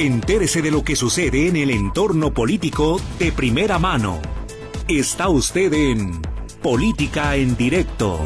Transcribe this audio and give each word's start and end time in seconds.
Entérese 0.00 0.62
de 0.62 0.70
lo 0.70 0.82
que 0.82 0.96
sucede 0.96 1.46
en 1.46 1.56
el 1.56 1.70
entorno 1.70 2.32
político 2.32 2.98
de 3.18 3.32
primera 3.32 3.78
mano. 3.78 4.18
Está 4.88 5.28
usted 5.28 5.70
en 5.74 6.22
Política 6.62 7.36
en 7.36 7.54
Directo. 7.54 8.18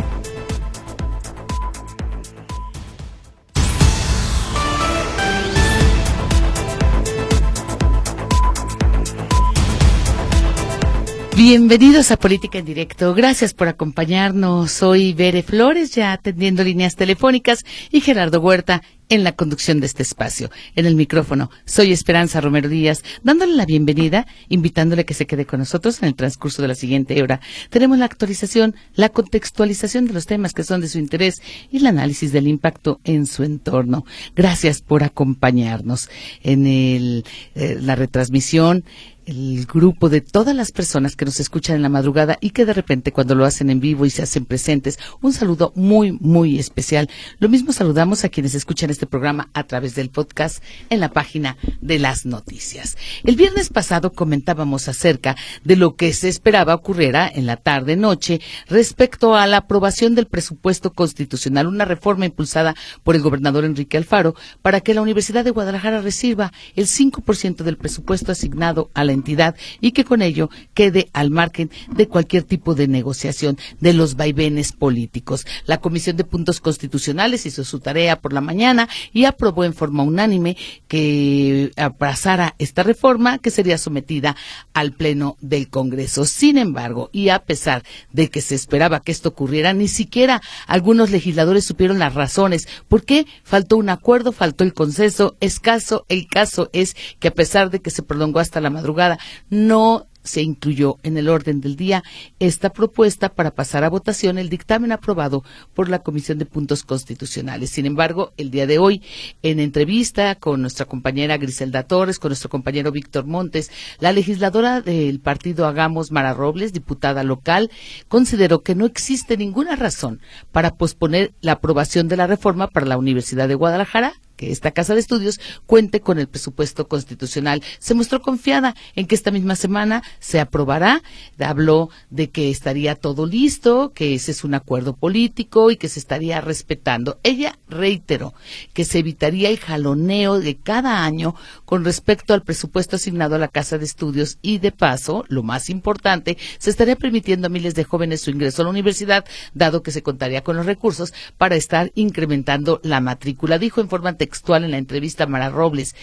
Bienvenidos 11.37 12.13
a 12.13 12.17
Política 12.17 12.59
en 12.59 12.65
Directo. 12.65 13.13
Gracias 13.13 13.55
por 13.55 13.67
acompañarnos. 13.67 14.71
Soy 14.71 15.15
Bere 15.15 15.43
Flores, 15.43 15.93
ya 15.93 16.13
atendiendo 16.13 16.63
líneas 16.63 16.95
telefónicas, 16.95 17.65
y 17.91 18.01
Gerardo 18.03 18.41
Huerta 18.41 18.83
en 19.09 19.25
la 19.25 19.33
conducción 19.33 19.81
de 19.81 19.87
este 19.87 20.03
espacio. 20.03 20.51
En 20.77 20.87
el 20.87 20.95
micrófono, 20.95 21.51
soy 21.65 21.93
Esperanza 21.93 22.41
Romero 22.41 22.69
Díaz, 22.69 23.03
dándole 23.23 23.55
la 23.55 23.67
bienvenida, 23.67 24.27
invitándole 24.49 25.03
a 25.03 25.05
que 25.05 25.15
se 25.15 25.27
quede 25.27 25.45
con 25.45 25.59
nosotros 25.59 26.01
en 26.01 26.09
el 26.09 26.15
transcurso 26.15 26.63
de 26.63 26.69
la 26.69 26.75
siguiente 26.75 27.21
hora. 27.21 27.41
Tenemos 27.69 27.99
la 27.99 28.07
actualización, 28.07 28.75
la 28.95 29.09
contextualización 29.09 30.07
de 30.07 30.15
los 30.15 30.27
temas 30.27 30.53
que 30.53 30.65
son 30.65 30.81
de 30.81 30.89
su 30.89 30.99
interés 30.99 31.43
y 31.71 31.79
el 31.79 31.87
análisis 31.87 32.33
del 32.33 32.47
impacto 32.47 33.01
en 33.05 33.27
su 33.27 33.43
entorno. 33.43 34.07
Gracias 34.35 34.81
por 34.83 35.03
acompañarnos 35.03 36.09
en 36.43 36.67
el, 36.67 37.25
eh, 37.55 37.77
la 37.81 37.97
retransmisión 37.97 38.85
el 39.27 39.67
grupo 39.67 40.09
de 40.09 40.21
todas 40.21 40.55
las 40.55 40.73
personas 40.73 41.17
que 41.17 41.25
nos 41.25 41.41
escuchan 41.41 41.77
en 41.77 41.83
la 41.83 41.89
madrugada 41.89 42.39
y 42.41 42.51
que 42.51 42.65
de 42.65 42.73
repente 42.73 43.13
cuando 43.13 43.35
lo 43.35 43.45
hacen 43.45 43.71
en 43.71 43.81
vivo 43.81 44.07
y 44.07 44.11
se 44.11 44.23
hacen 44.23 44.45
presentes, 44.45 44.99
un 45.21 45.33
saludo 45.33 45.73
muy, 45.75 46.13
muy 46.13 46.59
especial. 46.59 47.09
Lo 47.39 47.49
mismo 47.49 47.73
saludamos 47.73 48.25
a 48.25 48.29
quienes 48.29 48.55
escuchan 48.55 48.91
este 48.91 49.07
programa 49.07 49.49
a 49.55 49.65
través 49.65 49.95
del 49.95 50.11
podcast 50.11 50.63
en 50.91 51.01
la 51.01 51.13
página 51.13 51.57
de 51.81 51.99
las 51.99 52.27
noticias. 52.27 52.97
El 53.25 53.37
viernes 53.37 53.71
pasado 53.71 54.13
comentábamos 54.13 54.89
acerca 54.89 55.37
de 55.65 55.77
lo 55.77 55.97
que 55.97 56.13
se 56.13 56.29
esperaba 56.29 56.75
ocurriera 56.75 57.31
en 57.33 57.47
la 57.47 57.57
tarde-noche 57.57 58.41
respecto 58.69 59.35
a 59.35 59.47
la 59.47 59.59
aprobación 59.59 60.15
del 60.15 60.27
presupuesto 60.27 60.93
constitucional, 60.93 61.67
una 61.67 61.85
reforma 61.85 62.27
impulsada 62.27 62.75
por 63.03 63.15
el 63.15 63.23
gobernador 63.23 63.65
Enrique 63.65 63.97
Alfaro 63.97 64.35
para 64.63 64.81
que 64.81 64.95
la 64.95 65.03
Universidad 65.03 65.45
de 65.45 65.51
Guadalajara 65.51 66.01
reciba 66.01 66.53
el 66.77 66.87
5% 66.87 67.63
del 67.63 67.77
presupuesto 67.77 68.33
asignado 68.33 68.91
a 68.95 69.05
la 69.05 69.14
entidad 69.15 69.57
y 69.81 69.93
que 69.93 70.05
con 70.05 70.23
ello 70.23 70.51
quede 70.75 71.09
al 71.13 71.31
margen 71.31 71.71
de 71.89 72.09
cualquier 72.09 72.43
tipo 72.43 72.75
de 72.75 72.89
negociación 72.89 73.59
de 73.81 73.93
los 73.93 74.17
vaivenes 74.17 74.73
políticos. 74.73 75.47
La 75.67 75.79
Comisión 75.79 76.17
de 76.17 76.25
Puntos 76.25 76.61
Constitucionales 76.61 77.47
hizo 77.47 77.65
su 77.65 77.81
tarea 77.81 78.21
por 78.21 78.33
la 78.33 78.41
mañana 78.41 78.89
y 79.13 79.25
aprobó 79.25 79.65
en 79.65 79.75
forma 79.75 80.03
unánime 80.03 80.57
que 80.89 81.71
abrazara 81.77 82.55
esta 82.59 82.83
reforma 82.83 83.39
que 83.39 83.51
sería 83.51 83.79
sometida 83.79 84.37
al 84.73 84.93
Pleno 84.93 85.37
del 85.41 85.69
Congreso. 85.69 86.25
Sin 86.25 86.59
embargo, 86.59 87.11
y 87.13 87.29
a 87.29 87.41
pesar 87.41 87.85
de 88.13 88.29
que 88.29 88.41
se 88.41 88.55
esperaba 88.55 89.01
que 89.01 89.13
esto 89.13 89.31
ocurriera, 89.31 89.73
ni 89.73 89.89
siquiera 89.89 90.43
algunos 90.67 91.11
legisladores 91.11 91.65
supieron 91.65 91.99
las 91.99 92.15
razones. 92.15 92.67
¿Por 92.89 93.05
qué 93.05 93.27
faltó 93.43 93.77
un 93.77 93.89
acuerdo, 93.89 94.33
faltó 94.33 94.65
el 94.65 94.75
consenso? 94.75 95.37
Escaso, 95.41 96.05
el 96.09 96.27
caso 96.27 96.71
es 96.73 96.97
que 97.19 97.29
a 97.29 97.35
pesar 97.35 97.71
de 97.71 97.81
que 97.81 97.91
se 97.91 98.03
prolongó 98.03 98.41
hasta 98.41 98.61
la 98.61 98.71
madrugada, 98.71 99.04
no 99.51 100.07
se 100.25 100.43
incluyó 100.43 100.97
en 101.03 101.17
el 101.19 101.29
orden 101.29 101.61
del 101.61 101.77
día 101.77 102.03
esta 102.41 102.71
propuesta 102.71 103.29
para 103.29 103.55
pasar 103.55 103.85
a 103.85 103.91
votación 103.91 104.39
el 104.39 104.49
dictamen 104.49 104.91
aprobado 104.91 105.45
por 105.75 105.89
la 105.89 106.01
Comisión 106.01 106.39
de 106.39 106.47
Puntos 106.47 106.83
Constitucionales. 106.83 107.71
Sin 107.71 107.87
embargo, 107.87 108.33
el 108.39 108.51
día 108.51 108.67
de 108.67 108.79
hoy, 108.79 109.03
en 109.43 109.61
entrevista 109.61 110.35
con 110.35 110.63
nuestra 110.63 110.87
compañera 110.87 111.37
Griselda 111.37 111.85
Torres, 111.85 112.19
con 112.19 112.31
nuestro 112.31 112.49
compañero 112.49 112.91
Víctor 112.91 113.27
Montes, 113.27 113.71
la 114.01 114.13
legisladora 114.13 114.81
del 114.81 115.21
partido 115.21 115.67
Hagamos 115.67 116.11
Mara 116.11 116.33
Robles, 116.33 116.73
diputada 116.73 117.23
local, 117.23 117.71
consideró 118.09 118.63
que 118.63 118.75
no 118.75 118.87
existe 118.87 119.37
ninguna 119.37 119.77
razón 119.77 120.21
para 120.53 120.75
posponer 120.75 121.35
la 121.43 121.53
aprobación 121.53 122.09
de 122.09 122.17
la 122.17 122.27
reforma 122.27 122.69
para 122.69 122.87
la 122.87 122.97
Universidad 122.97 123.47
de 123.47 123.55
Guadalajara 123.55 124.15
que 124.37 124.53
esta 124.53 124.71
Casa 124.71 124.95
de 124.95 125.01
Estudios 125.01 125.41
cuente 125.67 126.01
con 126.01 126.19
el 126.19 126.29
presupuesto 126.29 126.89
constitucional. 126.89 127.63
Se 127.79 127.95
mostró 127.95 128.21
confiada 128.21 128.75
en 128.95 129.07
que 129.07 129.15
esta 129.15 129.31
misma 129.31 129.57
semana 129.57 130.03
se 130.19 130.41
aprobará. 130.41 131.03
Habló 131.39 131.91
de 132.11 132.31
que 132.31 132.51
estaría 132.51 132.95
todo 132.95 133.27
listo, 133.27 133.93
que 133.95 134.15
ese 134.15 134.31
es 134.33 134.45
un 134.45 134.55
acuerdo 134.55 134.95
político 134.97 135.71
y 135.71 135.77
que 135.77 135.89
se 135.89 135.99
estaría 135.99 136.41
respetando. 136.41 137.19
Ella 137.23 137.59
reiteró 137.69 138.35
que 138.73 138.85
se 138.85 138.99
evitaría 138.99 139.51
el 139.51 139.59
jaloneo 139.59 140.41
de 140.41 140.57
cada 140.57 141.05
año 141.05 141.35
con 141.65 141.85
respecto 141.85 142.35
al 142.35 142.43
presupuesto 142.43 142.97
asignado 142.97 143.35
a 143.35 143.39
la 143.39 143.49
Casa 143.49 143.79
de 143.79 143.85
Estudios 143.85 144.39
y 144.43 144.59
de 144.59 144.73
paso, 144.73 145.25
lo 145.29 145.43
más 145.43 145.71
importante, 145.71 146.37
se 146.59 146.71
estaría 146.71 146.97
permitiendo 146.97 147.47
a 147.47 147.51
miles 147.51 147.75
de 147.75 147.85
jóvenes 147.85 148.23
su 148.23 148.31
ingreso 148.31 148.63
a 148.63 148.65
la 148.65 148.71
universidad, 148.71 149.25
dado 149.53 149.83
que 149.83 149.91
se 149.91 150.03
contaría 150.03 150.43
con 150.43 150.57
los 150.57 150.67
recursos 150.67 151.13
para 151.37 151.57
estar 151.57 151.93
incrementando 151.95 152.81
la 152.83 153.01
matrícula. 153.01 153.59
Dijo 153.59 153.81
en 153.81 153.89
forma 153.89 154.11
textual 154.27 154.65
en 154.65 154.71
la 154.71 154.79
entrevista 154.79 155.25
a 155.25 155.27
Mara 155.27 155.51
Robles, 155.51 155.95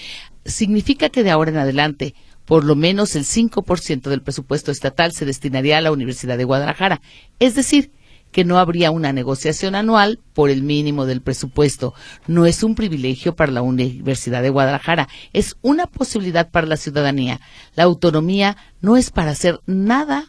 significa 0.46 1.10
que 1.10 1.24
de 1.24 1.32
ahora 1.32 1.52
en 1.52 1.58
adelante 1.58 2.14
por 2.46 2.66
lo 2.66 2.76
menos 2.76 3.16
el 3.16 3.24
5% 3.24 4.10
del 4.10 4.22
presupuesto 4.22 4.72
estatal 4.72 5.14
se 5.14 5.26
destinaría 5.26 5.78
a 5.78 5.82
la 5.82 5.92
Universidad 5.92 6.38
de 6.38 6.44
Guadalajara. 6.44 7.02
Es 7.40 7.56
decir, 7.56 7.92
que 8.32 8.46
no 8.46 8.60
habría 8.60 8.92
una 8.92 9.14
negociación 9.14 9.76
anual 9.76 10.20
por 10.34 10.50
el 10.50 10.64
mínimo 10.64 11.06
del 11.06 11.22
presupuesto. 11.22 11.94
No 12.28 12.46
es 12.46 12.64
un 12.64 12.76
privilegio 12.76 13.36
para 13.36 13.52
la 13.52 13.62
Universidad 13.62 14.42
de 14.42 14.50
Guadalajara, 14.50 15.08
es 15.34 15.58
una 15.62 15.88
posibilidad 15.88 16.50
para 16.50 16.68
la 16.68 16.78
ciudadanía. 16.78 17.40
La 17.76 17.84
autonomía 17.84 18.58
no 18.82 18.98
es 18.98 19.12
para 19.12 19.32
hacer 19.32 19.60
nada, 19.66 20.26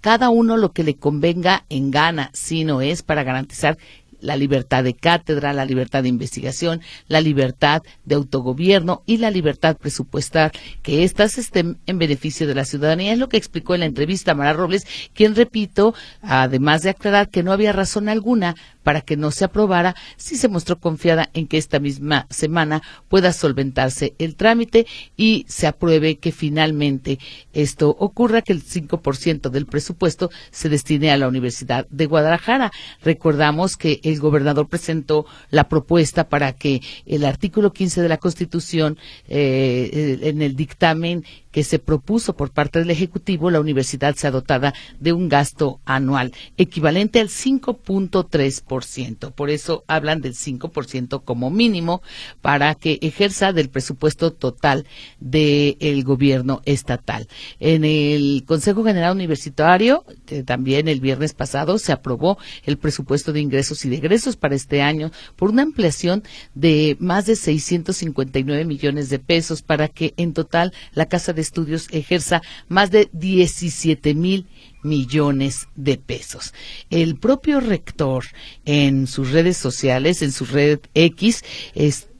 cada 0.00 0.30
uno 0.30 0.56
lo 0.56 0.72
que 0.72 0.84
le 0.84 0.96
convenga 0.96 1.64
en 1.68 1.90
gana, 1.90 2.30
sino 2.32 2.80
es 2.80 3.02
para 3.02 3.24
garantizar 3.24 3.78
la 4.22 4.36
libertad 4.36 4.84
de 4.84 4.94
cátedra, 4.94 5.52
la 5.52 5.66
libertad 5.66 6.02
de 6.02 6.08
investigación, 6.08 6.80
la 7.08 7.20
libertad 7.20 7.82
de 8.04 8.14
autogobierno 8.14 9.02
y 9.04 9.18
la 9.18 9.30
libertad 9.30 9.76
presupuestal, 9.76 10.52
que 10.82 11.04
éstas 11.04 11.36
estén 11.36 11.78
en 11.86 11.98
beneficio 11.98 12.46
de 12.46 12.54
la 12.54 12.64
ciudadanía. 12.64 13.12
Es 13.12 13.18
lo 13.18 13.28
que 13.28 13.36
explicó 13.36 13.74
en 13.74 13.80
la 13.80 13.86
entrevista 13.86 14.34
Mara 14.34 14.54
Robles, 14.54 14.86
quien, 15.12 15.34
repito, 15.34 15.94
además 16.22 16.82
de 16.82 16.90
aclarar 16.90 17.28
que 17.28 17.42
no 17.42 17.52
había 17.52 17.72
razón 17.72 18.08
alguna 18.08 18.54
para 18.82 19.00
que 19.00 19.16
no 19.16 19.30
se 19.30 19.44
aprobara, 19.44 19.94
sí 20.16 20.36
se 20.36 20.48
mostró 20.48 20.78
confiada 20.78 21.30
en 21.34 21.46
que 21.46 21.58
esta 21.58 21.78
misma 21.78 22.26
semana 22.30 22.82
pueda 23.08 23.32
solventarse 23.32 24.14
el 24.18 24.36
trámite 24.36 24.86
y 25.16 25.44
se 25.48 25.66
apruebe 25.66 26.16
que 26.16 26.32
finalmente 26.32 27.18
esto 27.52 27.90
ocurra, 27.98 28.42
que 28.42 28.52
el 28.52 28.62
5% 28.62 29.50
del 29.50 29.66
presupuesto 29.66 30.30
se 30.50 30.68
destine 30.68 31.10
a 31.10 31.16
la 31.16 31.28
Universidad 31.28 31.86
de 31.90 32.06
Guadalajara. 32.06 32.72
Recordamos 33.02 33.76
que 33.76 34.00
el 34.02 34.18
gobernador 34.18 34.68
presentó 34.68 35.26
la 35.50 35.68
propuesta 35.68 36.28
para 36.28 36.52
que 36.52 36.82
el 37.06 37.24
artículo 37.24 37.72
15 37.72 38.02
de 38.02 38.08
la 38.08 38.18
Constitución 38.18 38.98
eh, 39.28 40.18
en 40.22 40.42
el 40.42 40.56
dictamen 40.56 41.24
que 41.52 41.62
se 41.62 41.78
propuso 41.78 42.34
por 42.34 42.50
parte 42.50 42.80
del 42.80 42.90
Ejecutivo, 42.90 43.50
la 43.50 43.60
universidad 43.60 44.16
sea 44.16 44.30
dotada 44.30 44.74
de 44.98 45.12
un 45.12 45.28
gasto 45.28 45.80
anual 45.84 46.32
equivalente 46.56 47.20
al 47.20 47.28
5.3%. 47.28 49.32
Por 49.32 49.50
eso 49.50 49.84
hablan 49.86 50.20
del 50.20 50.34
5% 50.34 51.22
como 51.24 51.50
mínimo 51.50 52.02
para 52.40 52.74
que 52.74 52.98
ejerza 53.02 53.52
del 53.52 53.68
presupuesto 53.68 54.32
total 54.32 54.86
del 55.20 56.04
gobierno 56.04 56.62
estatal. 56.64 57.28
En 57.60 57.84
el 57.84 58.44
Consejo 58.46 58.84
General 58.84 59.14
Universitario, 59.14 60.04
también 60.44 60.88
el 60.88 61.00
viernes 61.00 61.34
pasado, 61.34 61.78
se 61.78 61.92
aprobó 61.92 62.38
el 62.64 62.78
presupuesto 62.78 63.32
de 63.32 63.40
ingresos 63.40 63.84
y 63.84 63.88
de 63.88 63.96
egresos 63.96 64.36
para 64.36 64.54
este 64.54 64.82
año 64.82 65.10
por 65.36 65.50
una 65.50 65.62
ampliación 65.62 66.22
de 66.54 66.96
más 67.00 67.26
de 67.26 67.36
659 67.36 68.64
millones 68.64 69.08
de 69.08 69.18
pesos 69.18 69.62
para 69.62 69.88
que 69.88 70.14
en 70.16 70.32
total 70.32 70.72
la 70.94 71.06
Casa 71.06 71.32
de 71.32 71.42
Estudios 71.42 71.88
ejerza 71.90 72.42
más 72.68 72.90
de 72.90 73.08
17 73.12 74.14
mil 74.14 74.46
millones 74.82 75.68
de 75.74 75.96
pesos. 75.96 76.52
El 76.90 77.16
propio 77.16 77.60
rector 77.60 78.24
en 78.64 79.06
sus 79.06 79.30
redes 79.30 79.56
sociales, 79.56 80.22
en 80.22 80.32
su 80.32 80.44
red 80.44 80.80
X, 80.94 81.44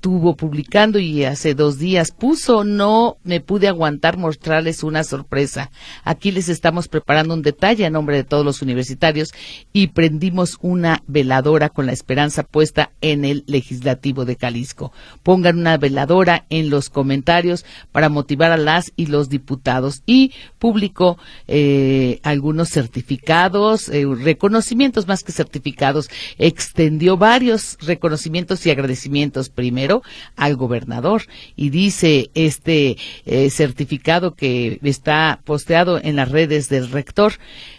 estuvo 0.02 0.34
publicando 0.34 0.98
y 0.98 1.22
hace 1.22 1.54
dos 1.54 1.78
días 1.78 2.10
puso, 2.10 2.64
no 2.64 3.18
me 3.22 3.38
pude 3.38 3.68
aguantar 3.68 4.16
mostrarles 4.16 4.82
una 4.82 5.04
sorpresa. 5.04 5.70
Aquí 6.02 6.32
les 6.32 6.48
estamos 6.48 6.88
preparando 6.88 7.34
un 7.34 7.42
detalle 7.42 7.86
a 7.86 7.90
nombre 7.90 8.16
de 8.16 8.24
todos 8.24 8.44
los 8.44 8.62
universitarios 8.62 9.32
y 9.72 9.86
prendimos 9.86 10.58
una 10.60 11.04
veladora 11.06 11.68
con 11.68 11.86
la 11.86 11.92
esperanza 11.92 12.42
puesta 12.42 12.90
en 13.00 13.24
el 13.24 13.44
legislativo 13.46 14.24
de 14.24 14.34
Jalisco. 14.34 14.90
Pongan 15.22 15.56
una 15.60 15.76
veladora 15.76 16.46
en 16.50 16.68
los 16.68 16.90
comentarios 16.90 17.64
para 17.92 18.08
motivar 18.08 18.50
a 18.50 18.56
las 18.56 18.90
y 18.96 19.06
los 19.06 19.28
diputados 19.28 20.02
y 20.04 20.32
publicó 20.58 21.16
eh, 21.46 22.18
algunos 22.24 22.70
certificados, 22.70 23.88
eh, 23.88 24.04
reconocimientos 24.04 25.06
más 25.06 25.22
que 25.22 25.30
certificados, 25.30 26.10
extendió 26.38 27.16
varios 27.16 27.78
reconocimientos 27.82 28.66
y 28.66 28.72
agradecimientos 28.72 29.48
primero 29.48 29.91
al 30.36 30.56
gobernador. 30.56 31.24
Y 31.56 31.68
dice 31.68 32.30
este 32.34 32.96
eh, 33.26 33.50
certificado 33.50 34.34
que 34.34 34.78
está 34.82 35.40
posteado 35.44 36.00
en 36.02 36.16
las 36.16 36.30
redes 36.30 36.70
del 36.70 36.90
rector 36.90 37.34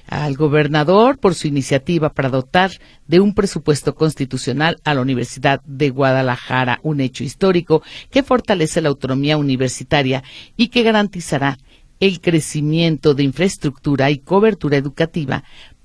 al 0.07 0.35
gobernador 0.35 1.17
por 1.17 1.33
su 1.33 1.47
iniciativa 1.47 2.09
para 2.09 2.29
dotar 2.29 2.71
de 3.07 3.19
un 3.19 3.33
presupuesto 3.33 3.95
constitucional 3.95 4.77
a 4.83 4.93
la 4.93 5.01
Universidad 5.01 5.61
de 5.65 5.89
Guadalajara, 5.89 6.79
un 6.83 7.01
hecho 7.01 7.23
histórico 7.23 7.81
que 8.11 8.23
fortalece 8.23 8.81
la 8.81 8.89
autonomía 8.89 9.37
universitaria 9.37 10.23
y 10.57 10.67
que 10.67 10.83
garantizará 10.83 11.57
el 11.99 12.19
crecimiento 12.19 13.13
de 13.13 13.23
infraestructura 13.23 14.11
y 14.11 14.17
cobertura 14.19 14.75
educativa 14.75 15.43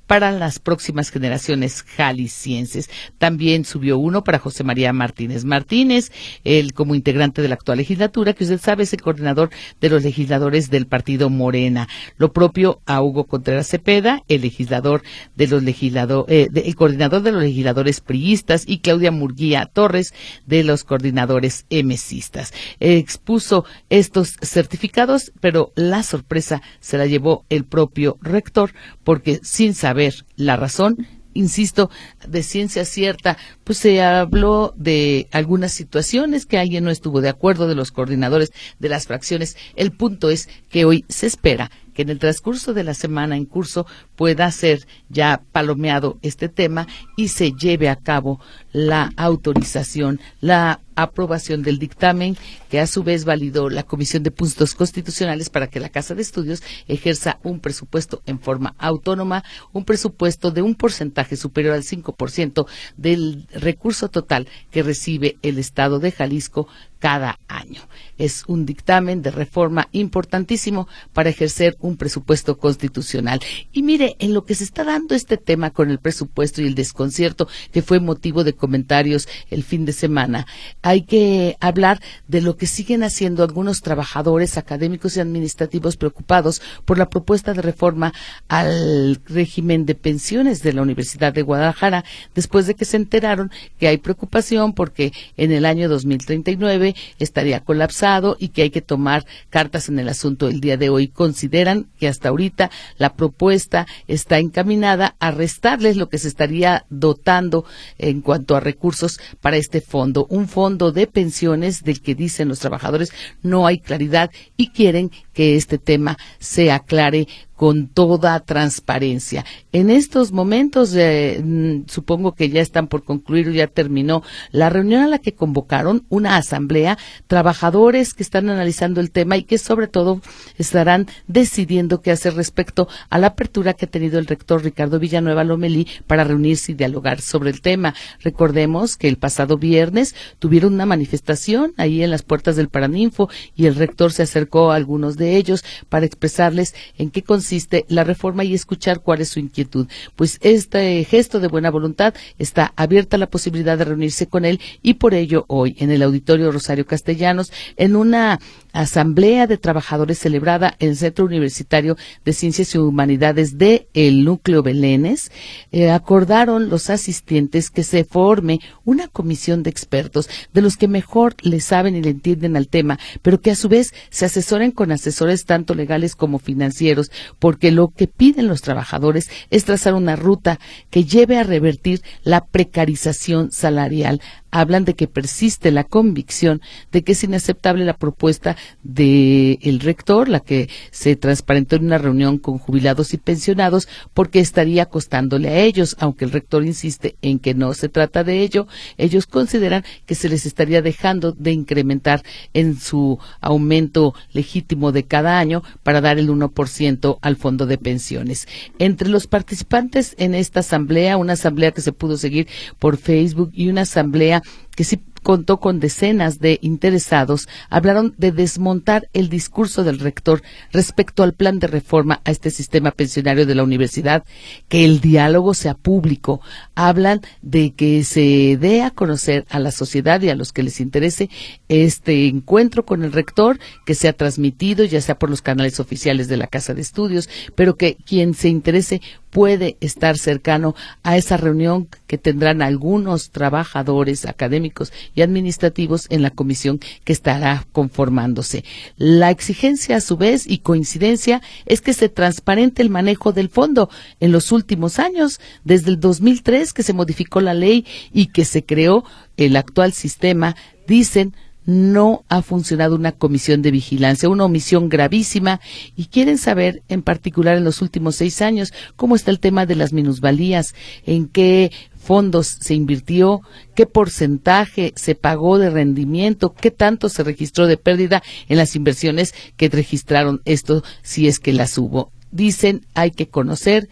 para 0.08 0.32
las 0.32 0.58
próximas 0.58 1.10
generaciones 1.10 1.82
jaliscienses. 1.82 2.90
También 3.18 3.64
subió 3.66 3.98
uno 3.98 4.24
para 4.24 4.38
José 4.38 4.64
María 4.64 4.92
Martínez 4.92 5.44
Martínez, 5.44 6.10
él 6.44 6.72
como 6.72 6.94
integrante 6.94 7.42
de 7.42 7.48
la 7.48 7.54
actual 7.54 7.78
legislatura, 7.78 8.32
que 8.32 8.44
usted 8.44 8.58
sabe 8.58 8.82
es 8.84 8.92
el 8.94 9.02
coordinador 9.02 9.50
de 9.80 9.90
los 9.90 10.02
legisladores 10.02 10.70
del 10.70 10.86
partido 10.86 11.28
Morena. 11.28 11.88
Lo 12.16 12.32
propio 12.32 12.80
a 12.86 13.02
Hugo 13.02 13.24
Contreras 13.24 13.68
Cepeda, 13.68 14.22
el 14.28 14.40
legislador 14.40 15.02
de 15.36 15.46
los 15.46 15.62
legisladores, 15.62 16.34
eh, 16.34 16.48
el 16.54 16.74
coordinador 16.74 17.20
de 17.22 17.32
los 17.32 17.42
legisladores 17.42 18.00
priistas 18.00 18.64
y 18.66 18.78
Claudia 18.78 19.10
Murguía 19.10 19.66
Torres 19.66 20.14
de 20.46 20.64
los 20.64 20.84
coordinadores 20.84 21.66
emesistas. 21.68 22.54
Expuso 22.80 23.66
estos 23.90 24.36
certificados, 24.40 25.32
pero 25.40 25.72
la 25.76 26.02
sorpresa 26.02 26.62
se 26.80 26.96
la 26.96 27.04
llevó 27.04 27.44
el 27.50 27.64
propio 27.64 28.16
rector 28.22 28.72
porque 29.08 29.40
sin 29.42 29.72
saber 29.72 30.26
la 30.36 30.56
razón, 30.56 31.06
insisto, 31.32 31.88
de 32.26 32.42
ciencia 32.42 32.84
cierta, 32.84 33.38
pues 33.64 33.78
se 33.78 34.02
habló 34.02 34.74
de 34.76 35.28
algunas 35.32 35.72
situaciones 35.72 36.44
que 36.44 36.58
alguien 36.58 36.84
no 36.84 36.90
estuvo 36.90 37.22
de 37.22 37.30
acuerdo 37.30 37.66
de 37.68 37.74
los 37.74 37.90
coordinadores 37.90 38.52
de 38.78 38.90
las 38.90 39.06
fracciones. 39.06 39.56
El 39.76 39.92
punto 39.92 40.28
es 40.28 40.50
que 40.68 40.84
hoy 40.84 41.06
se 41.08 41.26
espera 41.26 41.70
que 41.94 42.02
en 42.02 42.10
el 42.10 42.18
transcurso 42.18 42.74
de 42.74 42.84
la 42.84 42.92
semana 42.92 43.34
en 43.34 43.46
curso 43.46 43.86
pueda 44.14 44.52
ser 44.52 44.86
ya 45.08 45.40
palomeado 45.52 46.18
este 46.20 46.50
tema 46.50 46.86
y 47.16 47.28
se 47.28 47.52
lleve 47.52 47.88
a 47.88 47.96
cabo 47.96 48.42
la 48.72 49.10
autorización, 49.16 50.20
la 50.42 50.82
aprobación 51.02 51.62
del 51.62 51.78
dictamen 51.78 52.36
que 52.68 52.80
a 52.80 52.86
su 52.86 53.04
vez 53.04 53.24
validó 53.24 53.70
la 53.70 53.84
Comisión 53.84 54.22
de 54.22 54.30
Puntos 54.30 54.74
Constitucionales 54.74 55.48
para 55.48 55.68
que 55.68 55.80
la 55.80 55.88
Casa 55.88 56.14
de 56.14 56.22
Estudios 56.22 56.62
ejerza 56.88 57.38
un 57.42 57.60
presupuesto 57.60 58.22
en 58.26 58.40
forma 58.40 58.74
autónoma, 58.78 59.44
un 59.72 59.84
presupuesto 59.84 60.50
de 60.50 60.62
un 60.62 60.74
porcentaje 60.74 61.36
superior 61.36 61.74
al 61.74 61.84
5% 61.84 62.66
del 62.96 63.46
recurso 63.52 64.08
total 64.08 64.48
que 64.70 64.82
recibe 64.82 65.38
el 65.42 65.58
Estado 65.58 66.00
de 66.00 66.10
Jalisco 66.10 66.68
cada 66.98 67.38
año. 67.48 67.82
Es 68.16 68.44
un 68.46 68.66
dictamen 68.66 69.22
de 69.22 69.30
reforma 69.30 69.88
importantísimo 69.92 70.88
para 71.12 71.30
ejercer 71.30 71.76
un 71.80 71.96
presupuesto 71.96 72.58
constitucional. 72.58 73.40
Y 73.72 73.82
mire, 73.82 74.16
en 74.18 74.34
lo 74.34 74.44
que 74.44 74.54
se 74.54 74.64
está 74.64 74.84
dando 74.84 75.14
este 75.14 75.36
tema 75.36 75.70
con 75.70 75.90
el 75.90 75.98
presupuesto 75.98 76.60
y 76.60 76.66
el 76.66 76.74
desconcierto 76.74 77.48
que 77.72 77.82
fue 77.82 78.00
motivo 78.00 78.44
de 78.44 78.54
comentarios 78.54 79.28
el 79.50 79.62
fin 79.62 79.84
de 79.84 79.92
semana, 79.92 80.46
hay 80.88 81.02
que 81.02 81.58
hablar 81.60 82.00
de 82.28 82.40
lo 82.40 82.56
que 82.56 82.66
siguen 82.66 83.02
haciendo 83.02 83.42
algunos 83.42 83.82
trabajadores 83.82 84.56
académicos 84.56 85.16
y 85.16 85.20
administrativos 85.20 85.98
preocupados 85.98 86.62
por 86.86 86.96
la 86.96 87.10
propuesta 87.10 87.52
de 87.52 87.60
reforma 87.60 88.14
al 88.48 89.20
régimen 89.26 89.84
de 89.84 89.94
pensiones 89.94 90.62
de 90.62 90.72
la 90.72 90.80
Universidad 90.80 91.34
de 91.34 91.42
Guadalajara, 91.42 92.06
después 92.34 92.66
de 92.66 92.74
que 92.74 92.86
se 92.86 92.96
enteraron 92.96 93.50
que 93.78 93.86
hay 93.86 93.98
preocupación 93.98 94.72
porque 94.72 95.12
en 95.36 95.52
el 95.52 95.66
año 95.66 95.90
2039 95.90 96.94
estaría 97.18 97.60
colapsado 97.60 98.38
y 98.40 98.48
que 98.48 98.62
hay 98.62 98.70
que 98.70 98.80
tomar 98.80 99.26
cartas 99.50 99.90
en 99.90 99.98
el 99.98 100.08
asunto 100.08 100.48
el 100.48 100.62
día 100.62 100.78
de 100.78 100.88
hoy. 100.88 101.08
Consideran 101.08 101.86
que 101.98 102.08
hasta 102.08 102.30
ahorita 102.30 102.70
la 102.96 103.12
propuesta 103.14 103.86
está 104.06 104.38
encaminada 104.38 105.16
a 105.18 105.32
restarles 105.32 105.98
lo 105.98 106.08
que 106.08 106.16
se 106.16 106.28
estaría 106.28 106.86
dotando 106.88 107.66
en 107.98 108.22
cuanto 108.22 108.56
a 108.56 108.60
recursos 108.60 109.20
para 109.42 109.58
este 109.58 109.82
fondo, 109.82 110.26
un 110.30 110.48
fondo 110.48 110.77
de 110.78 111.06
pensiones 111.06 111.82
del 111.82 112.00
que 112.00 112.14
dicen 112.14 112.48
los 112.48 112.60
trabajadores 112.60 113.12
no 113.42 113.66
hay 113.66 113.80
claridad 113.80 114.30
y 114.56 114.70
quieren 114.70 115.10
que 115.32 115.56
este 115.56 115.78
tema 115.78 116.16
se 116.38 116.70
aclare 116.70 117.26
con 117.58 117.88
toda 117.88 118.38
transparencia. 118.38 119.44
En 119.72 119.90
estos 119.90 120.30
momentos, 120.30 120.94
eh, 120.94 121.42
mm, 121.44 121.88
supongo 121.88 122.30
que 122.30 122.50
ya 122.50 122.60
están 122.60 122.86
por 122.86 123.02
concluir 123.02 123.50
ya 123.50 123.66
terminó 123.66 124.22
la 124.52 124.70
reunión 124.70 125.02
a 125.02 125.08
la 125.08 125.18
que 125.18 125.34
convocaron 125.34 126.04
una 126.08 126.36
asamblea, 126.36 126.98
trabajadores 127.26 128.14
que 128.14 128.22
están 128.22 128.48
analizando 128.48 129.00
el 129.00 129.10
tema 129.10 129.36
y 129.36 129.42
que 129.42 129.58
sobre 129.58 129.88
todo 129.88 130.20
estarán 130.56 131.08
decidiendo 131.26 132.00
qué 132.00 132.12
hacer 132.12 132.34
respecto 132.34 132.86
a 133.10 133.18
la 133.18 133.26
apertura 133.26 133.74
que 133.74 133.86
ha 133.86 133.90
tenido 133.90 134.20
el 134.20 134.26
rector 134.26 134.62
Ricardo 134.62 135.00
Villanueva 135.00 135.42
Lomelí 135.42 135.88
para 136.06 136.22
reunirse 136.22 136.70
y 136.70 136.74
dialogar 136.76 137.20
sobre 137.20 137.50
el 137.50 137.60
tema. 137.60 137.92
Recordemos 138.20 138.96
que 138.96 139.08
el 139.08 139.16
pasado 139.16 139.58
viernes 139.58 140.14
tuvieron 140.38 140.74
una 140.74 140.86
manifestación 140.86 141.74
ahí 141.76 142.04
en 142.04 142.12
las 142.12 142.22
puertas 142.22 142.54
del 142.54 142.68
Paraninfo 142.68 143.28
y 143.56 143.66
el 143.66 143.74
rector 143.74 144.12
se 144.12 144.22
acercó 144.22 144.70
a 144.70 144.76
algunos 144.76 145.16
de 145.16 145.34
ellos 145.34 145.64
para 145.88 146.06
expresarles 146.06 146.76
en 146.96 147.10
qué 147.10 147.24
consiste 147.24 147.47
la 147.88 148.04
reforma 148.04 148.44
y 148.44 148.54
escuchar 148.54 149.00
cuál 149.00 149.20
es 149.20 149.28
su 149.28 149.40
inquietud. 149.40 149.86
Pues 150.16 150.38
este 150.42 151.04
gesto 151.04 151.40
de 151.40 151.48
buena 151.48 151.70
voluntad 151.70 152.14
está 152.38 152.72
abierta 152.76 153.18
la 153.18 153.30
posibilidad 153.30 153.78
de 153.78 153.84
reunirse 153.84 154.26
con 154.26 154.44
él 154.44 154.60
y 154.82 154.94
por 154.94 155.14
ello 155.14 155.44
hoy 155.48 155.76
en 155.78 155.90
el 155.90 156.02
Auditorio 156.02 156.52
Rosario 156.52 156.86
Castellanos, 156.86 157.52
en 157.76 157.96
una 157.96 158.40
asamblea 158.72 159.46
de 159.46 159.58
trabajadores 159.58 160.18
celebrada 160.18 160.74
en 160.78 160.90
el 160.90 160.96
Centro 160.96 161.24
Universitario 161.24 161.96
de 162.24 162.32
Ciencias 162.32 162.74
y 162.74 162.78
Humanidades 162.78 163.58
de 163.58 163.88
el 163.94 164.24
Núcleo 164.24 164.62
Belénes, 164.62 165.30
eh, 165.72 165.90
acordaron 165.90 166.68
los 166.68 166.90
asistentes 166.90 167.70
que 167.70 167.84
se 167.84 168.04
forme 168.04 168.60
una 168.84 169.08
comisión 169.08 169.62
de 169.62 169.70
expertos 169.70 170.28
de 170.52 170.62
los 170.62 170.76
que 170.76 170.88
mejor 170.88 171.34
le 171.42 171.60
saben 171.60 171.96
y 171.96 172.02
le 172.02 172.10
entienden 172.10 172.56
al 172.56 172.68
tema, 172.68 172.98
pero 173.22 173.40
que 173.40 173.50
a 173.50 173.56
su 173.56 173.68
vez 173.68 173.92
se 174.10 174.26
asesoren 174.26 174.70
con 174.70 174.92
asesores 174.92 175.44
tanto 175.44 175.74
legales 175.74 176.14
como 176.14 176.38
financieros, 176.38 177.10
porque 177.38 177.70
lo 177.70 177.88
que 177.88 178.06
piden 178.06 178.48
los 178.48 178.62
trabajadores 178.62 179.30
es 179.50 179.64
trazar 179.64 179.94
una 179.94 180.16
ruta 180.16 180.58
que 180.90 181.04
lleve 181.04 181.38
a 181.38 181.44
revertir 181.44 182.02
la 182.22 182.44
precarización 182.44 183.50
salarial 183.50 184.20
hablan 184.50 184.84
de 184.84 184.94
que 184.94 185.06
persiste 185.06 185.70
la 185.70 185.84
convicción 185.84 186.60
de 186.92 187.02
que 187.02 187.12
es 187.12 187.24
inaceptable 187.24 187.84
la 187.84 187.96
propuesta 187.96 188.56
del 188.82 189.80
rector, 189.80 190.28
la 190.28 190.40
que 190.40 190.68
se 190.90 191.16
transparentó 191.16 191.76
en 191.76 191.86
una 191.86 191.98
reunión 191.98 192.38
con 192.38 192.58
jubilados 192.58 193.14
y 193.14 193.18
pensionados, 193.18 193.88
porque 194.14 194.40
estaría 194.40 194.86
costándole 194.86 195.48
a 195.48 195.60
ellos, 195.60 195.96
aunque 195.98 196.24
el 196.24 196.32
rector 196.32 196.64
insiste 196.64 197.16
en 197.22 197.38
que 197.38 197.54
no 197.54 197.74
se 197.74 197.88
trata 197.88 198.24
de 198.24 198.40
ello, 198.40 198.66
ellos 198.96 199.26
consideran 199.26 199.84
que 200.06 200.14
se 200.14 200.28
les 200.28 200.46
estaría 200.46 200.82
dejando 200.82 201.32
de 201.32 201.52
incrementar 201.52 202.22
en 202.54 202.78
su 202.78 203.18
aumento 203.40 204.14
legítimo 204.32 204.92
de 204.92 205.04
cada 205.04 205.38
año 205.38 205.62
para 205.82 206.00
dar 206.00 206.18
el 206.18 206.28
1% 206.28 207.18
al 207.20 207.36
fondo 207.36 207.66
de 207.66 207.78
pensiones. 207.78 208.46
Entre 208.78 209.08
los 209.08 209.26
participantes 209.26 210.14
en 210.18 210.34
esta 210.34 210.60
asamblea, 210.60 211.16
una 211.16 211.34
asamblea 211.34 211.72
que 211.72 211.80
se 211.80 211.92
pudo 211.92 212.16
seguir 212.16 212.48
por 212.78 212.96
Facebook 212.96 213.50
y 213.54 213.68
una 213.68 213.82
asamblea 213.82 214.37
que 214.74 214.84
sí 214.84 215.00
contó 215.22 215.58
con 215.58 215.80
decenas 215.80 216.38
de 216.38 216.58
interesados, 216.62 217.48
hablaron 217.70 218.14
de 218.16 218.32
desmontar 218.32 219.08
el 219.12 219.28
discurso 219.28 219.84
del 219.84 219.98
rector 219.98 220.42
respecto 220.72 221.22
al 221.22 221.34
plan 221.34 221.58
de 221.58 221.66
reforma 221.66 222.20
a 222.24 222.30
este 222.30 222.50
sistema 222.50 222.90
pensionario 222.92 223.44
de 223.44 223.54
la 223.54 223.64
universidad, 223.64 224.24
que 224.68 224.84
el 224.84 225.00
diálogo 225.00 225.54
sea 225.54 225.74
público, 225.74 226.40
hablan 226.74 227.20
de 227.42 227.72
que 227.72 228.04
se 228.04 228.56
dé 228.58 228.82
a 228.82 228.90
conocer 228.90 229.44
a 229.50 229.58
la 229.58 229.70
sociedad 229.70 230.20
y 230.22 230.30
a 230.30 230.34
los 230.34 230.52
que 230.52 230.62
les 230.62 230.80
interese 230.80 231.28
este 231.68 232.26
encuentro 232.28 232.84
con 232.84 233.04
el 233.04 233.12
rector, 233.12 233.58
que 233.84 233.94
sea 233.94 234.12
transmitido 234.12 234.84
ya 234.84 235.00
sea 235.00 235.18
por 235.18 235.30
los 235.30 235.42
canales 235.42 235.80
oficiales 235.80 236.28
de 236.28 236.36
la 236.36 236.46
Casa 236.46 236.74
de 236.74 236.82
Estudios, 236.82 237.28
pero 237.54 237.76
que 237.76 237.96
quien 237.96 238.34
se 238.34 238.48
interese 238.48 239.00
puede 239.38 239.76
estar 239.80 240.18
cercano 240.18 240.74
a 241.04 241.16
esa 241.16 241.36
reunión 241.36 241.86
que 242.08 242.18
tendrán 242.18 242.60
algunos 242.60 243.30
trabajadores 243.30 244.26
académicos 244.26 244.92
y 245.14 245.22
administrativos 245.22 246.08
en 246.10 246.22
la 246.22 246.30
comisión 246.30 246.80
que 247.04 247.12
estará 247.12 247.64
conformándose. 247.70 248.64
La 248.96 249.30
exigencia, 249.30 249.98
a 249.98 250.00
su 250.00 250.16
vez, 250.16 250.44
y 250.44 250.58
coincidencia, 250.58 251.40
es 251.66 251.80
que 251.80 251.92
se 251.92 252.08
transparente 252.08 252.82
el 252.82 252.90
manejo 252.90 253.30
del 253.30 253.48
fondo. 253.48 253.90
En 254.18 254.32
los 254.32 254.50
últimos 254.50 254.98
años, 254.98 255.38
desde 255.62 255.90
el 255.90 256.00
2003 256.00 256.72
que 256.72 256.82
se 256.82 256.92
modificó 256.92 257.40
la 257.40 257.54
ley 257.54 257.86
y 258.12 258.32
que 258.32 258.44
se 258.44 258.64
creó 258.64 259.04
el 259.36 259.54
actual 259.54 259.92
sistema, 259.92 260.56
dicen 260.88 261.36
no 261.68 262.24
ha 262.30 262.40
funcionado 262.40 262.94
una 262.94 263.12
comisión 263.12 263.60
de 263.60 263.70
vigilancia, 263.70 264.30
una 264.30 264.46
omisión 264.46 264.88
gravísima, 264.88 265.60
y 265.94 266.06
quieren 266.06 266.38
saber, 266.38 266.82
en 266.88 267.02
particular 267.02 267.58
en 267.58 267.64
los 267.64 267.82
últimos 267.82 268.16
seis 268.16 268.40
años, 268.40 268.72
cómo 268.96 269.14
está 269.14 269.30
el 269.30 269.38
tema 269.38 269.66
de 269.66 269.76
las 269.76 269.92
minusvalías, 269.92 270.74
en 271.04 271.28
qué 271.28 271.70
fondos 271.94 272.46
se 272.46 272.72
invirtió, 272.72 273.42
qué 273.74 273.84
porcentaje 273.84 274.94
se 274.96 275.14
pagó 275.14 275.58
de 275.58 275.68
rendimiento, 275.68 276.54
qué 276.54 276.70
tanto 276.70 277.10
se 277.10 277.22
registró 277.22 277.66
de 277.66 277.76
pérdida 277.76 278.22
en 278.48 278.56
las 278.56 278.74
inversiones 278.74 279.34
que 279.58 279.68
registraron 279.68 280.40
esto, 280.46 280.82
si 281.02 281.28
es 281.28 281.38
que 281.38 281.52
las 281.52 281.76
hubo. 281.76 282.12
Dicen 282.30 282.86
hay 282.94 283.10
que 283.10 283.28
conocer 283.28 283.90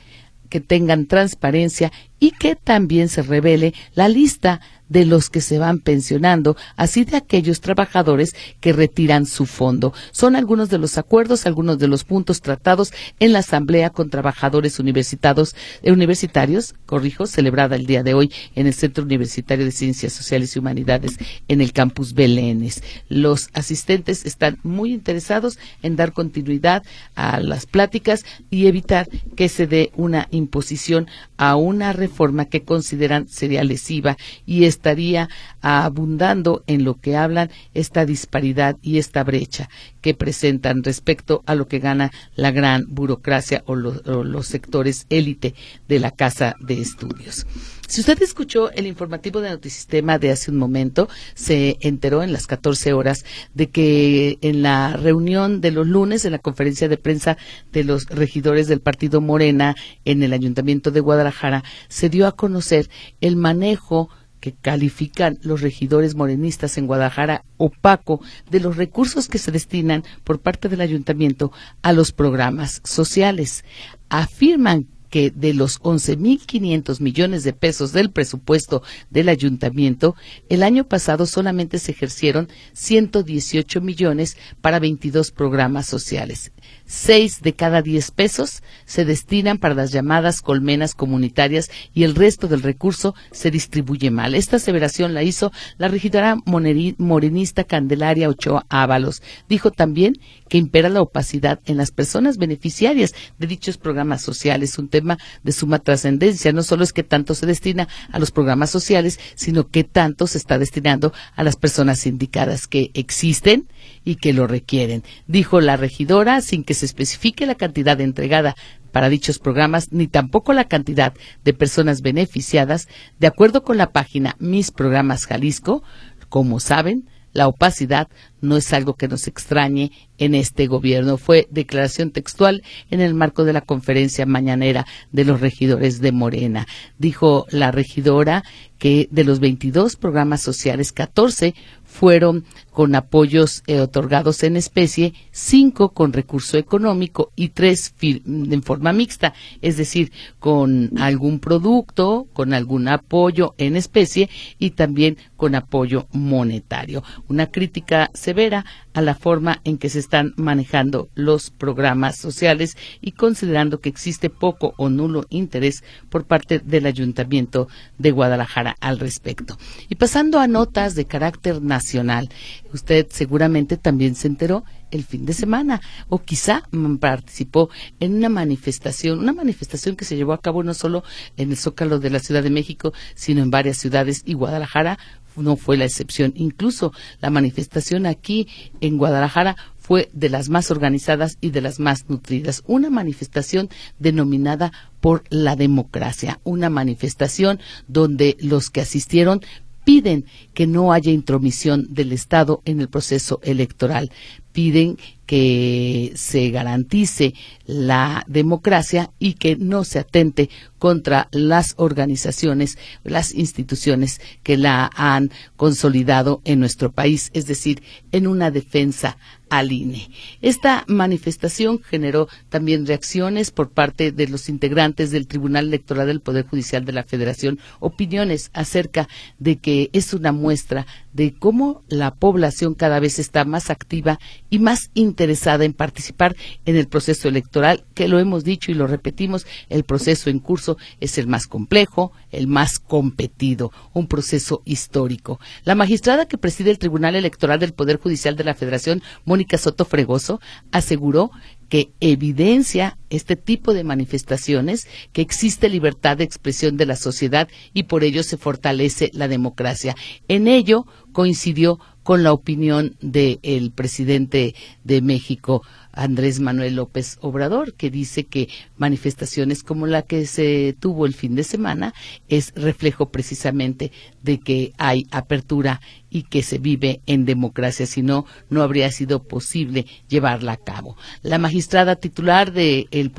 que 0.49 0.61
tengan 0.61 1.07
transparencia 1.07 1.93
y 2.19 2.31
que 2.31 2.57
también 2.57 3.11
se 3.11 3.21
revele 3.21 3.75
la 3.95 4.09
lista 4.09 4.63
de 4.89 5.05
los 5.05 5.31
que 5.31 5.41
se 5.41 5.59
van 5.59 5.79
pensionando, 5.81 6.57
así 6.77 7.05
de 7.05 7.17
aquellos 7.17 7.61
trabajadores 7.61 8.35
que 8.61 8.73
retiran 8.73 9.27
su 9.27 9.47
fondo. 9.47 9.93
Son 10.13 10.37
algunos 10.37 10.69
de 10.69 10.79
los 10.79 10.99
acuerdos, 10.99 11.47
algunos 11.47 11.79
de 11.79 11.89
los 11.89 12.05
puntos 12.05 12.41
tratados 12.41 12.93
en 13.21 13.33
la 13.33 13.41
Asamblea 13.41 13.91
con 13.91 14.11
Trabajadores 14.11 14.79
eh, 14.79 15.93
Universitarios, 15.93 16.75
corrijo, 16.87 17.27
celebrada 17.27 17.77
el 17.77 17.87
día 17.87 18.03
de 18.03 18.15
hoy 18.15 18.33
en 18.55 18.67
el 18.67 18.75
Centro 18.75 19.05
Universitario 19.05 19.65
de 19.65 19.73
Ciencias 19.73 20.13
Sociales 20.13 20.55
y 20.55 20.59
Humanidades 20.59 21.17
en 21.49 21.61
el 21.61 21.73
campus 21.73 22.15
Belénes. 22.15 22.83
Los 23.09 23.49
asistentes 23.53 24.25
están 24.27 24.59
muy 24.63 24.93
interesados 24.93 25.59
en 25.83 25.97
dar 25.97 26.13
continuidad 26.13 26.83
a 27.15 27.41
las 27.41 27.67
pláticas 27.67 28.25
y 28.51 28.67
evitar 28.67 29.09
que 29.35 29.49
se 29.49 29.67
dé 29.67 29.91
una 29.97 30.29
imposición 30.31 31.07
a 31.37 31.57
una 31.57 31.93
reforma 31.93 32.47
que 32.47 32.63
consideran 32.63 33.29
sería 33.29 33.65
lesiva 33.65 34.17
y 34.45 34.65
estaría 34.77 35.29
abundando 35.63 36.63
en 36.67 36.85
lo 36.85 36.95
que 37.01 37.17
hablan 37.17 37.51
esta 37.75 38.05
disparidad 38.05 38.77
y 38.83 38.99
esta 38.99 39.25
brecha 39.25 39.69
que 40.01 40.15
presentan 40.15 40.85
respecto 40.85 41.43
a 41.47 41.55
lo 41.55 41.67
que 41.67 41.79
gana 41.79 42.13
la 42.37 42.51
gran 42.51 42.85
burocracia 42.89 43.65
o, 43.67 43.75
los 43.75 44.47
sectores 44.47 45.07
élite 45.11 45.55
de 45.89 45.99
la 45.99 46.11
casa 46.11 46.55
de 46.61 46.81
estudios. 46.81 47.47
Si 47.89 48.01
usted 48.01 48.21
escuchó 48.21 48.71
el 48.73 48.87
informativo 48.87 49.41
de 49.41 49.51
Notisistema 49.51 50.19
de 50.19 50.31
hace 50.31 50.51
un 50.51 50.57
momento, 50.57 51.09
se 51.35 51.77
enteró 51.81 52.23
en 52.23 52.33
las 52.33 52.47
14 52.47 52.93
horas 52.93 53.25
de 53.55 53.69
que 53.71 54.39
en 54.41 54.63
la 54.63 54.97
reunión 54.97 55.61
de 55.61 55.71
los 55.71 55.87
lunes, 55.87 56.25
en 56.25 56.33
la 56.33 56.41
conferencia 56.41 56.89
de 56.89 56.97
prensa 56.97 57.37
de 57.73 57.85
los 57.85 58.07
regidores 58.07 58.67
del 58.67 58.81
partido 58.81 59.21
Morena 59.21 59.77
en 60.05 60.23
el 60.25 60.33
Ayuntamiento 60.33 60.91
de 60.91 61.01
Guadalajara, 61.01 61.63
se 61.89 62.09
dio 62.09 62.27
a 62.27 62.33
conocer 62.33 62.91
el 63.21 63.37
manejo 63.37 64.11
que 64.41 64.53
califican 64.53 65.39
los 65.43 65.61
regidores 65.61 66.15
morenistas 66.15 66.79
en 66.79 66.87
Guadalajara 66.87 67.45
opaco 67.57 68.21
de 68.51 68.61
los 68.61 68.77
recursos 68.77 69.29
que 69.29 69.39
se 69.39 69.51
destinan 69.53 70.05
por 70.25 70.41
parte 70.41 70.69
del 70.69 70.81
ayuntamiento 70.81 71.53
a 71.83 71.93
los 71.93 72.13
programas 72.13 72.81
sociales. 72.85 73.65
Afirman 74.09 74.87
que 75.17 75.31
de 75.31 75.55
los 75.55 75.81
11.500 75.81 77.01
millones 77.01 77.43
de 77.43 77.55
pesos 77.55 77.93
del 77.93 78.11
presupuesto 78.11 78.83
del 79.09 79.31
ayuntamiento, 79.31 80.15
el 80.51 80.63
año 80.63 80.85
pasado 80.85 81.25
solamente 81.25 81.79
se 81.79 81.93
ejercieron 81.93 82.51
118 82.75 83.81
millones 83.81 84.37
para 84.61 84.79
22 84.79 85.31
programas 85.31 85.87
sociales. 85.87 86.53
Seis 86.85 87.41
de 87.41 87.55
cada 87.55 87.81
diez 87.81 88.11
pesos 88.11 88.63
se 88.85 89.07
destinan 89.07 89.57
para 89.57 89.75
las 89.75 89.91
llamadas 89.91 90.43
colmenas 90.43 90.95
comunitarias 90.95 91.71
y 91.95 92.05
el 92.05 92.15
resto 92.15 92.47
del 92.47 92.63
recurso 92.63 93.15
se 93.33 93.51
distribuye 93.51 94.11
mal. 94.11 94.35
Esta 94.35 94.57
aseveración 94.57 95.15
la 95.15 95.23
hizo 95.23 95.51
la 95.79 95.89
regidora 95.89 96.37
morenista 96.45 97.65
Candelaria 97.65 98.29
Ochoa 98.29 98.67
Ábalos. 98.69 99.23
Dijo 99.49 99.71
también 99.71 100.19
que 100.49 100.59
impera 100.59 100.89
la 100.89 101.03
opacidad 101.03 101.61
en 101.67 101.77
las 101.77 101.91
personas 101.91 102.39
beneficiarias 102.39 103.15
de 103.39 103.47
dichos 103.47 103.79
programas 103.79 104.23
sociales, 104.23 104.79
un 104.79 104.89
tema 104.89 105.19
de 105.43 105.53
suma 105.53 105.79
trascendencia. 105.79 106.53
No 106.53 106.63
solo 106.63 106.85
es 106.85 106.93
que 106.93 107.03
tanto 107.03 107.35
se 107.35 107.47
destina 107.47 107.89
a 108.11 108.19
los 108.19 108.31
programas 108.31 108.71
sociales, 108.71 109.19
sino 109.35 109.69
que 109.69 109.85
tanto 109.85 110.27
se 110.27 110.39
está 110.39 110.59
destinando 110.59 111.13
a 111.35 111.45
las 111.45 111.57
personas 111.57 112.07
indicadas 112.07 112.67
que 112.67 112.91
existen 112.95 113.69
y 114.05 114.17
que 114.17 114.33
lo 114.33 114.47
requieren. 114.47 115.03
Dijo 115.27 115.61
la 115.61 115.77
regidora, 115.77 116.41
sin 116.41 116.65
que 116.65 116.75
se 116.75 116.87
especifique 116.87 117.47
la 117.47 117.55
cantidad 117.57 118.01
entregada 118.01 118.57
para 118.93 119.09
dichos 119.09 119.39
programas, 119.39 119.93
ni 119.93 120.07
tampoco 120.07 120.53
la 120.53 120.65
cantidad 120.65 121.13
de 121.45 121.53
personas 121.53 122.01
beneficiadas, 122.01 122.89
de 123.19 123.27
acuerdo 123.27 123.63
con 123.63 123.77
la 123.77 123.93
página 123.93 124.37
Mis 124.39 124.71
Programas 124.71 125.27
Jalisco, 125.27 125.83
como 126.29 126.61
saben, 126.61 127.09
la 127.37 127.49
opacidad 127.49 128.09
no 128.41 128.57
es 128.57 128.73
algo 128.73 128.95
que 128.95 129.09
nos 129.09 129.27
extrañe 129.27 129.93
en 130.17 130.35
este 130.35 130.67
gobierno. 130.67 131.19
Fue 131.19 131.47
declaración 131.51 132.11
textual 132.11 132.63
en 132.91 133.03
el 133.03 133.13
marco 133.13 133.45
de 133.45 133.53
la 133.53 133.61
conferencia 133.61 134.25
mañanera 134.25 134.87
de 135.13 135.27
los 135.27 135.41
regidores 135.41 136.01
de 136.01 136.13
Morena. 136.13 136.67
Dijo 136.99 137.47
la 137.51 137.73
regidora 137.73 138.43
que 138.79 139.09
de 139.11 139.25
los 139.25 139.41
22 139.41 139.97
programas 139.97 140.43
sociales, 140.43 140.93
14 140.93 141.55
fueron 141.87 142.45
con 142.73 142.95
apoyos 142.95 143.63
eh, 143.67 143.81
otorgados 143.81 144.43
en 144.43 144.57
especie, 144.57 145.15
cinco 145.31 145.91
con 145.91 146.13
recurso 146.13 146.59
económico 146.59 147.33
y 147.37 147.51
tres 147.51 147.95
en 148.03 148.63
forma 148.63 148.93
mixta, 148.93 149.33
es 149.63 149.79
decir, 149.79 150.13
con 150.39 150.91
algún 150.99 151.39
producto, 151.39 152.27
con 152.35 152.53
algún 152.53 152.89
apoyo 152.89 153.55
en 153.57 153.77
especie 153.77 154.29
y 154.59 154.71
también 154.71 155.17
con 155.37 155.55
apoyo 155.55 156.07
monetario. 156.13 157.03
Una 157.29 157.47
crítica 157.47 158.11
severa 158.13 158.67
a 158.93 159.01
la 159.01 159.15
forma 159.15 159.61
en 159.65 159.79
que 159.79 159.89
se 159.89 160.01
están 160.01 160.35
manejando 160.37 161.09
los 161.15 161.51
programas 161.51 162.19
sociales 162.19 162.77
y 163.01 163.13
considerando 163.13 163.81
que 163.81 163.89
existe 163.89 164.29
poco 164.29 164.75
o 164.77 164.91
nulo 164.91 165.25
interés 165.31 165.83
por 166.11 166.25
parte 166.25 166.59
del 166.59 166.85
Ayuntamiento 166.85 167.69
de 167.97 168.11
Guadalajara 168.11 168.66
al 168.81 168.99
respecto. 168.99 169.59
Y 169.89 169.97
pasando 169.97 170.39
a 170.39 170.47
notas 170.47 170.95
de 170.95 171.05
carácter 171.05 171.63
nacional, 171.63 172.29
Usted 172.77 173.07
seguramente 173.09 173.79
también 173.79 174.15
se 174.15 174.29
enteró 174.29 174.63
el 174.91 175.03
fin 175.03 175.25
de 175.25 175.33
semana 175.33 175.81
o 176.09 176.19
quizá 176.19 176.63
participó 177.01 177.71
en 178.01 178.15
una 178.17 178.29
manifestación, 178.29 179.19
una 179.19 179.33
manifestación 179.33 179.97
que 179.97 180.05
se 180.05 180.15
llevó 180.15 180.35
a 180.35 180.43
cabo 180.43 180.63
no 180.63 180.75
solo 180.75 181.03
en 181.39 181.51
el 181.51 181.57
Zócalo 181.57 181.99
de 181.99 182.11
la 182.11 182.19
Ciudad 182.19 182.43
de 182.43 182.51
México, 182.51 182.93
sino 183.15 183.43
en 183.43 183.51
varias 183.51 183.79
ciudades 183.79 184.23
y 184.27 184.35
Guadalajara 184.35 184.99
no 185.37 185.57
fue 185.57 185.79
la 185.79 185.87
excepción. 185.87 186.35
Incluso 186.37 186.93
la 187.21 187.31
manifestación 187.31 188.05
aquí 188.05 188.47
en 188.83 188.99
Guadalajara 188.99 189.57
fue 189.87 190.11
de 190.13 190.29
las 190.29 190.49
más 190.49 190.73
organizadas 190.73 191.39
y 191.41 191.51
de 191.51 191.61
las 191.61 191.79
más 191.79 192.09
nutridas. 192.09 192.65
Una 192.67 192.91
manifestación 192.91 193.69
denominada 194.01 194.73
por 195.01 195.23
la 195.31 195.55
democracia, 195.55 196.41
una 196.43 196.71
manifestación 196.71 197.61
donde 197.87 198.37
los 198.41 198.71
que 198.71 198.81
asistieron 198.81 199.43
piden 199.85 200.25
que 200.55 200.67
no 200.67 200.93
haya 200.93 201.13
intromisión 201.13 201.87
del 201.89 202.11
Estado 202.11 202.63
en 202.65 202.81
el 202.81 202.89
proceso 202.89 203.39
electoral. 203.45 204.11
Piden 204.51 204.99
que 205.27 206.13
se 206.15 206.51
garantice 206.51 207.35
la 207.67 208.25
democracia 208.29 209.11
y 209.19 209.35
que 209.35 209.57
no 209.57 209.85
se 209.85 209.99
atente 209.99 210.49
contra 210.79 211.29
las 211.33 211.75
organizaciones, 211.79 212.79
las 213.03 213.35
instituciones 213.35 214.21
que 214.43 214.57
la 214.57 214.91
han 214.95 215.31
consolidado 215.57 216.43
en 216.45 216.61
nuestro 216.61 216.93
país, 216.93 217.31
es 217.35 217.47
decir, 217.47 217.83
en 218.13 218.27
una 218.27 218.51
defensa 218.51 219.19
al 219.49 219.73
INE. 219.73 220.11
Esta 220.43 220.85
manifestación 220.89 221.81
generó 221.83 222.29
también 222.49 222.87
reacciones 222.87 223.53
por 223.53 223.71
parte 223.71 224.13
de 224.13 224.29
los 224.29 224.49
integrantes 224.49 225.13
del 225.13 225.29
Tribunal 225.29 225.69
Electoral 225.69 226.09
del 226.09 226.21
Poder 226.21 226.47
Judicial 226.47 226.85
de 226.85 226.93
la 226.93 227.05
Federación, 227.05 227.59
opiniones 227.79 228.51
acerca 228.55 229.09
de 229.39 229.57
que 229.57 229.91
es 229.93 230.15
una 230.15 230.33
muestra 230.33 230.87
de 231.13 231.33
cómo 231.33 231.83
la 231.89 232.15
población 232.15 232.75
cada 232.75 233.01
vez 233.01 233.19
está 233.19 233.45
más 233.45 233.71
activa 233.71 234.19
y 234.51 234.59
más 234.59 234.91
interesada 234.95 235.16
en 235.19 235.73
participar 235.73 236.37
en 236.65 236.77
el 236.77 236.89
proceso 236.89 237.29
electoral, 237.29 237.85
que 237.95 238.09
lo 238.09 238.19
hemos 238.19 238.45
dicho 238.45 238.71
y 238.71 238.75
lo 238.75 238.87
repetimos, 238.87 239.47
el 239.69 239.85
proceso 239.85 240.31
en 240.31 240.39
curso 240.39 240.77
es 241.01 241.19
el 241.19 241.27
más 241.27 241.47
complejo, 241.47 242.13
el 242.31 242.47
más 242.47 242.79
competido, 242.79 243.73
un 243.93 244.07
proceso 244.07 244.63
histórico. 244.65 245.41
La 245.65 245.75
magistrada 245.75 246.27
que 246.27 246.39
preside 246.39 246.71
el 246.71 246.79
Tribunal 246.79 247.17
Electoral 247.17 247.59
del 247.59 247.73
Poder 247.73 247.99
Judicial 247.99 248.37
de 248.37 248.45
la 248.45 248.55
Federación, 248.55 249.03
Mónica 249.25 249.59
Soto 249.59 249.85
Fregoso, 249.85 250.41
aseguró 250.73 251.31
que 251.69 251.91
evidencia 252.01 252.99
este 253.11 253.37
tipo 253.37 253.75
de 253.75 253.85
manifestaciones 253.85 254.87
que 255.13 255.23
existe 255.23 255.69
libertad 255.69 256.17
de 256.17 256.25
expresión 256.25 256.77
de 256.77 256.87
la 256.87 256.97
sociedad 256.97 257.49
y 257.73 257.85
por 257.85 258.05
ello 258.05 258.23
se 258.23 258.37
fortalece 258.37 259.11
la 259.13 259.29
democracia. 259.29 259.95
En 260.29 260.49
ello 260.49 260.87
coincidió 261.13 261.79
con 262.03 262.23
la 262.23 262.33
opinión 262.33 262.97
del 263.01 263.73
presidente 263.75 264.55
de 264.85 265.03
México, 265.03 265.63
Andrés 265.93 266.39
Manuel 266.39 266.77
López 266.77 267.19
Obrador, 267.21 267.75
que 267.75 267.91
dice 267.91 268.27
que 268.27 268.49
manifestaciones 268.77 269.63
como 269.63 269.87
la 269.87 270.03
que 270.03 270.27
se 270.27 270.77
tuvo 270.79 271.07
el 271.07 271.15
fin 271.15 271.35
de 271.35 271.45
semana 271.45 271.95
es 272.29 272.53
reflejo 272.55 273.11
precisamente 273.11 273.93
de 274.23 274.39
que 274.39 274.73
hay 274.79 275.07
apertura 275.11 275.81
y 276.11 276.23
que 276.23 276.43
se 276.43 276.59
vive 276.59 277.01
en 277.07 277.27
democracia, 277.27 277.85
si 277.85 278.03
no, 278.03 278.25
no 278.49 278.63
habría 278.63 278.91
sido 278.91 279.23
posible 279.25 279.87
llevarla 280.09 280.53
a 280.53 280.57
cabo. 280.57 280.97
La 281.23 281.39
magistrada 281.39 281.97
titular 281.97 282.53
del 282.53 283.13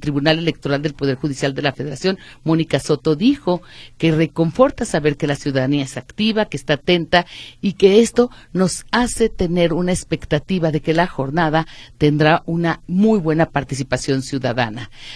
Tribunal 0.00 0.38
Electoral 0.38 0.82
del 0.82 0.94
Poder 0.94 1.16
Judicial 1.16 1.54
de 1.54 1.62
la 1.62 1.72
Federación, 1.72 2.18
Mónica 2.42 2.80
Soto, 2.80 3.14
dijo 3.14 3.62
que 3.98 4.10
reconforta 4.10 4.84
saber 4.84 5.16
que 5.16 5.28
la 5.28 5.36
ciudadanía 5.36 5.84
es 5.84 5.96
activa, 5.96 6.46
que 6.46 6.56
está 6.56 6.74
atenta 6.74 7.26
y 7.60 7.74
que 7.74 8.00
esto 8.00 8.30
nos 8.52 8.84
hace 8.90 9.28
tener 9.28 9.72
una 9.72 9.92
expectativa 9.92 10.72
de 10.72 10.80
que 10.80 10.94
la 10.94 11.06
jornada 11.06 11.66
tendrá 11.98 12.42
una 12.46 12.80
muy 12.86 13.20
buena 13.20 13.46
participación 13.46 14.22
ciudadana. 14.22 14.67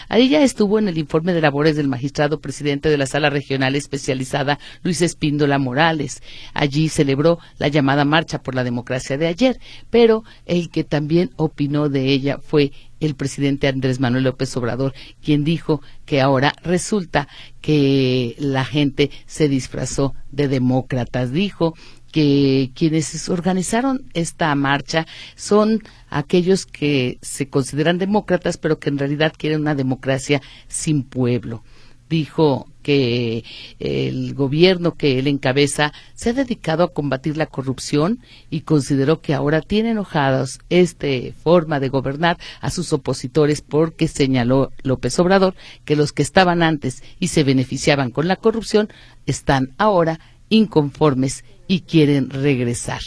Ahí 0.09 0.29
ya 0.29 0.43
estuvo 0.43 0.79
en 0.79 0.89
el 0.89 0.99
informe 0.99 1.33
de 1.33 1.41
labores 1.41 1.77
del 1.77 1.89
magistrado 1.89 2.41
presidente 2.41 2.89
de 2.89 2.97
la 2.97 3.07
Sala 3.07 3.31
Regional 3.31 3.75
Especializada, 3.75 4.59
Luis 4.83 5.03
Espíndola 5.03 5.59
Morales. 5.59 6.23
Allí 6.55 6.89
celebró 6.89 7.39
la 7.59 7.69
llamada 7.69 8.05
Marcha 8.05 8.43
por 8.43 8.55
la 8.55 8.65
Democracia 8.65 9.19
de 9.19 9.27
ayer, 9.27 9.59
pero 9.91 10.25
el 10.47 10.71
que 10.71 10.85
también 10.85 11.31
opinó 11.37 11.89
de 11.89 12.07
ella 12.07 12.39
fue 12.43 12.73
el 13.01 13.17
presidente 13.17 13.67
Andrés 13.67 13.99
Manuel 13.99 14.25
López 14.25 14.57
Obrador, 14.57 14.95
quien 15.23 15.43
dijo 15.43 15.83
que 16.07 16.21
ahora 16.21 16.55
resulta 16.63 17.29
que 17.61 18.37
la 18.39 18.65
gente 18.65 19.11
se 19.27 19.49
disfrazó 19.49 20.15
de 20.31 20.49
demócratas. 20.49 21.33
Dijo 21.33 21.75
que 22.12 22.71
quienes 22.75 23.28
organizaron 23.28 24.04
esta 24.14 24.54
marcha 24.54 25.07
son 25.35 25.83
aquellos 26.11 26.66
que 26.66 27.19
se 27.23 27.49
consideran 27.49 27.99
demócratas, 27.99 28.59
pero 28.59 28.78
que 28.78 28.90
en 28.90 28.99
realidad 28.99 29.33
quieren 29.37 29.62
una 29.62 29.75
democracia 29.75 30.40
sin 30.69 31.02
pueblo. 31.02 31.64
Dijo 32.09 32.69
que 32.83 33.42
el 33.78 34.35
gobierno 34.35 34.97
que 34.97 35.19
él 35.19 35.28
encabeza 35.28 35.95
se 36.14 36.31
ha 36.31 36.33
dedicado 36.35 36.85
a 36.85 36.92
combatir 36.92 37.38
la 37.38 37.47
corrupción 37.47 38.19
y 38.50 38.62
consideró 38.62 39.23
que 39.23 39.33
ahora 39.33 39.62
tiene 39.62 39.92
enojados 39.92 40.59
esta 40.69 41.07
forma 41.42 41.81
de 41.81 41.88
gobernar 41.88 42.37
a 42.61 42.71
sus 42.71 42.92
opositores 42.92 43.62
porque 43.62 44.09
señaló 44.09 44.73
López 44.83 45.19
Obrador 45.21 45.54
que 45.87 45.97
los 45.97 46.12
que 46.12 46.23
estaban 46.23 46.62
antes 46.62 47.02
y 47.19 47.28
se 47.28 47.45
beneficiaban 47.45 48.11
con 48.11 48.28
la 48.28 48.37
corrupción 48.37 48.88
están 49.25 49.73
ahora 49.78 50.21
inconformes 50.50 51.45
y 51.66 51.81
quieren 51.81 52.31
regresar. 52.31 53.00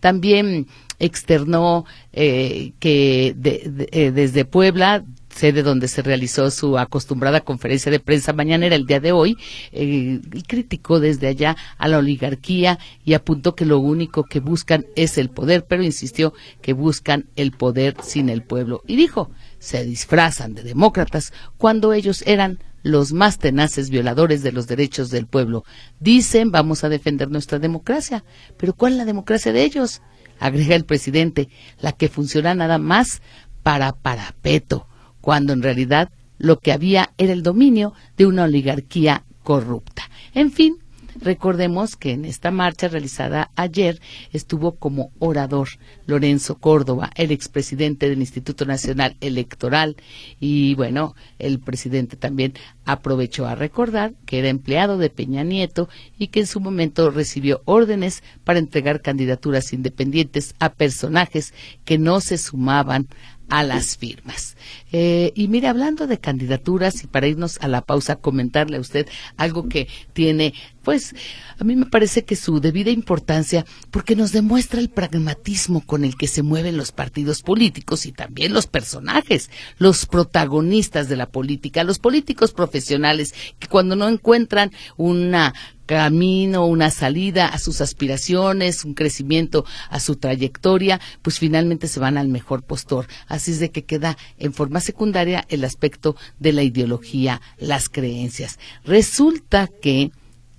También 0.00 0.66
externó 0.98 1.84
eh, 2.12 2.72
que 2.78 3.34
eh, 3.36 4.10
desde 4.12 4.44
Puebla 4.44 5.04
sede 5.36 5.62
donde 5.62 5.86
se 5.88 6.02
realizó 6.02 6.50
su 6.50 6.78
acostumbrada 6.78 7.42
conferencia 7.42 7.92
de 7.92 8.00
prensa 8.00 8.32
mañanera 8.32 8.74
el 8.74 8.86
día 8.86 9.00
de 9.00 9.12
hoy, 9.12 9.36
eh, 9.72 10.20
y 10.32 10.42
criticó 10.42 10.98
desde 10.98 11.28
allá 11.28 11.56
a 11.76 11.88
la 11.88 11.98
oligarquía 11.98 12.78
y 13.04 13.14
apuntó 13.14 13.54
que 13.54 13.66
lo 13.66 13.78
único 13.78 14.24
que 14.24 14.40
buscan 14.40 14.86
es 14.96 15.18
el 15.18 15.28
poder, 15.28 15.66
pero 15.66 15.82
insistió 15.82 16.32
que 16.62 16.72
buscan 16.72 17.26
el 17.36 17.52
poder 17.52 17.96
sin 18.02 18.28
el 18.28 18.42
pueblo. 18.42 18.82
Y 18.86 18.96
dijo, 18.96 19.30
se 19.58 19.84
disfrazan 19.84 20.54
de 20.54 20.62
demócratas 20.62 21.32
cuando 21.58 21.92
ellos 21.92 22.22
eran 22.26 22.58
los 22.86 23.12
más 23.12 23.38
tenaces 23.38 23.90
violadores 23.90 24.44
de 24.44 24.52
los 24.52 24.68
derechos 24.68 25.10
del 25.10 25.26
pueblo. 25.26 25.64
Dicen, 25.98 26.52
vamos 26.52 26.84
a 26.84 26.88
defender 26.88 27.28
nuestra 27.28 27.58
democracia, 27.58 28.24
pero 28.56 28.74
¿cuál 28.74 28.92
es 28.92 28.98
la 28.98 29.04
democracia 29.04 29.52
de 29.52 29.64
ellos? 29.64 30.02
Agrega 30.38 30.76
el 30.76 30.84
presidente, 30.84 31.48
la 31.80 31.90
que 31.90 32.08
funciona 32.08 32.54
nada 32.54 32.78
más 32.78 33.22
para 33.64 33.92
parapeto 33.92 34.86
cuando 35.20 35.52
en 35.52 35.62
realidad 35.62 36.10
lo 36.38 36.60
que 36.60 36.70
había 36.70 37.10
era 37.18 37.32
el 37.32 37.42
dominio 37.42 37.92
de 38.16 38.26
una 38.26 38.44
oligarquía 38.44 39.24
corrupta. 39.42 40.08
En 40.32 40.52
fin, 40.52 40.78
Recordemos 41.20 41.96
que 41.96 42.12
en 42.12 42.24
esta 42.24 42.50
marcha 42.50 42.88
realizada 42.88 43.50
ayer 43.56 44.00
estuvo 44.32 44.76
como 44.76 45.10
orador 45.18 45.68
Lorenzo 46.06 46.56
Córdoba, 46.58 47.10
el 47.16 47.30
expresidente 47.30 48.08
del 48.08 48.20
Instituto 48.20 48.64
Nacional 48.64 49.16
Electoral. 49.20 49.96
Y 50.40 50.74
bueno, 50.74 51.14
el 51.38 51.58
presidente 51.58 52.16
también 52.16 52.54
aprovechó 52.84 53.46
a 53.46 53.54
recordar 53.54 54.14
que 54.24 54.38
era 54.38 54.48
empleado 54.48 54.98
de 54.98 55.10
Peña 55.10 55.42
Nieto 55.42 55.88
y 56.18 56.28
que 56.28 56.40
en 56.40 56.46
su 56.46 56.60
momento 56.60 57.10
recibió 57.10 57.62
órdenes 57.64 58.22
para 58.44 58.58
entregar 58.58 59.02
candidaturas 59.02 59.72
independientes 59.72 60.54
a 60.60 60.72
personajes 60.72 61.54
que 61.84 61.98
no 61.98 62.20
se 62.20 62.38
sumaban 62.38 63.08
a 63.48 63.62
las 63.62 63.96
firmas. 63.96 64.56
Eh, 64.92 65.32
y 65.34 65.48
mire, 65.48 65.68
hablando 65.68 66.06
de 66.06 66.18
candidaturas 66.18 67.04
y 67.04 67.06
para 67.06 67.28
irnos 67.28 67.58
a 67.60 67.68
la 67.68 67.82
pausa, 67.82 68.16
comentarle 68.16 68.76
a 68.76 68.80
usted 68.80 69.06
algo 69.36 69.68
que 69.68 69.88
tiene, 70.12 70.54
pues, 70.82 71.14
a 71.58 71.64
mí 71.64 71.76
me 71.76 71.86
parece 71.86 72.24
que 72.24 72.36
su 72.36 72.60
debida 72.60 72.90
importancia, 72.90 73.64
porque 73.90 74.16
nos 74.16 74.32
demuestra 74.32 74.80
el 74.80 74.90
pragmatismo 74.90 75.80
con 75.80 76.04
el 76.04 76.16
que 76.16 76.26
se 76.26 76.42
mueven 76.42 76.76
los 76.76 76.92
partidos 76.92 77.42
políticos 77.42 78.06
y 78.06 78.12
también 78.12 78.52
los 78.52 78.66
personajes, 78.66 79.50
los 79.78 80.06
protagonistas 80.06 81.08
de 81.08 81.16
la 81.16 81.26
política, 81.26 81.84
los 81.84 81.98
políticos 81.98 82.52
profesionales 82.52 83.34
que 83.58 83.68
cuando 83.68 83.96
no 83.96 84.08
encuentran 84.08 84.72
una 84.96 85.54
camino, 85.86 86.66
una 86.66 86.90
salida 86.90 87.46
a 87.46 87.58
sus 87.58 87.80
aspiraciones, 87.80 88.84
un 88.84 88.94
crecimiento 88.94 89.64
a 89.88 90.00
su 90.00 90.16
trayectoria, 90.16 91.00
pues 91.22 91.38
finalmente 91.38 91.88
se 91.88 92.00
van 92.00 92.18
al 92.18 92.28
mejor 92.28 92.62
postor. 92.62 93.06
Así 93.28 93.52
es 93.52 93.60
de 93.60 93.70
que 93.70 93.84
queda 93.84 94.18
en 94.38 94.52
forma 94.52 94.80
secundaria 94.80 95.44
el 95.48 95.64
aspecto 95.64 96.16
de 96.38 96.52
la 96.52 96.62
ideología, 96.62 97.40
las 97.58 97.88
creencias. 97.88 98.58
Resulta 98.84 99.68
que 99.68 100.10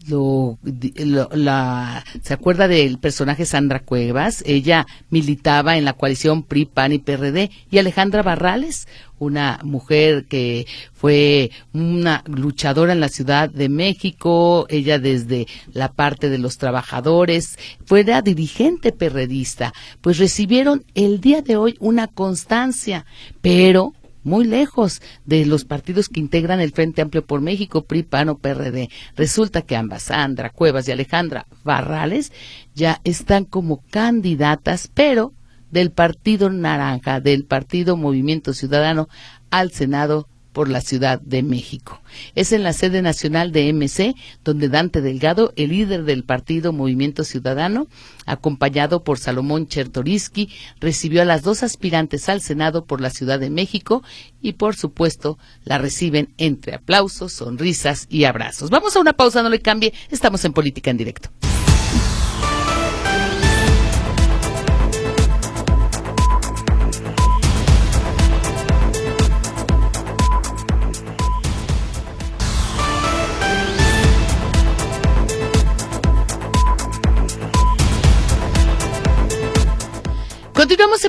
lo, 0.08 0.58
la, 1.34 2.04
se 2.22 2.34
acuerda 2.34 2.68
del 2.68 2.98
personaje 2.98 3.46
Sandra 3.46 3.82
Cuevas, 3.82 4.44
ella 4.46 4.86
militaba 5.10 5.78
en 5.78 5.86
la 5.86 5.94
coalición 5.94 6.44
PRI, 6.44 6.66
PAN 6.66 6.94
y 6.94 7.00
PRD, 7.00 7.52
y 7.70 7.78
Alejandra 7.78 8.24
Barrales, 8.24 8.88
una 9.20 9.60
mujer 9.64 10.26
que 10.26 10.66
fue 10.94 11.52
una 11.74 12.24
luchadora 12.28 12.94
en 12.94 13.00
la 13.00 13.10
Ciudad 13.10 13.50
de 13.50 13.70
México, 13.70 14.66
ella 14.70 15.00
desde 15.00 15.48
la 15.74 15.92
parte 15.92 16.30
de 16.30 16.38
los 16.38 16.58
trabajadores, 16.58 17.58
fue 17.86 18.04
la 18.04 18.22
dirigente 18.22 18.92
perredista, 18.92 19.74
pues 20.02 20.18
recibieron 20.18 20.84
el 20.96 21.22
día 21.22 21.42
de 21.42 21.58
hoy 21.58 21.76
una 21.80 22.08
constancia, 22.08 23.06
pero 23.42 23.94
muy 24.28 24.44
lejos 24.44 25.02
de 25.26 25.46
los 25.46 25.64
partidos 25.64 26.10
que 26.10 26.20
integran 26.20 26.60
el 26.60 26.74
Frente 26.74 27.02
Amplio 27.02 27.26
por 27.26 27.40
México, 27.40 27.86
PRI, 27.86 28.04
PAN 28.04 28.30
o 28.30 28.38
PRD. 28.38 28.90
Resulta 29.16 29.62
que 29.62 29.78
ambas, 29.78 30.04
Sandra 30.04 30.50
Cuevas 30.50 30.88
y 30.88 30.92
Alejandra 30.92 31.48
Barrales, 31.64 32.34
ya 32.76 33.00
están 33.06 33.46
como 33.46 33.84
candidatas, 33.90 34.90
pero 34.94 35.34
del 35.72 35.92
Partido 35.92 36.50
Naranja, 36.50 37.20
del 37.20 37.46
Partido 37.46 37.98
Movimiento 37.98 38.54
Ciudadano 38.54 39.08
al 39.50 39.72
Senado 39.72 40.28
por 40.58 40.70
la 40.70 40.82
Ciudad 40.82 41.22
de 41.22 41.44
México. 41.44 42.02
Es 42.34 42.52
en 42.52 42.64
la 42.64 42.74
sede 42.74 43.04
nacional 43.04 43.52
de 43.52 43.72
MC 43.72 44.16
donde 44.44 44.70
Dante 44.70 45.02
Delgado, 45.02 45.54
el 45.56 45.70
líder 45.70 46.04
del 46.04 46.24
partido 46.24 46.74
Movimiento 46.74 47.24
Ciudadano, 47.24 47.86
acompañado 48.26 49.04
por 49.04 49.20
Salomón 49.20 49.68
Chertoriski, 49.68 50.50
recibió 50.80 51.22
a 51.22 51.26
las 51.26 51.44
dos 51.44 51.62
aspirantes 51.62 52.28
al 52.28 52.42
Senado 52.42 52.86
por 52.86 53.02
la 53.02 53.12
Ciudad 53.12 53.40
de 53.40 53.52
México 53.52 54.02
y 54.42 54.54
por 54.54 54.76
supuesto 54.76 55.38
la 55.64 55.78
reciben 55.78 56.34
entre 56.40 56.74
aplausos, 56.74 57.34
sonrisas 57.34 58.08
y 58.10 58.24
abrazos. 58.24 58.72
Vamos 58.72 58.96
a 58.96 59.00
una 59.00 59.14
pausa, 59.14 59.44
no 59.44 59.50
le 59.50 59.62
cambie, 59.62 59.94
estamos 60.10 60.44
en 60.44 60.54
Política 60.54 60.90
en 60.90 60.98
Directo. 60.98 61.30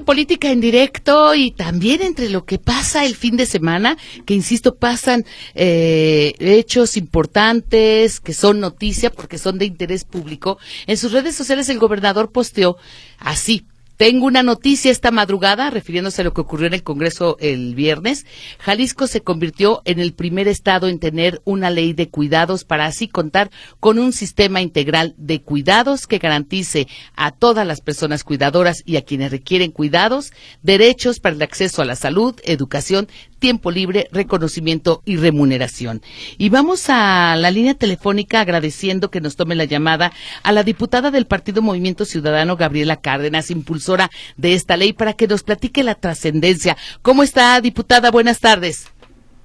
Política 0.09 0.51
en 0.51 0.63
directo 0.63 1.35
y 1.35 1.51
también 1.51 2.01
entre 2.01 2.31
lo 2.31 2.47
que 2.47 2.59
pasa 2.59 3.05
el 3.05 3.15
fin 3.15 3.37
de 3.37 3.45
semana, 3.45 3.99
que 4.25 4.33
insisto, 4.33 4.77
pasan 4.77 5.27
eh, 5.55 6.33
hechos 6.39 6.97
importantes 6.97 8.19
que 8.19 8.33
son 8.33 8.59
noticia 8.59 9.13
porque 9.13 9.37
son 9.37 9.59
de 9.59 9.67
interés 9.67 10.05
público. 10.05 10.57
En 10.87 10.97
sus 10.97 11.13
redes 11.13 11.37
sociales 11.37 11.69
el 11.69 11.79
gobernador 11.79 12.33
posteó 12.33 12.79
así, 13.19 13.67
tengo 13.99 14.27
una 14.27 14.45
noticia 14.45 14.93
esta 14.93 15.11
madrugada, 15.11 15.71
refiriéndose 15.71 16.23
a 16.23 16.25
lo 16.25 16.33
que 16.33 16.41
ocurrió 16.41 16.69
en 16.69 16.75
el 16.75 16.85
Congreso 16.85 17.37
el 17.41 17.75
viernes. 17.75 18.27
Jalisco 18.61 19.09
se 19.09 19.23
convirtió 19.23 19.83
en 19.85 19.99
el 19.99 20.15
primer 20.15 20.47
estado 20.47 20.87
en 20.87 21.01
tener 21.01 21.43
una 21.45 21.69
ley 21.69 21.95
de 21.95 22.09
cuidados 22.09 22.63
para 22.63 22.87
así 22.87 23.09
contar 23.09 23.51
con 23.81 23.99
un 23.99 24.13
sistema 24.13 24.63
integral 24.63 25.17
de 25.19 25.43
cuidados 25.43 26.07
que 26.07 26.19
garantice 26.19 26.87
a 27.17 27.33
todas 27.33 27.67
las 27.67 27.81
personas 27.81 28.23
cuidadoras 28.23 28.85
y 28.87 28.99
a 28.99 29.03
quienes 29.03 29.33
requieren 29.33 29.73
cuidados 29.73 30.33
derechos 30.63 31.19
para 31.19 31.35
el 31.35 31.43
acceso 31.43 31.83
a 31.83 31.85
la 31.85 31.97
salud, 31.97 32.37
educación, 32.45 33.09
tiempo 33.39 33.71
libre, 33.71 34.09
reconocimiento 34.13 35.03
y 35.05 35.17
remuneración. 35.17 36.03
Y 36.37 36.49
vamos 36.49 36.89
a 36.89 37.37
la 37.37 37.51
línea 37.51 37.75
telefónica 37.75 38.41
agradeciendo 38.41 39.11
que 39.11 39.21
nos 39.21 39.37
tome 39.37 39.55
la 39.55 39.65
llamada 39.65 40.13
a 40.43 40.53
la 40.53 40.63
diputada 40.63 41.11
del 41.11 41.27
Partido 41.27 41.63
Movimiento 41.63 42.05
Ciudadano, 42.05 42.57
Gabriela 42.57 42.97
Cárdenas, 42.97 43.51
impulsora 43.51 44.11
de 44.37 44.55
esta 44.55 44.77
ley, 44.77 44.93
para 44.93 45.15
que 45.15 45.27
nos 45.27 45.43
platique 45.43 45.83
la 45.83 45.95
trascendencia. 45.95 46.77
¿Cómo 47.03 47.23
está, 47.23 47.61
diputada? 47.61 48.11
Buenas 48.11 48.41
tardes. 48.41 48.93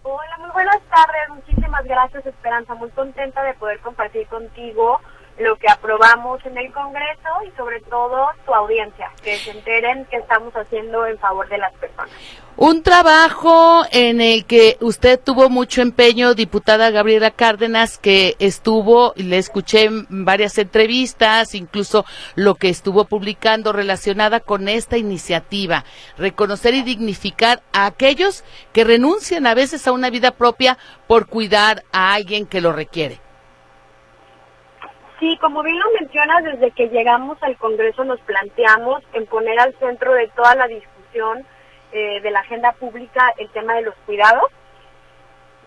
Hola, 0.03 0.37
muy 0.39 0.51
buenas 0.51 0.81
tardes. 0.89 1.29
Muchísimas 1.29 1.85
gracias, 1.85 2.25
Esperanza. 2.25 2.75
Muy 2.75 2.89
contenta 2.89 3.43
de 3.43 3.53
poder 3.55 3.79
compartir 3.79 4.27
contigo 4.27 4.99
lo 5.39 5.55
que 5.57 5.67
aprobamos 5.69 6.45
en 6.45 6.57
el 6.57 6.71
Congreso 6.71 7.29
y 7.47 7.51
sobre 7.57 7.79
todo 7.81 8.27
tu 8.45 8.53
audiencia, 8.53 9.11
que 9.23 9.35
se 9.37 9.51
enteren 9.51 10.05
que 10.05 10.17
estamos 10.17 10.53
haciendo 10.53 11.05
en 11.05 11.17
favor 11.17 11.47
de 11.49 11.57
las 11.57 11.73
personas. 11.73 12.11
Un 12.55 12.83
trabajo 12.83 13.83
en 13.91 14.21
el 14.21 14.45
que 14.45 14.77
usted 14.79 15.19
tuvo 15.19 15.49
mucho 15.49 15.81
empeño, 15.81 16.35
diputada 16.35 16.91
Gabriela 16.91 17.31
Cárdenas, 17.31 17.97
que 17.97 18.35
estuvo, 18.37 19.13
le 19.15 19.39
escuché 19.39 19.85
en 19.85 20.05
varias 20.23 20.59
entrevistas, 20.59 21.55
incluso 21.55 22.05
lo 22.35 22.53
que 22.53 22.69
estuvo 22.69 23.05
publicando 23.05 23.73
relacionada 23.73 24.39
con 24.39 24.69
esta 24.69 24.97
iniciativa, 24.97 25.83
reconocer 26.15 26.75
y 26.75 26.83
dignificar 26.83 27.63
a 27.73 27.87
aquellos 27.87 28.43
que 28.71 28.83
renuncian 28.83 29.47
a 29.47 29.55
veces 29.55 29.87
a 29.87 29.91
una 29.91 30.11
vida 30.11 30.29
propia 30.29 30.77
por 31.07 31.25
cuidar 31.25 31.83
a 31.91 32.13
alguien 32.13 32.45
que 32.45 32.61
lo 32.61 32.71
requiere. 32.71 33.22
Sí, 35.23 35.37
como 35.37 35.63
bien 35.63 35.79
lo 35.79 35.89
mencionas, 35.91 36.43
desde 36.43 36.71
que 36.71 36.89
llegamos 36.89 37.41
al 37.43 37.55
Congreso 37.55 38.03
nos 38.03 38.19
planteamos 38.19 39.01
en 39.13 39.25
poner 39.25 39.57
al 39.57 39.73
centro 39.79 40.13
de 40.13 40.27
toda 40.27 40.53
la 40.53 40.67
discusión 40.67 41.47
eh, 41.93 42.19
de 42.19 42.29
la 42.29 42.41
agenda 42.41 42.73
pública 42.73 43.33
el 43.37 43.49
tema 43.51 43.73
de 43.75 43.83
los 43.83 43.95
cuidados, 44.05 44.51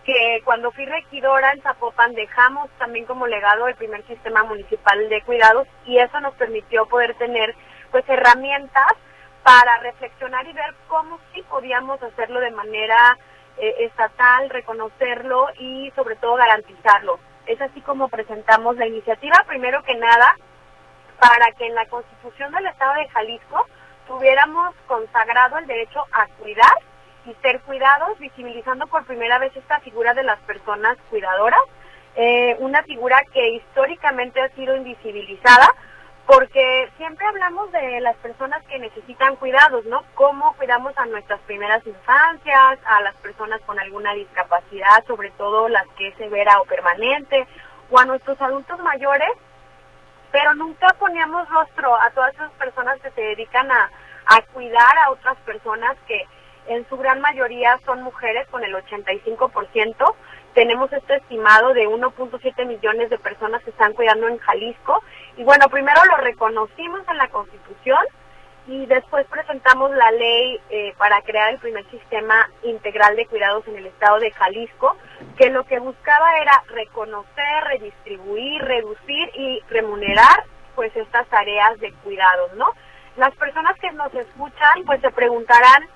que 0.04 0.42
cuando 0.44 0.72
fui 0.72 0.84
regidora 0.84 1.52
en 1.52 1.62
Zapopan 1.62 2.12
dejamos 2.12 2.68
también 2.76 3.06
como 3.06 3.26
legado 3.26 3.66
el 3.66 3.76
primer 3.76 4.06
sistema 4.06 4.44
municipal 4.44 5.08
de 5.08 5.22
cuidados 5.22 5.66
y 5.86 6.00
eso 6.00 6.20
nos 6.20 6.34
permitió 6.34 6.84
poder 6.84 7.14
tener 7.14 7.54
pues 7.90 8.04
herramientas 8.10 8.92
para 9.42 9.78
reflexionar 9.78 10.46
y 10.46 10.52
ver 10.52 10.74
cómo 10.86 11.18
sí 11.32 11.42
podíamos 11.48 12.02
hacerlo 12.02 12.40
de 12.40 12.50
manera 12.50 13.16
eh, 13.56 13.74
estatal, 13.78 14.50
reconocerlo 14.50 15.48
y 15.58 15.90
sobre 15.96 16.16
todo 16.16 16.34
garantizarlo. 16.34 17.18
Es 17.46 17.60
así 17.60 17.80
como 17.80 18.08
presentamos 18.08 18.76
la 18.76 18.86
iniciativa, 18.86 19.44
primero 19.46 19.82
que 19.82 19.94
nada, 19.94 20.36
para 21.18 21.52
que 21.52 21.66
en 21.66 21.74
la 21.74 21.86
Constitución 21.86 22.52
del 22.52 22.66
Estado 22.66 22.94
de 22.94 23.08
Jalisco 23.08 23.66
tuviéramos 24.06 24.74
consagrado 24.86 25.58
el 25.58 25.66
derecho 25.66 26.04
a 26.12 26.26
cuidar 26.38 26.76
y 27.24 27.34
ser 27.42 27.60
cuidados, 27.60 28.18
visibilizando 28.18 28.86
por 28.86 29.04
primera 29.04 29.38
vez 29.38 29.56
esta 29.56 29.80
figura 29.80 30.14
de 30.14 30.22
las 30.22 30.38
personas 30.40 30.96
cuidadoras, 31.10 31.60
eh, 32.14 32.56
una 32.60 32.82
figura 32.82 33.22
que 33.32 33.48
históricamente 33.50 34.40
ha 34.40 34.48
sido 34.50 34.76
invisibilizada, 34.76 35.68
porque 36.26 36.90
siempre 36.96 37.24
hablamos 37.24 37.70
de 37.70 38.00
las 38.00 38.16
personas 38.16 38.62
que 38.64 38.80
necesitan 38.80 39.36
cuidados, 39.36 39.84
¿no? 39.86 40.02
Cómo 40.14 40.54
cuidamos 40.56 40.92
a 40.98 41.06
nuestras 41.06 41.40
primeras 41.42 41.86
infancias, 41.86 42.78
a 42.84 43.00
las 43.02 43.14
personas 43.16 43.60
con 43.62 43.78
alguna 43.78 44.12
discapacidad, 44.14 45.04
sobre 45.06 45.30
todo 45.32 45.68
las 45.68 45.86
que 45.96 46.08
es 46.08 46.16
severa 46.16 46.60
o 46.60 46.64
permanente, 46.64 47.46
o 47.90 47.98
a 47.98 48.04
nuestros 48.04 48.40
adultos 48.40 48.80
mayores, 48.80 49.30
pero 50.32 50.52
nunca 50.54 50.88
poníamos 50.98 51.48
rostro 51.48 51.94
a 51.94 52.10
todas 52.10 52.34
esas 52.34 52.50
personas 52.52 53.00
que 53.00 53.10
se 53.12 53.20
dedican 53.20 53.70
a, 53.70 53.90
a 54.26 54.42
cuidar 54.52 54.98
a 54.98 55.10
otras 55.10 55.36
personas 55.38 55.96
que 56.08 56.26
en 56.66 56.88
su 56.88 56.96
gran 56.96 57.20
mayoría 57.20 57.78
son 57.86 58.02
mujeres 58.02 58.48
con 58.48 58.64
el 58.64 58.74
85%. 58.74 60.14
Tenemos 60.54 60.92
este 60.92 61.16
estimado 61.16 61.72
de 61.74 61.86
1.7 61.86 62.66
millones 62.66 63.10
de 63.10 63.18
personas 63.18 63.62
que 63.62 63.70
están 63.70 63.92
cuidando 63.92 64.26
en 64.26 64.38
Jalisco 64.38 65.04
y 65.36 65.44
bueno, 65.44 65.68
primero 65.68 66.02
lo 66.06 66.16
reconocimos 66.18 67.02
en 67.08 67.18
la 67.18 67.28
Constitución 67.28 67.98
y 68.66 68.86
después 68.86 69.26
presentamos 69.28 69.90
la 69.92 70.10
ley 70.10 70.60
eh, 70.70 70.94
para 70.98 71.22
crear 71.22 71.50
el 71.52 71.58
primer 71.58 71.88
sistema 71.90 72.48
integral 72.62 73.14
de 73.14 73.26
cuidados 73.26 73.66
en 73.68 73.76
el 73.76 73.86
estado 73.86 74.18
de 74.18 74.32
Jalisco, 74.32 74.96
que 75.36 75.50
lo 75.50 75.64
que 75.64 75.78
buscaba 75.78 76.38
era 76.38 76.64
reconocer, 76.68 77.64
redistribuir, 77.64 78.62
reducir 78.62 79.30
y 79.34 79.62
remunerar 79.68 80.44
pues 80.74 80.94
estas 80.96 81.26
tareas 81.28 81.78
de 81.80 81.92
cuidados, 82.04 82.52
¿no? 82.54 82.66
Las 83.16 83.34
personas 83.36 83.78
que 83.78 83.92
nos 83.92 84.12
escuchan 84.14 84.84
pues 84.84 85.00
se 85.00 85.10
preguntarán 85.10 85.86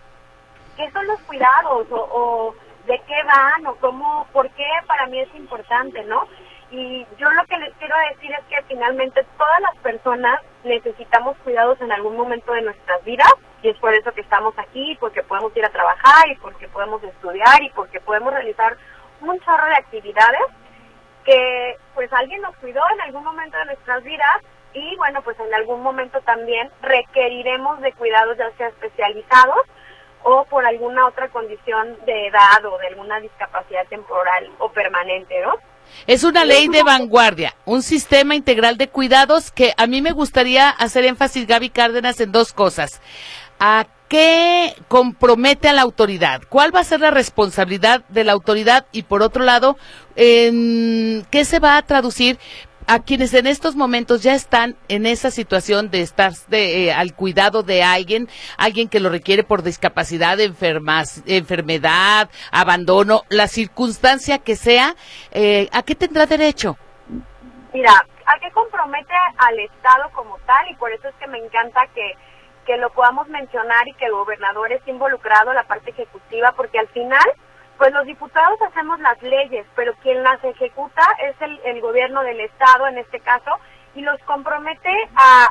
qué 0.76 0.90
son 0.92 1.07
los 1.07 1.20
cuidados 1.22 1.87
o, 1.90 1.96
o 1.96 2.55
de 2.87 2.98
qué 3.07 3.22
van 3.24 3.66
o 3.66 3.74
cómo, 3.76 4.26
por 4.33 4.48
qué 4.50 4.68
para 4.87 5.07
mí 5.07 5.18
es 5.18 5.35
importante, 5.35 6.05
¿no? 6.05 6.26
Y 6.70 7.04
yo 7.18 7.28
lo 7.30 7.44
que 7.46 7.59
les 7.59 7.74
quiero 7.74 7.96
decir 8.11 8.30
es 8.33 8.44
que 8.46 8.62
finalmente 8.68 9.24
todas 9.37 9.61
las 9.61 9.76
personas 9.78 10.40
necesitamos 10.62 11.37
cuidados 11.38 11.80
en 11.80 11.90
algún 11.90 12.16
momento 12.16 12.52
de 12.52 12.62
nuestras 12.62 13.02
vidas 13.04 13.33
y 13.62 13.68
es 13.70 13.76
por 13.78 13.92
eso 13.92 14.12
que 14.12 14.20
estamos 14.20 14.54
aquí, 14.56 14.96
porque 15.00 15.22
podemos 15.22 15.54
ir 15.56 15.64
a 15.64 15.70
trabajar 15.70 16.28
y 16.28 16.37
porque 16.37 16.68
podemos 16.68 17.02
estudiar 17.02 17.62
y 17.62 17.70
porque 17.70 18.00
podemos 18.00 18.33
realizar 18.33 18.76
un 19.20 19.38
chorro 19.40 19.66
de 19.66 19.74
actividades 19.74 20.40
que 21.24 21.76
pues 21.94 22.12
alguien 22.12 22.40
nos 22.40 22.56
cuidó 22.56 22.83
en 22.94 23.00
algún 23.02 23.24
momento 23.24 23.59
de 23.59 23.66
nuestras 23.66 24.02
vidas 24.04 24.37
y 24.72 24.96
bueno 24.96 25.20
pues 25.22 25.38
en 25.40 25.52
algún 25.52 25.83
momento 25.83 26.20
también 26.22 26.70
requeriremos 26.80 27.80
de 27.80 27.92
cuidados 27.92 28.38
ya 28.38 28.50
sea 28.52 28.68
especializados 28.68 29.59
o 30.22 30.44
por 30.44 30.64
alguna 30.64 31.06
otra 31.06 31.28
condición 31.28 31.98
de 32.06 32.28
edad 32.28 32.64
o 32.64 32.78
de 32.78 32.87
alguna 32.88 33.20
discapacidad 33.20 33.87
temporal 33.88 34.50
o 34.59 34.70
permanente, 34.70 35.40
¿no? 35.42 35.54
Es 36.07 36.24
una 36.24 36.44
ley 36.44 36.68
de 36.68 36.83
vanguardia, 36.83 37.55
un 37.64 37.83
sistema 37.83 38.35
integral 38.35 38.76
de 38.76 38.88
cuidados 38.88 39.50
que 39.50 39.74
a 39.76 39.87
mí 39.87 40.03
me 40.03 40.12
gustaría 40.12 40.68
hacer 40.68 41.05
énfasis, 41.05 41.46
Gaby 41.46 41.70
Cárdenas, 41.70 42.20
en 42.20 42.33
dos 42.33 42.53
cosas. 42.53 43.00
¿A 43.59 43.87
qué 44.09 44.74
compromete 44.88 45.68
a 45.68 45.72
la 45.72 45.83
autoridad? 45.83 46.42
¿Cuál 46.48 46.74
va 46.74 46.81
a 46.81 46.85
ser 46.85 47.00
la 47.00 47.11
responsabilidad 47.11 48.05
de 48.09 48.24
la 48.24 48.33
autoridad? 48.33 48.87
Y 48.90 49.03
por 49.03 49.22
otro 49.22 49.44
lado, 49.44 49.79
¿en 50.16 51.26
¿qué 51.31 51.44
se 51.44 51.61
va 51.61 51.76
a 51.76 51.83
traducir 51.83 52.38
a 52.86 53.00
quienes 53.00 53.34
en 53.34 53.46
estos 53.46 53.76
momentos 53.76 54.22
ya 54.22 54.34
están 54.34 54.76
en 54.88 55.06
esa 55.06 55.30
situación 55.30 55.90
de 55.90 56.02
estar 56.02 56.32
de, 56.48 56.86
eh, 56.86 56.92
al 56.92 57.14
cuidado 57.14 57.62
de 57.62 57.82
alguien, 57.82 58.28
alguien 58.56 58.88
que 58.88 59.00
lo 59.00 59.10
requiere 59.10 59.44
por 59.44 59.62
discapacidad, 59.62 60.38
enfermedad, 60.40 62.30
abandono, 62.52 63.22
la 63.28 63.48
circunstancia 63.48 64.38
que 64.38 64.56
sea, 64.56 64.94
eh, 65.30 65.68
¿a 65.72 65.82
qué 65.82 65.94
tendrá 65.94 66.26
derecho? 66.26 66.76
Mira, 67.72 67.92
a 68.26 68.38
qué 68.40 68.50
compromete 68.52 69.14
al 69.38 69.58
Estado 69.60 70.10
como 70.12 70.38
tal 70.46 70.70
y 70.70 70.74
por 70.76 70.92
eso 70.92 71.08
es 71.08 71.14
que 71.16 71.26
me 71.28 71.38
encanta 71.38 71.86
que, 71.94 72.14
que 72.66 72.76
lo 72.76 72.90
podamos 72.90 73.28
mencionar 73.28 73.86
y 73.88 73.94
que 73.94 74.06
el 74.06 74.12
gobernador 74.12 74.72
esté 74.72 74.90
involucrado, 74.90 75.52
la 75.52 75.64
parte 75.64 75.90
ejecutiva, 75.90 76.52
porque 76.56 76.78
al 76.78 76.88
final 76.88 77.24
pues 77.80 77.94
los 77.94 78.04
diputados 78.04 78.60
hacemos 78.60 79.00
las 79.00 79.22
leyes, 79.22 79.64
pero 79.74 79.94
quien 80.02 80.22
las 80.22 80.44
ejecuta 80.44 81.02
es 81.22 81.34
el, 81.64 81.80
gobierno 81.80 82.22
del 82.22 82.38
Estado 82.40 82.86
en 82.86 82.98
este 82.98 83.20
caso 83.20 83.58
y 83.94 84.02
los 84.02 84.20
compromete 84.24 84.94
a 85.16 85.50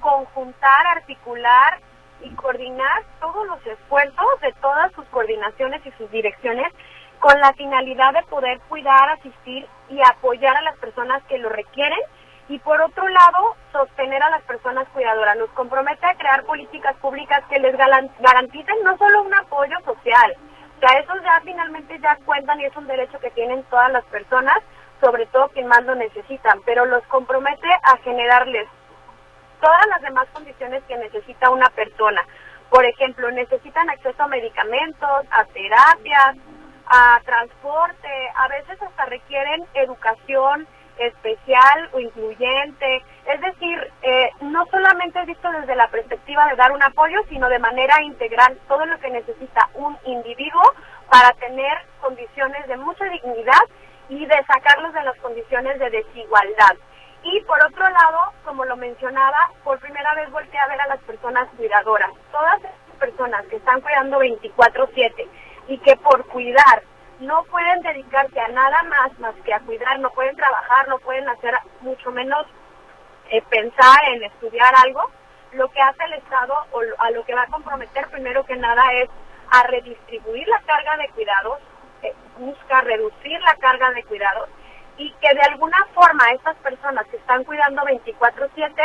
conjuntar, 0.00 0.86
articular 0.88 1.78
y 2.24 2.30
coordinar 2.30 3.04
todos 3.20 3.46
los 3.46 3.64
esfuerzos 3.64 4.40
de 4.42 4.52
todas 4.54 4.90
sus 4.94 5.04
coordinaciones 5.10 5.80
y 5.86 5.92
sus 5.92 6.10
direcciones 6.10 6.72
con 7.20 7.38
la 7.38 7.52
finalidad 7.52 8.14
de 8.14 8.24
poder 8.24 8.58
cuidar, 8.68 9.08
asistir 9.10 9.64
y 9.90 10.00
apoyar 10.00 10.56
a 10.56 10.62
las 10.62 10.76
personas 10.78 11.22
que 11.28 11.38
lo 11.38 11.50
requieren 11.50 12.00
y 12.48 12.58
por 12.58 12.80
otro 12.80 13.06
lado 13.06 13.54
sostener 13.70 14.20
a 14.24 14.30
las 14.30 14.42
personas 14.42 14.88
cuidadoras. 14.88 15.36
Nos 15.36 15.50
compromete 15.50 16.04
a 16.04 16.16
crear 16.16 16.42
políticas 16.46 16.96
públicas 16.96 17.44
que 17.48 17.60
les 17.60 17.76
garanticen 17.76 18.76
no 18.82 18.98
solo 18.98 19.22
un 19.22 19.34
apoyo 19.34 19.78
social, 19.84 20.36
sea, 20.80 20.98
esos 20.98 21.22
ya 21.22 21.40
finalmente 21.44 21.98
ya 22.00 22.16
cuentan 22.24 22.60
y 22.60 22.64
es 22.64 22.76
un 22.76 22.86
derecho 22.86 23.18
que 23.20 23.30
tienen 23.30 23.62
todas 23.64 23.92
las 23.92 24.04
personas, 24.06 24.58
sobre 25.00 25.26
todo 25.26 25.48
quien 25.48 25.66
más 25.66 25.84
lo 25.84 25.94
necesitan, 25.94 26.60
pero 26.64 26.84
los 26.86 27.02
compromete 27.04 27.68
a 27.82 27.96
generarles 27.98 28.68
todas 29.60 29.86
las 29.88 30.02
demás 30.02 30.26
condiciones 30.32 30.82
que 30.88 30.96
necesita 30.96 31.50
una 31.50 31.68
persona. 31.70 32.24
Por 32.70 32.84
ejemplo, 32.84 33.30
necesitan 33.30 33.90
acceso 33.90 34.22
a 34.22 34.28
medicamentos, 34.28 35.26
a 35.30 35.44
terapias, 35.46 36.36
a 36.86 37.20
transporte, 37.24 38.32
a 38.36 38.48
veces 38.48 38.80
hasta 38.82 39.06
requieren 39.06 39.66
educación 39.74 40.66
especial 40.98 41.88
o 41.92 42.00
incluyente. 42.00 43.02
Es 43.32 43.40
decir, 43.42 43.92
eh, 44.02 44.30
no 44.40 44.66
solamente 44.66 45.20
es 45.20 45.26
visto 45.26 45.48
desde 45.52 45.76
la 45.76 45.86
perspectiva 45.88 46.48
de 46.48 46.56
dar 46.56 46.72
un 46.72 46.82
apoyo, 46.82 47.20
sino 47.28 47.48
de 47.48 47.60
manera 47.60 48.02
integral 48.02 48.58
todo 48.66 48.84
lo 48.86 48.98
que 48.98 49.08
necesita 49.08 49.68
un 49.74 49.96
individuo 50.04 50.62
para 51.08 51.32
tener 51.34 51.72
condiciones 52.00 52.66
de 52.66 52.76
mucha 52.76 53.04
dignidad 53.04 53.60
y 54.08 54.26
de 54.26 54.44
sacarlos 54.46 54.92
de 54.94 55.04
las 55.04 55.16
condiciones 55.18 55.78
de 55.78 55.90
desigualdad. 55.90 56.76
Y 57.22 57.40
por 57.42 57.62
otro 57.62 57.88
lado, 57.88 58.32
como 58.44 58.64
lo 58.64 58.76
mencionaba, 58.76 59.52
por 59.62 59.78
primera 59.78 60.12
vez 60.14 60.28
volteé 60.32 60.58
a 60.58 60.66
ver 60.66 60.80
a 60.80 60.88
las 60.88 61.00
personas 61.00 61.48
cuidadoras. 61.56 62.10
Todas 62.32 62.58
esas 62.58 62.98
personas 62.98 63.46
que 63.46 63.56
están 63.56 63.80
cuidando 63.80 64.18
24/7 64.18 65.28
y 65.68 65.78
que 65.78 65.94
por 65.98 66.26
cuidar 66.26 66.82
no 67.20 67.44
pueden 67.44 67.80
dedicarse 67.82 68.40
a 68.40 68.48
nada 68.48 68.82
más 68.88 69.16
más 69.20 69.34
que 69.44 69.54
a 69.54 69.60
cuidar, 69.60 70.00
no 70.00 70.10
pueden 70.10 70.34
trabajar, 70.34 70.88
no 70.88 70.98
pueden 70.98 71.28
hacer 71.28 71.54
mucho 71.82 72.10
menos 72.10 72.44
eh, 73.30 73.42
pensar 73.48 73.98
en 74.08 74.24
estudiar 74.24 74.74
algo, 74.84 75.10
lo 75.52 75.68
que 75.68 75.80
hace 75.80 76.04
el 76.04 76.14
Estado 76.14 76.54
o 76.72 76.80
a 76.98 77.10
lo 77.10 77.24
que 77.24 77.34
va 77.34 77.42
a 77.42 77.46
comprometer 77.46 78.08
primero 78.08 78.44
que 78.44 78.56
nada 78.56 78.92
es 78.94 79.08
a 79.50 79.64
redistribuir 79.64 80.46
la 80.48 80.60
carga 80.60 80.96
de 80.96 81.08
cuidados, 81.10 81.58
eh, 82.02 82.14
busca 82.38 82.80
reducir 82.82 83.40
la 83.40 83.54
carga 83.56 83.90
de 83.92 84.04
cuidados 84.04 84.48
y 84.96 85.12
que 85.20 85.34
de 85.34 85.42
alguna 85.42 85.78
forma 85.94 86.30
estas 86.32 86.56
personas 86.56 87.06
que 87.06 87.16
están 87.16 87.44
cuidando 87.44 87.82
24/7 87.82 88.82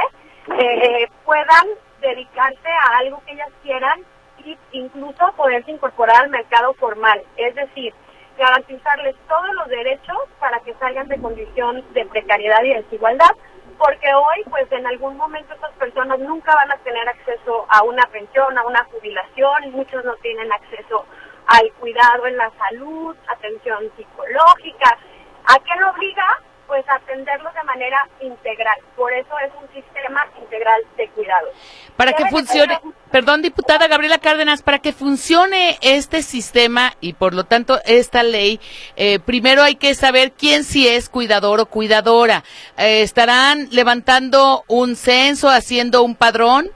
eh, 0.59 1.07
puedan 1.23 1.67
dedicarse 2.01 2.69
a 2.69 2.97
algo 2.97 3.21
que 3.25 3.33
ellas 3.33 3.51
quieran 3.63 3.99
e 4.45 4.57
incluso 4.71 5.33
poderse 5.35 5.71
incorporar 5.71 6.23
al 6.23 6.29
mercado 6.29 6.73
formal, 6.75 7.21
es 7.35 7.55
decir, 7.55 7.93
garantizarles 8.37 9.15
todos 9.27 9.55
los 9.55 9.67
derechos 9.69 10.17
para 10.39 10.59
que 10.59 10.73
salgan 10.75 11.07
de 11.07 11.19
condición 11.19 11.83
de 11.93 12.05
precariedad 12.05 12.63
y 12.63 12.73
desigualdad, 12.73 13.31
porque 13.77 14.13
hoy, 14.13 14.43
pues 14.49 14.71
en 14.71 14.85
algún 14.85 15.17
momento 15.17 15.53
estas 15.53 15.73
personas 15.73 16.19
nunca 16.19 16.53
van 16.55 16.71
a 16.71 16.77
tener 16.77 17.07
acceso 17.07 17.65
a 17.69 17.83
una 17.83 18.03
pensión, 18.07 18.57
a 18.57 18.63
una 18.63 18.83
jubilación, 18.85 19.71
muchos 19.71 20.03
no 20.05 20.15
tienen 20.17 20.51
acceso 20.51 21.05
al 21.47 21.71
cuidado 21.73 22.25
en 22.27 22.37
la 22.37 22.51
salud, 22.57 23.15
atención 23.27 23.91
psicológica. 23.95 24.97
¿A 25.45 25.59
qué 25.59 25.79
lo 25.79 25.89
obliga? 25.91 26.39
Pues 26.67 26.83
atenderlos 26.89 27.53
de 27.53 27.63
manera 27.63 28.07
integral. 28.21 28.77
Por 28.95 29.13
eso 29.13 29.37
es 29.45 29.51
un 29.61 29.67
sistema 29.73 30.25
integral 30.41 30.81
de 30.97 31.07
cuidados. 31.09 31.49
Para 31.95 32.13
que 32.13 32.25
funcione, 32.25 32.79
perdón, 33.11 33.41
diputada 33.41 33.87
Gabriela 33.87 34.17
Cárdenas, 34.17 34.63
para 34.63 34.79
que 34.79 34.91
funcione 34.91 35.77
este 35.81 36.23
sistema 36.23 36.93
y 37.01 37.13
por 37.13 37.33
lo 37.33 37.43
tanto 37.43 37.79
esta 37.85 38.23
ley, 38.23 38.59
eh, 38.95 39.19
primero 39.19 39.61
hay 39.61 39.75
que 39.75 39.93
saber 39.93 40.31
quién 40.31 40.63
sí 40.63 40.87
es 40.87 41.09
cuidador 41.09 41.59
o 41.59 41.65
cuidadora. 41.67 42.43
Eh, 42.77 43.01
¿Estarán 43.01 43.69
levantando 43.71 44.63
un 44.67 44.95
censo, 44.95 45.49
haciendo 45.49 46.03
un 46.03 46.15
padrón? 46.15 46.69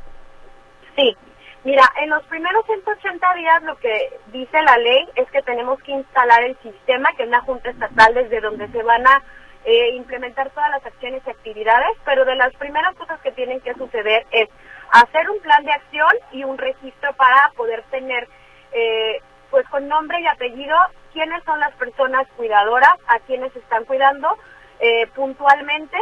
Sí. 0.95 1.17
Mira, 1.65 1.84
en 2.02 2.10
los 2.10 2.23
primeros 2.23 2.65
180 2.65 3.34
días 3.36 3.63
lo 3.63 3.78
que 3.78 4.17
dice 4.32 4.62
la 4.63 4.78
ley 4.78 5.08
es 5.15 5.30
que 5.30 5.41
tenemos 5.41 5.82
que 5.84 5.91
instalar 5.91 6.41
el 6.43 6.58
sistema, 6.63 7.10
que 7.17 7.23
es 7.23 7.28
una 7.28 7.41
junta 7.41 7.69
estatal 7.69 8.13
desde 8.13 8.39
donde 8.39 8.67
se 8.69 8.82
van 8.82 9.06
a 9.06 9.21
eh, 9.65 9.91
implementar 9.95 10.50
todas 10.52 10.69
las 10.72 10.86
acciones 10.86 11.22
y 11.26 11.30
actividades, 11.30 11.98
pero 12.06 12.26
de 12.26 12.36
las 12.36 12.54
primeras 12.56 12.95
cosas 12.95 13.19
que 13.22 13.32
tienen 13.32 13.60
que 13.62 13.74
suceder 13.74 14.26
es 14.32 14.50
hacer 14.91 15.30
un 15.30 15.39
plan 15.41 15.63
de 15.65 15.72
acción 15.72 16.12
y 16.32 16.43
un 16.43 16.58
registro 16.58 17.13
para 17.13 17.52
poder 17.56 17.84
tener, 17.91 18.28
eh, 18.72 19.22
pues 19.52 19.67
con 19.69 19.88
nombre 19.88 20.22
y 20.22 20.28
apellido, 20.28 20.76
quiénes 21.13 21.43
son 21.43 21.60
las 21.60 21.74
personas 21.76 22.28
cuidadoras, 22.38 22.95
a 23.08 23.19
quienes 23.19 23.56
están 23.56 23.86
cuidando 23.86 24.38
eh, 24.80 25.08
puntualmente. 25.08 25.98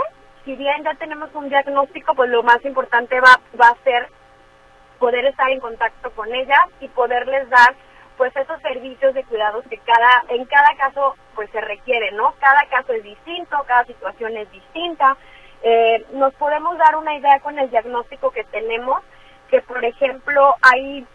Si 0.45 0.55
bien 0.55 0.83
ya 0.83 0.93
tenemos 0.93 1.33
un 1.33 1.49
diagnóstico, 1.49 2.13
pues 2.13 2.29
lo 2.29 2.43
más 2.43 2.63
importante 2.63 3.19
va, 3.19 3.39
va 3.59 3.69
a 3.69 3.83
ser 3.83 4.07
poder 4.99 5.25
estar 5.25 5.49
en 5.49 5.59
contacto 5.59 6.11
con 6.11 6.33
ellas 6.33 6.67
y 6.79 6.87
poderles 6.89 7.49
dar 7.49 7.75
pues 8.17 8.35
esos 8.35 8.59
servicios 8.61 9.13
de 9.13 9.23
cuidados 9.25 9.63
que 9.69 9.77
cada 9.77 10.23
en 10.29 10.45
cada 10.45 10.75
caso 10.75 11.15
pues 11.37 11.51
se 11.51 11.61
requiere, 11.61 12.11
¿no? 12.13 12.33
Cada 12.39 12.65
caso 12.65 12.93
es 12.93 13.03
distinto, 13.03 13.63
cada 13.67 13.85
situación 13.85 14.35
es 14.37 14.51
distinta. 14.51 15.15
Eh, 15.61 16.03
nos 16.13 16.33
podemos 16.33 16.75
dar 16.79 16.95
una 16.95 17.13
idea 17.15 17.39
con 17.41 17.59
el 17.59 17.69
diagnóstico 17.69 18.31
que 18.31 18.43
tenemos, 18.45 19.03
que 19.47 19.61
por 19.61 19.85
ejemplo 19.85 20.55
hay 20.63 21.05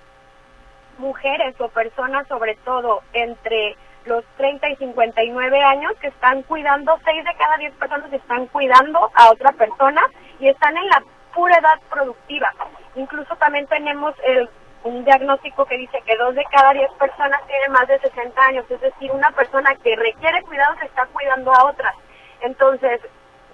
mujeres 0.99 1.61
o 1.61 1.69
personas 1.71 2.29
sobre 2.29 2.55
todo 2.65 3.03
entre 3.13 3.77
los 4.05 4.25
30 4.37 4.71
y 4.71 4.77
59 4.77 5.61
años 5.61 5.93
que 6.01 6.07
están 6.07 6.43
cuidando, 6.45 6.97
6 7.05 7.25
de 7.25 7.35
cada 7.35 7.57
10 7.57 7.73
personas 7.75 8.13
están 8.13 8.47
cuidando 8.47 9.11
a 9.17 9.29
otra 9.33 9.51
persona 9.51 10.03
y 10.39 10.49
están 10.49 10.77
en 10.77 10.87
la 10.87 11.03
pura 11.35 11.57
edad 11.57 11.81
productiva. 11.91 12.55
Incluso 12.95 13.35
también 13.37 13.67
tenemos 13.67 14.15
el 14.25 14.49
un 14.85 15.05
diagnóstico 15.05 15.65
que 15.65 15.79
dice 15.79 16.03
que 16.05 16.17
dos 16.17 16.35
de 16.35 16.45
cada 16.51 16.73
diez 16.73 16.91
personas 16.99 17.41
tienen 17.47 17.73
más 17.73 17.87
de 17.87 17.99
60 18.01 18.43
años, 18.43 18.65
es 18.69 18.81
decir, 18.81 19.11
una 19.13 19.31
persona 19.31 19.75
que 19.77 19.95
requiere 19.97 20.43
cuidados 20.43 20.81
está 20.83 21.07
cuidando 21.07 21.53
a 21.53 21.65
otras. 21.67 21.95
Entonces, 22.41 23.01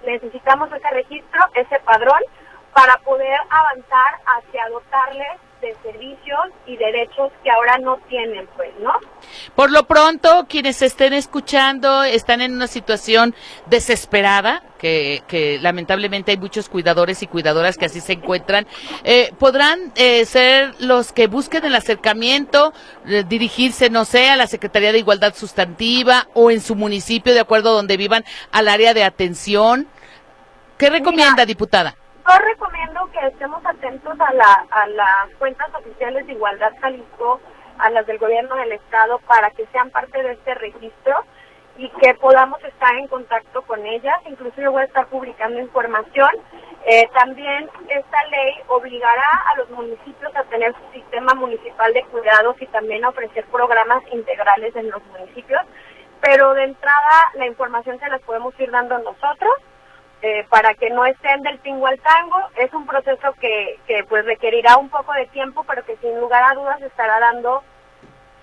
necesitamos 0.05 0.71
ese 0.71 0.89
registro, 0.89 1.41
ese 1.53 1.79
padrón, 1.81 2.21
para 2.73 2.97
poder 2.99 3.37
avanzar 3.49 4.19
hacia 4.25 4.69
dotarles 4.69 5.39
de 5.61 5.75
servicios 5.83 6.49
y 6.65 6.77
derechos 6.77 7.31
que 7.43 7.51
ahora 7.51 7.77
no 7.77 7.97
tienen, 8.07 8.47
pues, 8.55 8.73
¿no? 8.79 8.93
Por 9.59 9.71
lo 9.71 9.83
pronto, 9.83 10.45
quienes 10.47 10.81
estén 10.81 11.11
escuchando 11.11 12.05
están 12.05 12.39
en 12.39 12.53
una 12.53 12.67
situación 12.67 13.35
desesperada, 13.65 14.63
que, 14.77 15.21
que 15.27 15.59
lamentablemente 15.59 16.31
hay 16.31 16.37
muchos 16.37 16.69
cuidadores 16.69 17.21
y 17.23 17.27
cuidadoras 17.27 17.77
que 17.77 17.83
así 17.83 17.99
se 17.99 18.13
encuentran. 18.13 18.65
Eh, 19.03 19.33
¿Podrán 19.37 19.91
eh, 19.97 20.23
ser 20.23 20.75
los 20.79 21.11
que 21.11 21.27
busquen 21.27 21.65
el 21.65 21.75
acercamiento, 21.75 22.71
eh, 23.05 23.25
dirigirse, 23.27 23.89
no 23.89 24.05
sé, 24.05 24.29
a 24.29 24.37
la 24.37 24.47
Secretaría 24.47 24.93
de 24.93 24.99
Igualdad 24.99 25.33
Sustantiva 25.35 26.27
o 26.33 26.51
en 26.51 26.61
su 26.61 26.75
municipio, 26.75 27.33
de 27.33 27.41
acuerdo 27.41 27.71
a 27.71 27.73
donde 27.73 27.97
vivan, 27.97 28.23
al 28.53 28.69
área 28.69 28.93
de 28.93 29.03
atención? 29.03 29.89
¿Qué 30.77 30.89
recomienda, 30.89 31.45
diputada? 31.45 31.97
Yo 32.25 32.37
recomiendo 32.37 33.09
que 33.11 33.27
estemos 33.27 33.61
atentos 33.65 34.17
a, 34.21 34.33
la, 34.35 34.65
a 34.71 34.87
las 34.87 35.35
cuentas 35.37 35.67
oficiales 35.77 36.25
de 36.27 36.31
Igualdad 36.31 36.71
Jalisco, 36.79 37.41
a 37.79 37.89
las 37.89 38.05
del 38.05 38.17
gobierno 38.17 38.55
del 38.55 38.73
estado, 38.73 39.19
para 39.19 39.51
que 39.51 39.65
sean 39.67 39.89
parte 39.89 40.21
de 40.21 40.33
este 40.33 40.53
registro 40.55 41.15
y 41.77 41.89
que 42.01 42.13
podamos 42.15 42.61
estar 42.63 42.95
en 42.95 43.07
contacto 43.07 43.61
con 43.61 43.85
ellas. 43.85 44.17
Incluso 44.25 44.61
yo 44.61 44.71
voy 44.71 44.81
a 44.81 44.85
estar 44.85 45.07
publicando 45.07 45.59
información. 45.59 46.29
Eh, 46.85 47.09
también 47.13 47.69
esta 47.87 48.23
ley 48.25 48.55
obligará 48.67 49.43
a 49.47 49.57
los 49.57 49.69
municipios 49.69 50.35
a 50.35 50.43
tener 50.43 50.73
su 50.73 50.93
sistema 50.93 51.33
municipal 51.35 51.93
de 51.93 52.03
cuidados 52.05 52.61
y 52.61 52.65
también 52.67 53.05
a 53.05 53.09
ofrecer 53.09 53.45
programas 53.45 54.03
integrales 54.11 54.75
en 54.75 54.91
los 54.91 55.01
municipios. 55.05 55.61
Pero 56.21 56.53
de 56.53 56.63
entrada 56.63 57.31
la 57.35 57.47
información 57.47 57.97
se 57.99 58.09
las 58.09 58.21
podemos 58.21 58.53
ir 58.59 58.71
dando 58.71 58.97
nosotros 58.99 59.53
eh, 60.21 60.45
para 60.49 60.73
que 60.73 60.89
no 60.89 61.05
estén 61.05 61.41
del 61.43 61.59
tingo 61.59 61.87
al 61.87 61.99
tango. 61.99 62.37
Es 62.57 62.73
un 62.73 62.85
proceso 62.85 63.33
que, 63.39 63.79
que 63.87 64.03
pues 64.03 64.25
requerirá 64.25 64.77
un 64.77 64.89
poco 64.89 65.13
de 65.13 65.27
tiempo, 65.27 65.63
pero 65.67 65.85
que 65.85 65.97
sin 65.97 66.19
lugar 66.19 66.43
a 66.43 66.55
dudas 66.55 66.81
estará 66.81 67.19
dando 67.19 67.63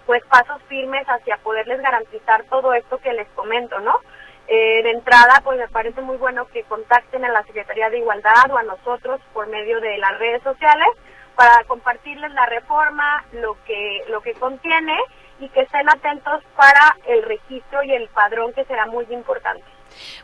pues 0.06 0.22
pasos 0.26 0.62
firmes 0.68 1.04
hacia 1.06 1.36
poderles 1.38 1.80
garantizar 1.80 2.44
todo 2.44 2.72
esto 2.72 2.98
que 2.98 3.12
les 3.12 3.28
comento, 3.30 3.80
¿no? 3.80 4.00
Eh, 4.48 4.82
de 4.84 4.90
entrada, 4.92 5.40
pues 5.42 5.58
me 5.58 5.68
parece 5.68 6.00
muy 6.00 6.16
bueno 6.16 6.46
que 6.46 6.62
contacten 6.62 7.24
a 7.24 7.32
la 7.32 7.42
Secretaría 7.42 7.90
de 7.90 7.98
Igualdad 7.98 8.48
o 8.50 8.56
a 8.56 8.62
nosotros 8.62 9.20
por 9.32 9.48
medio 9.48 9.80
de 9.80 9.98
las 9.98 10.16
redes 10.20 10.42
sociales 10.44 10.86
para 11.34 11.64
compartirles 11.64 12.30
la 12.32 12.46
reforma, 12.46 13.24
lo 13.32 13.56
que 13.64 14.04
lo 14.08 14.20
que 14.20 14.34
contiene 14.34 14.96
y 15.40 15.48
que 15.48 15.62
estén 15.62 15.88
atentos 15.88 16.42
para 16.54 16.96
el 17.06 17.24
registro 17.24 17.82
y 17.82 17.92
el 17.92 18.08
padrón 18.08 18.52
que 18.52 18.64
será 18.64 18.86
muy 18.86 19.04
importante. 19.10 19.75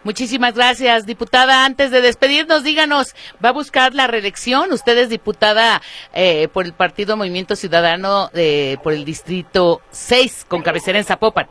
Muchísimas 0.05 0.55
gracias, 0.55 1.07
diputada. 1.07 1.65
Antes 1.65 1.91
de 1.91 2.01
despedirnos, 2.01 2.65
díganos, 2.65 3.15
¿va 3.45 3.51
a 3.51 3.53
buscar 3.53 3.95
la 3.95 4.07
reelección? 4.07 4.73
Usted 4.73 4.97
es 4.99 5.09
diputada 5.09 5.81
eh, 6.13 6.49
por 6.49 6.67
el 6.67 6.73
Partido 6.73 7.17
Movimiento 7.17 7.57
Ciudadano 7.57 8.31
eh, 8.35 8.77
por 8.83 8.93
el 8.93 9.05
Distrito 9.05 9.81
6, 9.91 10.47
con 10.49 10.63
cabecera 10.63 10.99
en 10.99 11.05
Zapopan. 11.05 11.49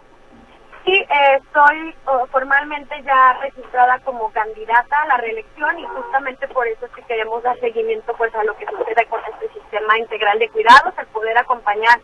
Sí, 0.85 0.93
eh, 0.93 1.37
estoy 1.37 1.93
formalmente 2.31 2.95
ya 3.03 3.37
registrada 3.39 3.99
como 3.99 4.31
candidata 4.31 5.01
a 5.03 5.07
la 5.07 5.17
reelección 5.17 5.77
y 5.77 5.85
justamente 5.85 6.47
por 6.47 6.67
eso 6.67 6.87
es 6.87 6.91
que 6.93 7.03
queremos 7.03 7.43
dar 7.43 7.59
seguimiento 7.59 8.13
pues 8.17 8.33
a 8.33 8.43
lo 8.43 8.57
que 8.57 8.65
sucede 8.65 9.05
con 9.05 9.19
este 9.31 9.53
sistema 9.53 9.99
integral 9.99 10.39
de 10.39 10.49
cuidados, 10.49 10.93
el 10.97 11.05
poder 11.07 11.37
acompañar 11.37 11.99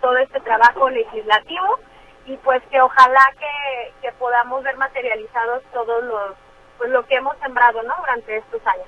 todo 0.00 0.16
este 0.16 0.40
trabajo 0.40 0.88
legislativo 0.88 1.78
y 2.26 2.36
pues 2.38 2.62
que 2.70 2.80
ojalá 2.80 3.32
que, 3.38 4.12
podamos 4.18 4.62
ver 4.62 4.76
materializados 4.76 5.62
todos 5.72 6.04
los 6.04 6.36
pues 6.78 6.90
lo 6.90 7.04
que 7.06 7.16
hemos 7.16 7.36
sembrado 7.38 7.82
no 7.82 7.94
durante 7.98 8.36
estos 8.36 8.64
años 8.66 8.86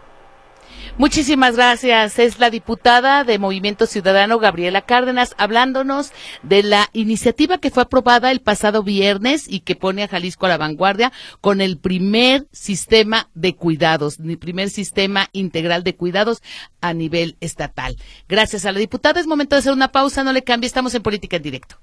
Muchísimas 0.96 1.56
gracias. 1.56 2.18
Es 2.18 2.38
la 2.38 2.50
diputada 2.50 3.24
de 3.24 3.38
Movimiento 3.38 3.84
Ciudadano, 3.86 4.38
Gabriela 4.38 4.82
Cárdenas, 4.82 5.34
hablándonos 5.38 6.12
de 6.42 6.62
la 6.62 6.88
iniciativa 6.92 7.58
que 7.58 7.70
fue 7.70 7.82
aprobada 7.82 8.30
el 8.30 8.40
pasado 8.40 8.82
viernes 8.82 9.46
y 9.46 9.60
que 9.60 9.76
pone 9.76 10.04
a 10.04 10.08
Jalisco 10.08 10.46
a 10.46 10.50
la 10.50 10.56
vanguardia 10.56 11.12
con 11.40 11.60
el 11.60 11.78
primer 11.78 12.46
sistema 12.52 13.28
de 13.34 13.56
cuidados, 13.56 14.18
el 14.20 14.38
primer 14.38 14.70
sistema 14.70 15.28
integral 15.32 15.82
de 15.84 15.96
cuidados 15.96 16.42
a 16.80 16.94
nivel 16.94 17.36
estatal. 17.40 17.96
Gracias 18.28 18.64
a 18.64 18.72
la 18.72 18.78
diputada. 18.78 19.20
Es 19.20 19.26
momento 19.26 19.56
de 19.56 19.60
hacer 19.60 19.72
una 19.72 19.92
pausa. 19.92 20.24
No 20.24 20.32
le 20.32 20.44
cambie. 20.44 20.66
Estamos 20.66 20.94
en 20.94 21.02
Política 21.02 21.36
en 21.36 21.42
Directo. 21.42 21.76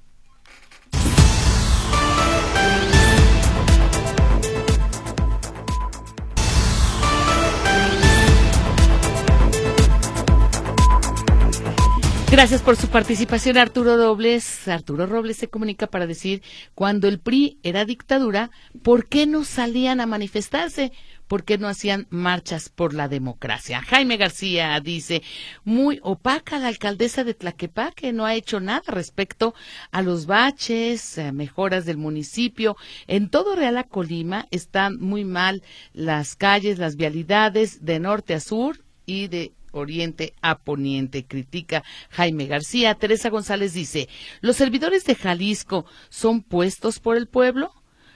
Gracias 12.31 12.61
por 12.61 12.77
su 12.77 12.87
participación, 12.87 13.57
Arturo 13.57 13.97
Robles. 13.97 14.69
Arturo 14.69 15.05
Robles 15.05 15.35
se 15.35 15.49
comunica 15.49 15.87
para 15.87 16.07
decir, 16.07 16.41
cuando 16.73 17.09
el 17.09 17.19
PRI 17.19 17.59
era 17.61 17.83
dictadura, 17.83 18.51
¿por 18.83 19.09
qué 19.09 19.27
no 19.27 19.43
salían 19.43 19.99
a 19.99 20.05
manifestarse? 20.05 20.93
¿Por 21.27 21.43
qué 21.43 21.57
no 21.57 21.67
hacían 21.67 22.07
marchas 22.09 22.69
por 22.69 22.93
la 22.93 23.09
democracia? 23.09 23.81
Jaime 23.81 24.15
García 24.15 24.79
dice, 24.79 25.23
muy 25.65 25.99
opaca 26.03 26.57
la 26.57 26.69
alcaldesa 26.69 27.25
de 27.25 27.33
Tlaquepaque, 27.33 28.13
no 28.13 28.25
ha 28.25 28.33
hecho 28.33 28.61
nada 28.61 28.83
respecto 28.87 29.53
a 29.91 30.01
los 30.01 30.25
baches, 30.25 31.17
eh, 31.17 31.33
mejoras 31.33 31.83
del 31.85 31.97
municipio. 31.97 32.77
En 33.07 33.29
todo 33.29 33.57
Real 33.57 33.85
Colima 33.89 34.47
están 34.51 35.01
muy 35.01 35.25
mal 35.25 35.63
las 35.91 36.37
calles, 36.37 36.79
las 36.79 36.95
vialidades 36.95 37.83
de 37.83 37.99
norte 37.99 38.33
a 38.33 38.39
sur 38.39 38.79
y 39.05 39.27
de 39.27 39.51
oriente 39.71 40.33
a 40.41 40.59
poniente, 40.59 41.25
critica 41.25 41.83
Jaime 42.09 42.45
García. 42.45 42.95
Teresa 42.95 43.29
González 43.29 43.73
dice, 43.73 44.09
¿los 44.41 44.55
servidores 44.55 45.05
de 45.05 45.15
Jalisco 45.15 45.85
son 46.09 46.41
puestos 46.41 46.99
por 46.99 47.17
el 47.17 47.27
pueblo? 47.27 47.73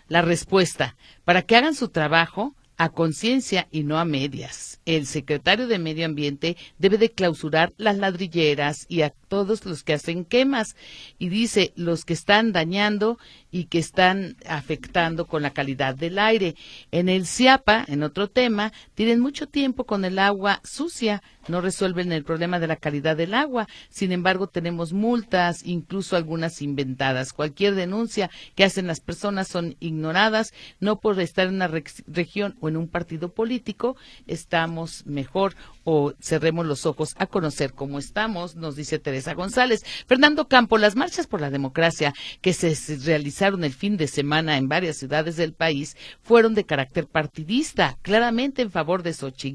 La 0.08 0.22
respuesta, 0.22 0.96
para 1.24 1.42
que 1.42 1.56
hagan 1.56 1.74
su 1.74 1.90
trabajo, 1.90 2.56
a 2.78 2.90
conciencia 2.90 3.68
y 3.72 3.84
no 3.84 3.98
a 3.98 4.06
medias. 4.06 4.82
El 4.86 5.06
secretario 5.06 5.68
de 5.68 5.80
Medio 5.80 6.06
Ambiente 6.06 6.58
debe 6.78 6.98
de 6.98 7.12
clausurar 7.12 7.74
las 7.78 7.98
ladrilleras 7.98 8.86
y 8.90 9.02
a 9.02 9.12
todos 9.12 9.66
los 9.66 9.84
que 9.84 9.94
hacen 9.94 10.26
quemas 10.26 10.76
y 11.18 11.30
dice 11.30 11.72
los 11.76 12.06
que 12.06 12.14
están 12.14 12.52
dañando 12.52 13.18
y 13.50 13.66
que 13.66 13.80
están 13.80 14.36
afectando 14.46 15.26
con 15.26 15.42
la 15.42 15.52
calidad 15.52 15.96
del 15.96 16.20
aire. 16.20 16.56
En 16.92 17.08
el 17.08 17.26
CIAPA, 17.26 17.86
en 17.88 18.04
otro 18.04 18.30
tema, 18.30 18.74
tienen 18.94 19.20
mucho 19.22 19.48
tiempo 19.48 19.86
con 19.86 20.04
el 20.04 20.20
agua 20.20 20.60
sucia, 20.64 21.24
no 21.48 21.62
resuelven 21.62 22.12
el 22.12 22.24
problema 22.24 22.60
de 22.60 22.68
la 22.68 22.76
calidad 22.76 23.16
del 23.16 23.34
agua. 23.34 23.68
Sin 23.90 24.12
embargo, 24.12 24.48
tenemos 24.48 24.94
multas, 24.94 25.66
incluso 25.66 26.16
algunas 26.16 26.62
inventadas. 26.62 27.34
Cualquier 27.34 27.76
denuncia 27.76 28.30
que 28.56 28.64
hacen 28.64 28.88
las 28.88 29.00
personas 29.00 29.48
son 29.48 29.76
ignoradas, 29.80 30.54
no 30.80 31.00
por 31.00 31.20
estar 31.20 31.48
en 31.48 31.56
una 31.56 31.70
región 32.08 32.56
o 32.60 32.70
en 32.70 32.78
un 32.78 32.88
partido 32.88 33.34
político, 33.34 33.96
estamos 34.28 35.06
mejor 35.06 35.56
o 35.84 36.14
cerremos 36.20 36.66
los 36.66 36.86
ojos 36.86 37.16
a 37.18 37.28
conocer 37.28 37.74
cómo 37.74 38.00
estamos, 38.00 38.56
nos 38.56 38.76
dice 38.76 39.00
Teresa 39.00 39.34
González. 39.34 39.84
Fernando 40.08 40.48
Campo, 40.48 40.78
las 40.78 40.96
marchas 40.96 41.28
por 41.28 41.42
la 41.42 41.52
democracia 41.52 42.14
que 42.42 42.54
se 42.54 42.76
realizaron 43.06 43.64
el 43.64 43.74
fin 43.74 43.98
de 43.98 44.08
semana 44.08 44.58
en 44.58 44.68
varias 44.68 44.98
ciudades 44.98 45.36
del 45.38 45.54
país 45.54 45.96
fueron 46.22 46.56
de 46.56 46.66
carácter 46.66 47.08
partidista, 47.08 47.98
claramente 48.02 48.62
en 48.62 48.72
favor 48.72 49.04
de 49.04 49.14
Xochitl 49.14 49.46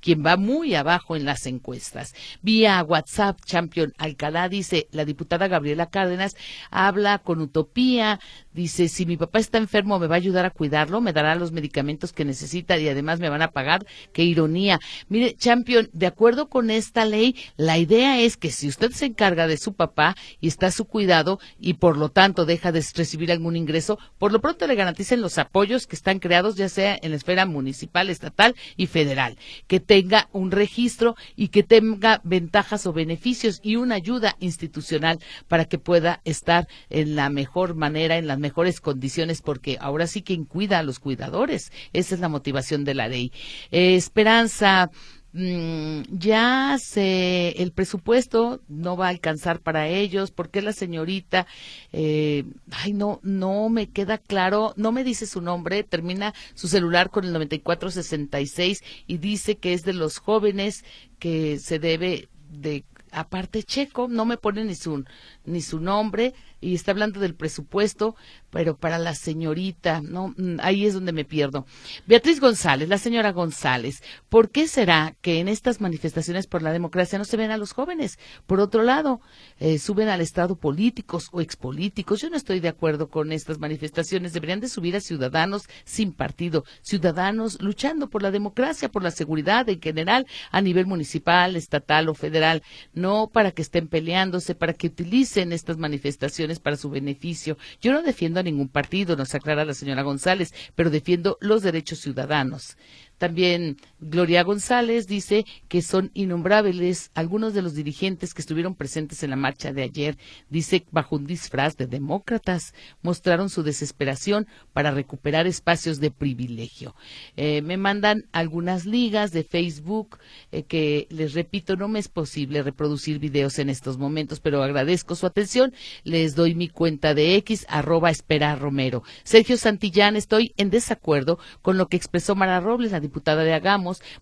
quien 0.00 0.24
va 0.24 0.36
muy 0.36 0.74
en 1.10 1.24
las 1.24 1.46
encuestas. 1.46 2.14
Vía 2.42 2.82
WhatsApp, 2.82 3.38
Champion 3.44 3.92
Alcalá 3.98 4.48
dice, 4.48 4.88
la 4.92 5.04
diputada 5.04 5.48
Gabriela 5.48 5.86
Cárdenas 5.86 6.36
habla 6.70 7.18
con 7.18 7.40
utopía, 7.40 8.20
dice, 8.52 8.88
si 8.88 9.06
mi 9.06 9.16
papá 9.16 9.38
está 9.38 9.58
enfermo, 9.58 9.98
me 9.98 10.06
va 10.06 10.16
a 10.16 10.18
ayudar 10.18 10.44
a 10.44 10.50
cuidarlo, 10.50 11.00
me 11.00 11.12
dará 11.12 11.34
los 11.34 11.52
medicamentos 11.52 12.12
que 12.12 12.24
necesita 12.24 12.78
y 12.78 12.88
además 12.88 13.20
me 13.20 13.28
van 13.28 13.42
a 13.42 13.50
pagar. 13.50 13.86
Qué 14.12 14.22
ironía. 14.24 14.80
Mire, 15.08 15.34
Champion, 15.34 15.88
de 15.92 16.06
acuerdo 16.06 16.48
con 16.48 16.70
esta 16.70 17.04
ley, 17.04 17.36
la 17.56 17.78
idea 17.78 18.20
es 18.20 18.36
que 18.36 18.50
si 18.50 18.68
usted 18.68 18.92
se 18.92 19.06
encarga 19.06 19.46
de 19.46 19.56
su 19.56 19.74
papá 19.74 20.16
y 20.40 20.48
está 20.48 20.66
a 20.66 20.72
su 20.72 20.84
cuidado 20.84 21.38
y 21.60 21.74
por 21.74 21.96
lo 21.96 22.10
tanto 22.10 22.44
deja 22.44 22.72
de 22.72 22.84
recibir 22.94 23.32
algún 23.32 23.56
ingreso, 23.56 23.98
por 24.18 24.32
lo 24.32 24.40
pronto 24.40 24.66
le 24.66 24.74
garanticen 24.74 25.20
los 25.20 25.38
apoyos 25.38 25.86
que 25.86 25.96
están 25.96 26.18
creados 26.18 26.56
ya 26.56 26.68
sea 26.68 26.98
en 27.00 27.10
la 27.10 27.16
esfera 27.16 27.46
municipal, 27.46 28.10
estatal 28.10 28.54
y 28.76 28.86
federal, 28.86 29.36
que 29.66 29.80
tenga 29.80 30.28
un 30.32 30.50
registro 30.50 31.16
y 31.36 31.48
que 31.48 31.62
tenga 31.62 32.20
ventajas 32.24 32.86
o 32.86 32.92
beneficios 32.92 33.60
y 33.62 33.76
una 33.76 33.94
ayuda 33.94 34.36
institucional 34.40 35.18
para 35.48 35.64
que 35.64 35.78
pueda 35.78 36.20
estar 36.24 36.68
en 36.90 37.16
la 37.16 37.30
mejor 37.30 37.74
manera, 37.74 38.16
en 38.16 38.26
las 38.26 38.38
mejores 38.42 38.80
condiciones, 38.82 39.40
porque 39.40 39.78
ahora 39.80 40.06
sí 40.06 40.22
quien 40.22 40.44
cuida 40.44 40.80
a 40.80 40.82
los 40.82 40.98
cuidadores. 40.98 41.72
Esa 41.94 42.14
es 42.14 42.20
la 42.20 42.28
motivación 42.28 42.84
de 42.84 42.94
la 42.94 43.08
ley. 43.08 43.32
Eh, 43.70 43.96
Esperanza 43.96 44.90
Mm, 45.34 46.02
ya 46.10 46.76
se 46.78 47.62
el 47.62 47.72
presupuesto 47.72 48.60
no 48.68 48.98
va 48.98 49.06
a 49.06 49.08
alcanzar 49.08 49.60
para 49.60 49.88
ellos 49.88 50.30
porque 50.30 50.60
la 50.60 50.74
señorita 50.74 51.46
eh, 51.90 52.44
ay 52.70 52.92
no 52.92 53.18
no 53.22 53.70
me 53.70 53.88
queda 53.88 54.18
claro 54.18 54.74
no 54.76 54.92
me 54.92 55.04
dice 55.04 55.24
su 55.26 55.40
nombre 55.40 55.84
termina 55.84 56.34
su 56.52 56.68
celular 56.68 57.08
con 57.08 57.24
el 57.24 57.32
9466 57.32 58.84
y 59.06 59.16
dice 59.16 59.56
que 59.56 59.72
es 59.72 59.84
de 59.84 59.94
los 59.94 60.18
jóvenes 60.18 60.84
que 61.18 61.58
se 61.58 61.78
debe 61.78 62.28
de 62.50 62.84
aparte 63.10 63.62
checo 63.62 64.08
no 64.08 64.26
me 64.26 64.36
pone 64.36 64.66
ni 64.66 64.74
su 64.74 65.02
ni 65.46 65.62
su 65.62 65.80
nombre 65.80 66.34
y 66.62 66.74
está 66.74 66.92
hablando 66.92 67.20
del 67.20 67.34
presupuesto, 67.34 68.16
pero 68.50 68.76
para 68.76 68.98
la 68.98 69.14
señorita, 69.14 70.00
no, 70.00 70.34
mm, 70.36 70.58
ahí 70.60 70.86
es 70.86 70.94
donde 70.94 71.12
me 71.12 71.24
pierdo. 71.24 71.66
Beatriz 72.06 72.40
González, 72.40 72.88
la 72.88 72.98
señora 72.98 73.32
González, 73.32 74.02
¿por 74.28 74.50
qué 74.50 74.68
será 74.68 75.14
que 75.20 75.40
en 75.40 75.48
estas 75.48 75.80
manifestaciones 75.80 76.46
por 76.46 76.62
la 76.62 76.72
democracia 76.72 77.18
no 77.18 77.24
se 77.24 77.36
ven 77.36 77.50
a 77.50 77.56
los 77.56 77.72
jóvenes? 77.72 78.18
Por 78.46 78.60
otro 78.60 78.82
lado, 78.82 79.20
eh, 79.58 79.78
suben 79.78 80.08
al 80.08 80.20
Estado 80.20 80.56
políticos 80.56 81.28
o 81.32 81.40
expolíticos. 81.40 82.20
Yo 82.20 82.30
no 82.30 82.36
estoy 82.36 82.60
de 82.60 82.68
acuerdo 82.68 83.08
con 83.08 83.32
estas 83.32 83.58
manifestaciones. 83.58 84.32
Deberían 84.32 84.60
de 84.60 84.68
subir 84.68 84.94
a 84.96 85.00
ciudadanos 85.00 85.64
sin 85.84 86.12
partido, 86.12 86.64
ciudadanos 86.82 87.60
luchando 87.60 88.08
por 88.08 88.22
la 88.22 88.30
democracia, 88.30 88.88
por 88.88 89.02
la 89.02 89.10
seguridad 89.10 89.68
en 89.68 89.80
general, 89.80 90.26
a 90.50 90.60
nivel 90.60 90.86
municipal, 90.86 91.56
estatal 91.56 92.08
o 92.08 92.14
federal, 92.14 92.62
no 92.94 93.30
para 93.32 93.50
que 93.50 93.62
estén 93.62 93.88
peleándose, 93.88 94.54
para 94.54 94.74
que 94.74 94.86
utilicen 94.86 95.52
estas 95.52 95.78
manifestaciones 95.78 96.51
para 96.58 96.76
su 96.76 96.90
beneficio. 96.90 97.58
Yo 97.80 97.92
no 97.92 98.02
defiendo 98.02 98.40
a 98.40 98.42
ningún 98.42 98.68
partido, 98.68 99.16
nos 99.16 99.34
aclara 99.34 99.64
la 99.64 99.74
señora 99.74 100.02
González, 100.02 100.54
pero 100.74 100.90
defiendo 100.90 101.38
los 101.40 101.62
derechos 101.62 102.00
ciudadanos. 102.00 102.76
También 103.18 103.76
Gloria 104.04 104.42
González 104.42 105.06
dice 105.06 105.46
que 105.68 105.80
son 105.80 106.10
innombrables 106.12 107.12
algunos 107.14 107.54
de 107.54 107.62
los 107.62 107.74
dirigentes 107.74 108.34
que 108.34 108.42
estuvieron 108.42 108.74
presentes 108.74 109.22
en 109.22 109.30
la 109.30 109.36
marcha 109.36 109.72
de 109.72 109.84
ayer. 109.84 110.18
Dice 110.50 110.84
bajo 110.90 111.14
un 111.14 111.24
disfraz 111.24 111.76
de 111.76 111.86
demócratas 111.86 112.74
mostraron 113.00 113.48
su 113.48 113.62
desesperación 113.62 114.48
para 114.72 114.90
recuperar 114.90 115.46
espacios 115.46 116.00
de 116.00 116.10
privilegio. 116.10 116.96
Eh, 117.36 117.62
me 117.62 117.76
mandan 117.76 118.26
algunas 118.32 118.86
ligas 118.86 119.30
de 119.30 119.44
Facebook 119.44 120.18
eh, 120.50 120.64
que 120.64 121.06
les 121.10 121.34
repito 121.34 121.76
no 121.76 121.86
me 121.86 122.00
es 122.00 122.08
posible 122.08 122.64
reproducir 122.64 123.20
videos 123.20 123.60
en 123.60 123.70
estos 123.70 123.98
momentos, 123.98 124.40
pero 124.40 124.64
agradezco 124.64 125.14
su 125.14 125.26
atención. 125.26 125.72
Les 126.02 126.34
doy 126.34 126.56
mi 126.56 126.68
cuenta 126.68 127.14
de 127.14 127.36
X 127.36 127.66
arroba 127.68 128.10
espera 128.10 128.56
Romero. 128.56 129.04
Sergio 129.22 129.56
Santillán, 129.56 130.16
estoy 130.16 130.54
en 130.56 130.70
desacuerdo 130.70 131.38
con 131.62 131.78
lo 131.78 131.86
que 131.86 131.96
expresó 131.96 132.34
Mara 132.34 132.58
Robles, 132.58 132.90
la 132.90 132.98
diputada 132.98 133.44
de 133.44 133.52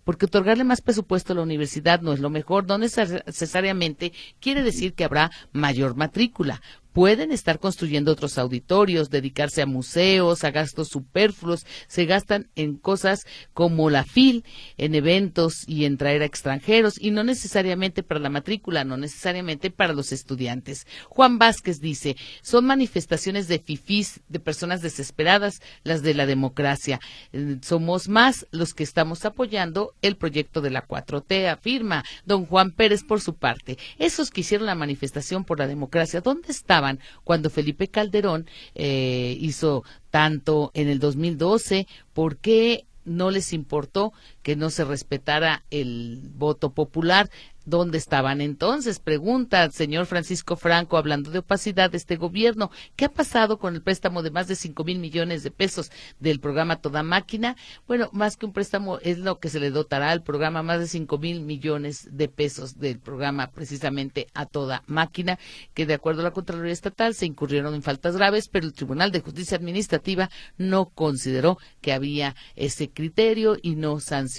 Porque 0.04 0.26
otorgarle 0.26 0.64
más 0.64 0.80
presupuesto 0.80 1.32
a 1.32 1.36
la 1.36 1.42
universidad 1.42 2.00
no 2.00 2.12
es 2.12 2.20
lo 2.20 2.30
mejor, 2.30 2.66
no 2.66 2.78
necesariamente 2.78 4.12
quiere 4.40 4.62
decir 4.62 4.94
que 4.94 5.04
habrá 5.04 5.30
mayor 5.52 5.96
matrícula 5.96 6.60
pueden 6.92 7.32
estar 7.32 7.58
construyendo 7.58 8.12
otros 8.12 8.38
auditorios, 8.38 9.10
dedicarse 9.10 9.62
a 9.62 9.66
museos, 9.66 10.44
a 10.44 10.50
gastos 10.50 10.88
superfluos, 10.88 11.64
se 11.86 12.04
gastan 12.06 12.48
en 12.56 12.76
cosas 12.76 13.26
como 13.52 13.90
la 13.90 14.04
FIL, 14.04 14.44
en 14.76 14.94
eventos 14.94 15.64
y 15.66 15.84
en 15.84 15.96
traer 15.96 16.22
a 16.22 16.26
extranjeros, 16.26 17.00
y 17.00 17.10
no 17.10 17.22
necesariamente 17.24 18.02
para 18.02 18.20
la 18.20 18.30
matrícula, 18.30 18.84
no 18.84 18.96
necesariamente 18.96 19.70
para 19.70 19.92
los 19.92 20.12
estudiantes. 20.12 20.86
Juan 21.08 21.38
Vázquez 21.38 21.80
dice, 21.80 22.16
son 22.42 22.66
manifestaciones 22.66 23.46
de 23.46 23.58
fifís, 23.58 24.20
de 24.28 24.40
personas 24.40 24.82
desesperadas, 24.82 25.60
las 25.84 26.02
de 26.02 26.14
la 26.14 26.26
democracia. 26.26 27.00
Eh, 27.32 27.58
somos 27.62 28.08
más 28.08 28.46
los 28.50 28.74
que 28.74 28.82
estamos 28.82 29.24
apoyando 29.24 29.94
el 30.02 30.16
proyecto 30.16 30.60
de 30.60 30.70
la 30.70 30.86
4T, 30.86 31.48
afirma 31.48 32.04
don 32.24 32.46
Juan 32.46 32.72
Pérez 32.72 33.04
por 33.04 33.20
su 33.20 33.34
parte. 33.34 33.78
Esos 33.98 34.30
que 34.30 34.40
hicieron 34.40 34.66
la 34.66 34.74
manifestación 34.74 35.44
por 35.44 35.58
la 35.58 35.66
democracia, 35.66 36.20
¿dónde 36.20 36.50
están? 36.50 36.79
Cuando 37.24 37.50
Felipe 37.50 37.88
Calderón 37.88 38.46
eh, 38.74 39.36
hizo 39.40 39.84
tanto 40.10 40.70
en 40.74 40.88
el 40.88 40.98
2012, 40.98 41.86
¿por 42.12 42.36
qué 42.36 42.86
no 43.04 43.30
les 43.30 43.52
importó 43.52 44.12
que 44.42 44.56
no 44.56 44.70
se 44.70 44.84
respetara 44.84 45.64
el 45.70 46.30
voto 46.34 46.70
popular? 46.72 47.30
¿Dónde 47.66 47.98
estaban 47.98 48.40
entonces? 48.40 49.00
Pregunta 49.00 49.62
el 49.62 49.72
señor 49.72 50.06
Francisco 50.06 50.56
Franco, 50.56 50.96
hablando 50.96 51.30
de 51.30 51.40
opacidad 51.40 51.90
de 51.90 51.98
este 51.98 52.16
gobierno. 52.16 52.70
¿Qué 52.96 53.04
ha 53.04 53.10
pasado 53.10 53.58
con 53.58 53.74
el 53.74 53.82
préstamo 53.82 54.22
de 54.22 54.30
más 54.30 54.48
de 54.48 54.56
cinco 54.56 54.82
mil 54.82 54.98
millones 54.98 55.42
de 55.42 55.50
pesos 55.50 55.90
del 56.18 56.40
programa 56.40 56.80
Toda 56.80 57.02
Máquina? 57.02 57.56
Bueno, 57.86 58.08
más 58.12 58.38
que 58.38 58.46
un 58.46 58.54
préstamo 58.54 58.98
es 59.00 59.18
lo 59.18 59.38
que 59.38 59.50
se 59.50 59.60
le 59.60 59.70
dotará 59.70 60.10
al 60.10 60.22
programa, 60.22 60.62
más 60.62 60.80
de 60.80 60.86
cinco 60.86 61.18
mil 61.18 61.42
millones 61.42 62.08
de 62.10 62.28
pesos 62.28 62.78
del 62.78 62.98
programa 62.98 63.50
precisamente 63.50 64.26
a 64.32 64.46
Toda 64.46 64.82
Máquina, 64.86 65.38
que 65.74 65.84
de 65.84 65.94
acuerdo 65.94 66.22
a 66.22 66.24
la 66.24 66.32
Contraloría 66.32 66.72
Estatal 66.72 67.14
se 67.14 67.26
incurrieron 67.26 67.74
en 67.74 67.82
faltas 67.82 68.16
graves, 68.16 68.48
pero 68.48 68.66
el 68.66 68.72
Tribunal 68.72 69.12
de 69.12 69.20
Justicia 69.20 69.58
Administrativa 69.58 70.30
no 70.56 70.86
consideró 70.86 71.58
que 71.82 71.92
había 71.92 72.34
ese 72.56 72.88
criterio 72.88 73.58
y 73.60 73.76
no 73.76 74.00
sancionó 74.00 74.29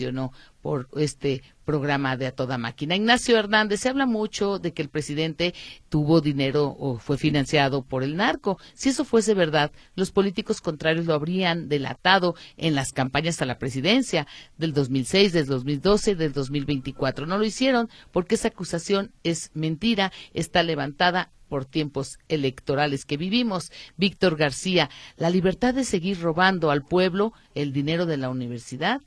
por 0.62 0.88
este 0.96 1.44
programa 1.66 2.18
de 2.18 2.28
a 2.28 2.32
toda 2.32 2.58
máquina. 2.58 2.96
Ignacio 2.96 3.38
Hernández, 3.38 3.82
se 3.82 3.90
habla 3.90 4.06
mucho 4.06 4.60
de 4.60 4.74
que 4.74 4.82
el 4.82 4.90
presidente 4.90 5.54
tuvo 5.90 6.22
dinero 6.22 6.76
o 6.78 6.98
fue 6.98 7.18
financiado 7.18 7.82
por 7.84 8.04
el 8.04 8.16
narco. 8.16 8.60
Si 8.74 8.90
eso 8.90 9.06
fuese 9.06 9.34
verdad, 9.34 9.72
los 9.96 10.12
políticos 10.12 10.62
contrarios 10.62 11.06
lo 11.06 11.14
habrían 11.14 11.70
delatado 11.70 12.36
en 12.58 12.76
las 12.76 12.92
campañas 12.92 13.42
a 13.42 13.46
la 13.46 13.58
presidencia 13.58 14.28
del 14.58 14.74
2006, 14.74 15.34
del 15.34 15.46
2012, 15.48 16.16
del 16.16 16.34
2024. 16.34 17.26
No 17.26 17.38
lo 17.38 17.46
hicieron 17.46 17.90
porque 18.12 18.36
esa 18.36 18.50
acusación 18.50 19.12
es 19.24 19.52
mentira, 19.54 20.12
está 20.34 20.64
levantada 20.64 21.32
por 21.52 21.66
tiempos 21.66 22.18
electorales 22.30 23.04
que 23.04 23.18
vivimos. 23.18 23.74
Víctor 23.98 24.38
García, 24.38 24.90
la 25.18 25.30
libertad 25.30 25.74
de 25.74 25.84
seguir 25.84 26.22
robando 26.22 26.72
al 26.72 26.82
pueblo 26.82 27.34
el 27.56 27.74
dinero 27.74 28.06
de 28.06 28.16
la 28.16 28.30
universidad 28.30 29.02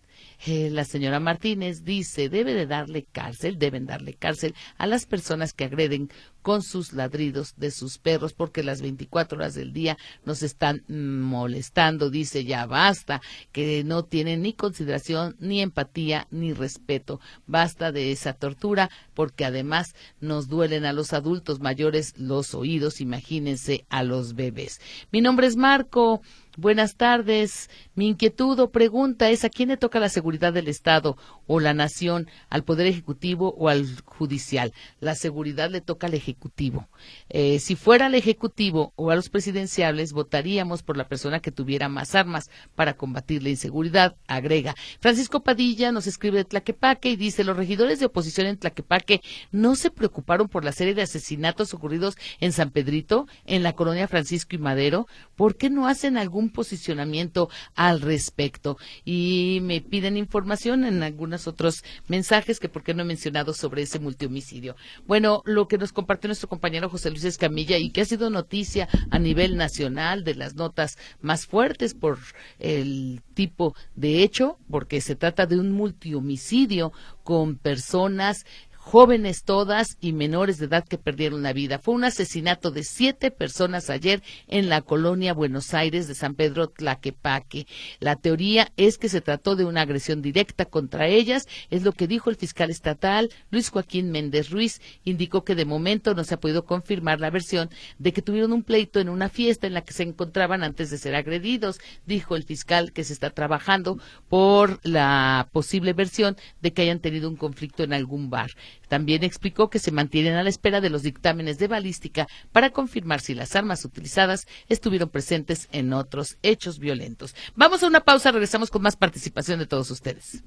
eh, 0.46 0.68
la 0.70 0.84
señora 0.84 1.20
Martínez 1.20 1.84
dice, 1.84 2.28
debe 2.28 2.52
de 2.52 2.66
darle 2.66 3.04
cárcel, 3.10 3.58
deben 3.58 3.86
darle 3.86 4.12
cárcel 4.12 4.54
a 4.76 4.86
las 4.86 5.06
personas 5.06 5.54
que 5.54 5.64
agreden 5.64 6.10
con 6.42 6.62
sus 6.62 6.92
ladridos 6.92 7.54
de 7.56 7.70
sus 7.70 7.96
perros 7.96 8.34
porque 8.34 8.62
las 8.62 8.82
24 8.82 9.38
horas 9.38 9.54
del 9.54 9.72
día 9.72 9.96
nos 10.26 10.42
están 10.42 10.84
molestando, 10.86 12.10
dice, 12.10 12.44
ya 12.44 12.66
basta, 12.66 13.22
que 13.52 13.82
no 13.84 14.04
tienen 14.04 14.42
ni 14.42 14.52
consideración, 14.52 15.34
ni 15.38 15.62
empatía, 15.62 16.28
ni 16.30 16.52
respeto. 16.52 17.20
Basta 17.46 17.90
de 17.92 18.12
esa 18.12 18.34
tortura 18.34 18.90
porque 19.14 19.46
además 19.46 19.94
nos 20.20 20.48
duelen 20.48 20.84
a 20.84 20.92
los 20.92 21.14
adultos 21.14 21.60
mayores 21.60 22.18
los 22.18 22.54
oídos, 22.54 23.00
imagínense 23.00 23.86
a 23.88 24.02
los 24.02 24.34
bebés. 24.34 24.78
Mi 25.10 25.22
nombre 25.22 25.46
es 25.46 25.56
Marco. 25.56 26.20
Buenas 26.56 26.94
tardes. 26.94 27.68
Mi 27.96 28.08
inquietud 28.08 28.60
o 28.60 28.70
pregunta 28.70 29.28
es 29.30 29.44
a 29.44 29.48
quién 29.48 29.70
le 29.70 29.76
toca 29.76 29.98
la 29.98 30.08
seguridad 30.08 30.52
del 30.52 30.68
Estado 30.68 31.16
o 31.46 31.60
la 31.60 31.74
nación, 31.74 32.28
al 32.48 32.64
Poder 32.64 32.86
Ejecutivo 32.86 33.54
o 33.58 33.68
al 33.68 34.00
Judicial. 34.04 34.72
La 35.00 35.14
seguridad 35.14 35.70
le 35.70 35.80
toca 35.80 36.06
al 36.06 36.14
Ejecutivo. 36.14 36.88
Eh, 37.28 37.58
si 37.58 37.76
fuera 37.76 38.06
al 38.06 38.14
Ejecutivo 38.14 38.92
o 38.96 39.10
a 39.10 39.16
los 39.16 39.28
presidenciales, 39.28 40.12
votaríamos 40.12 40.82
por 40.82 40.96
la 40.96 41.08
persona 41.08 41.40
que 41.40 41.52
tuviera 41.52 41.88
más 41.88 42.14
armas 42.14 42.50
para 42.74 42.94
combatir 42.94 43.42
la 43.42 43.50
inseguridad, 43.50 44.16
agrega. 44.26 44.74
Francisco 45.00 45.42
Padilla 45.42 45.92
nos 45.92 46.06
escribe 46.06 46.38
de 46.38 46.44
Tlaquepaque 46.44 47.10
y 47.10 47.16
dice, 47.16 47.44
los 47.44 47.56
regidores 47.56 48.00
de 48.00 48.06
oposición 48.06 48.46
en 48.46 48.58
Tlaquepaque 48.58 49.20
no 49.52 49.76
se 49.76 49.90
preocuparon 49.90 50.48
por 50.48 50.64
la 50.64 50.72
serie 50.72 50.94
de 50.94 51.02
asesinatos 51.02 51.74
ocurridos 51.74 52.16
en 52.40 52.52
San 52.52 52.70
Pedrito, 52.70 53.26
en 53.44 53.62
la 53.62 53.74
colonia 53.74 54.08
Francisco 54.08 54.56
y 54.56 54.58
Madero. 54.58 55.06
¿Por 55.36 55.56
qué 55.56 55.70
no 55.70 55.86
hacen 55.86 56.16
algún 56.16 56.50
posicionamiento 56.50 57.48
al 57.74 58.00
respecto. 58.00 58.78
Y 59.04 59.60
me 59.62 59.80
piden 59.80 60.16
información 60.16 60.84
en 60.84 61.02
otros 61.46 61.84
mensajes 62.08 62.60
que 62.60 62.68
por 62.68 62.82
qué 62.82 62.94
no 62.94 63.02
he 63.02 63.06
mencionado 63.06 63.54
sobre 63.54 63.82
ese 63.82 63.98
multihomicidio. 63.98 64.76
Bueno, 65.06 65.42
lo 65.44 65.68
que 65.68 65.78
nos 65.78 65.92
compartió 65.92 66.28
nuestro 66.28 66.48
compañero 66.48 66.88
José 66.88 67.10
Luis 67.10 67.24
Escamilla 67.24 67.78
y 67.78 67.90
que 67.90 68.00
ha 68.00 68.04
sido 68.04 68.30
noticia 68.30 68.88
a 69.10 69.18
nivel 69.18 69.56
nacional 69.56 70.24
de 70.24 70.34
las 70.34 70.54
notas 70.54 70.98
más 71.20 71.46
fuertes 71.46 71.94
por 71.94 72.18
el 72.58 73.22
tipo 73.34 73.74
de 73.94 74.22
hecho, 74.22 74.58
porque 74.70 75.00
se 75.00 75.16
trata 75.16 75.46
de 75.46 75.58
un 75.58 75.72
multihomicidio 75.72 76.92
con 77.22 77.56
personas 77.56 78.44
jóvenes 78.84 79.44
todas 79.44 79.96
y 80.02 80.12
menores 80.12 80.58
de 80.58 80.66
edad 80.66 80.84
que 80.86 80.98
perdieron 80.98 81.42
la 81.42 81.54
vida. 81.54 81.78
Fue 81.78 81.94
un 81.94 82.04
asesinato 82.04 82.70
de 82.70 82.84
siete 82.84 83.30
personas 83.30 83.88
ayer 83.88 84.22
en 84.46 84.68
la 84.68 84.82
colonia 84.82 85.32
Buenos 85.32 85.72
Aires 85.72 86.06
de 86.06 86.14
San 86.14 86.34
Pedro 86.34 86.68
Tlaquepaque. 86.68 87.66
La 87.98 88.16
teoría 88.16 88.70
es 88.76 88.98
que 88.98 89.08
se 89.08 89.22
trató 89.22 89.56
de 89.56 89.64
una 89.64 89.80
agresión 89.80 90.20
directa 90.20 90.66
contra 90.66 91.08
ellas, 91.08 91.48
es 91.70 91.82
lo 91.82 91.92
que 91.92 92.06
dijo 92.06 92.28
el 92.28 92.36
fiscal 92.36 92.70
estatal 92.70 93.30
Luis 93.50 93.70
Joaquín 93.70 94.10
Méndez 94.10 94.50
Ruiz. 94.50 94.82
Indicó 95.02 95.44
que 95.44 95.54
de 95.54 95.64
momento 95.64 96.14
no 96.14 96.22
se 96.22 96.34
ha 96.34 96.40
podido 96.40 96.66
confirmar 96.66 97.20
la 97.20 97.30
versión 97.30 97.70
de 97.98 98.12
que 98.12 98.22
tuvieron 98.22 98.52
un 98.52 98.62
pleito 98.62 99.00
en 99.00 99.08
una 99.08 99.30
fiesta 99.30 99.66
en 99.66 99.72
la 99.72 99.80
que 99.80 99.94
se 99.94 100.02
encontraban 100.02 100.62
antes 100.62 100.90
de 100.90 100.98
ser 100.98 101.14
agredidos. 101.14 101.80
Dijo 102.04 102.36
el 102.36 102.44
fiscal 102.44 102.92
que 102.92 103.02
se 103.02 103.14
está 103.14 103.30
trabajando 103.30 103.98
por 104.28 104.78
la 104.82 105.48
posible 105.52 105.94
versión 105.94 106.36
de 106.60 106.74
que 106.74 106.82
hayan 106.82 107.00
tenido 107.00 107.30
un 107.30 107.36
conflicto 107.36 107.82
en 107.82 107.94
algún 107.94 108.28
bar. 108.28 108.50
También 108.88 109.24
explicó 109.24 109.70
que 109.70 109.78
se 109.78 109.92
mantienen 109.92 110.34
a 110.34 110.42
la 110.42 110.48
espera 110.48 110.80
de 110.80 110.90
los 110.90 111.02
dictámenes 111.02 111.58
de 111.58 111.68
balística 111.68 112.26
para 112.52 112.70
confirmar 112.70 113.20
si 113.20 113.34
las 113.34 113.56
armas 113.56 113.84
utilizadas 113.84 114.46
estuvieron 114.68 115.08
presentes 115.08 115.68
en 115.72 115.92
otros 115.92 116.38
hechos 116.42 116.78
violentos. 116.78 117.34
Vamos 117.54 117.82
a 117.82 117.86
una 117.86 118.00
pausa, 118.00 118.32
regresamos 118.32 118.70
con 118.70 118.82
más 118.82 118.96
participación 118.96 119.58
de 119.58 119.66
todos 119.66 119.90
ustedes. 119.90 120.42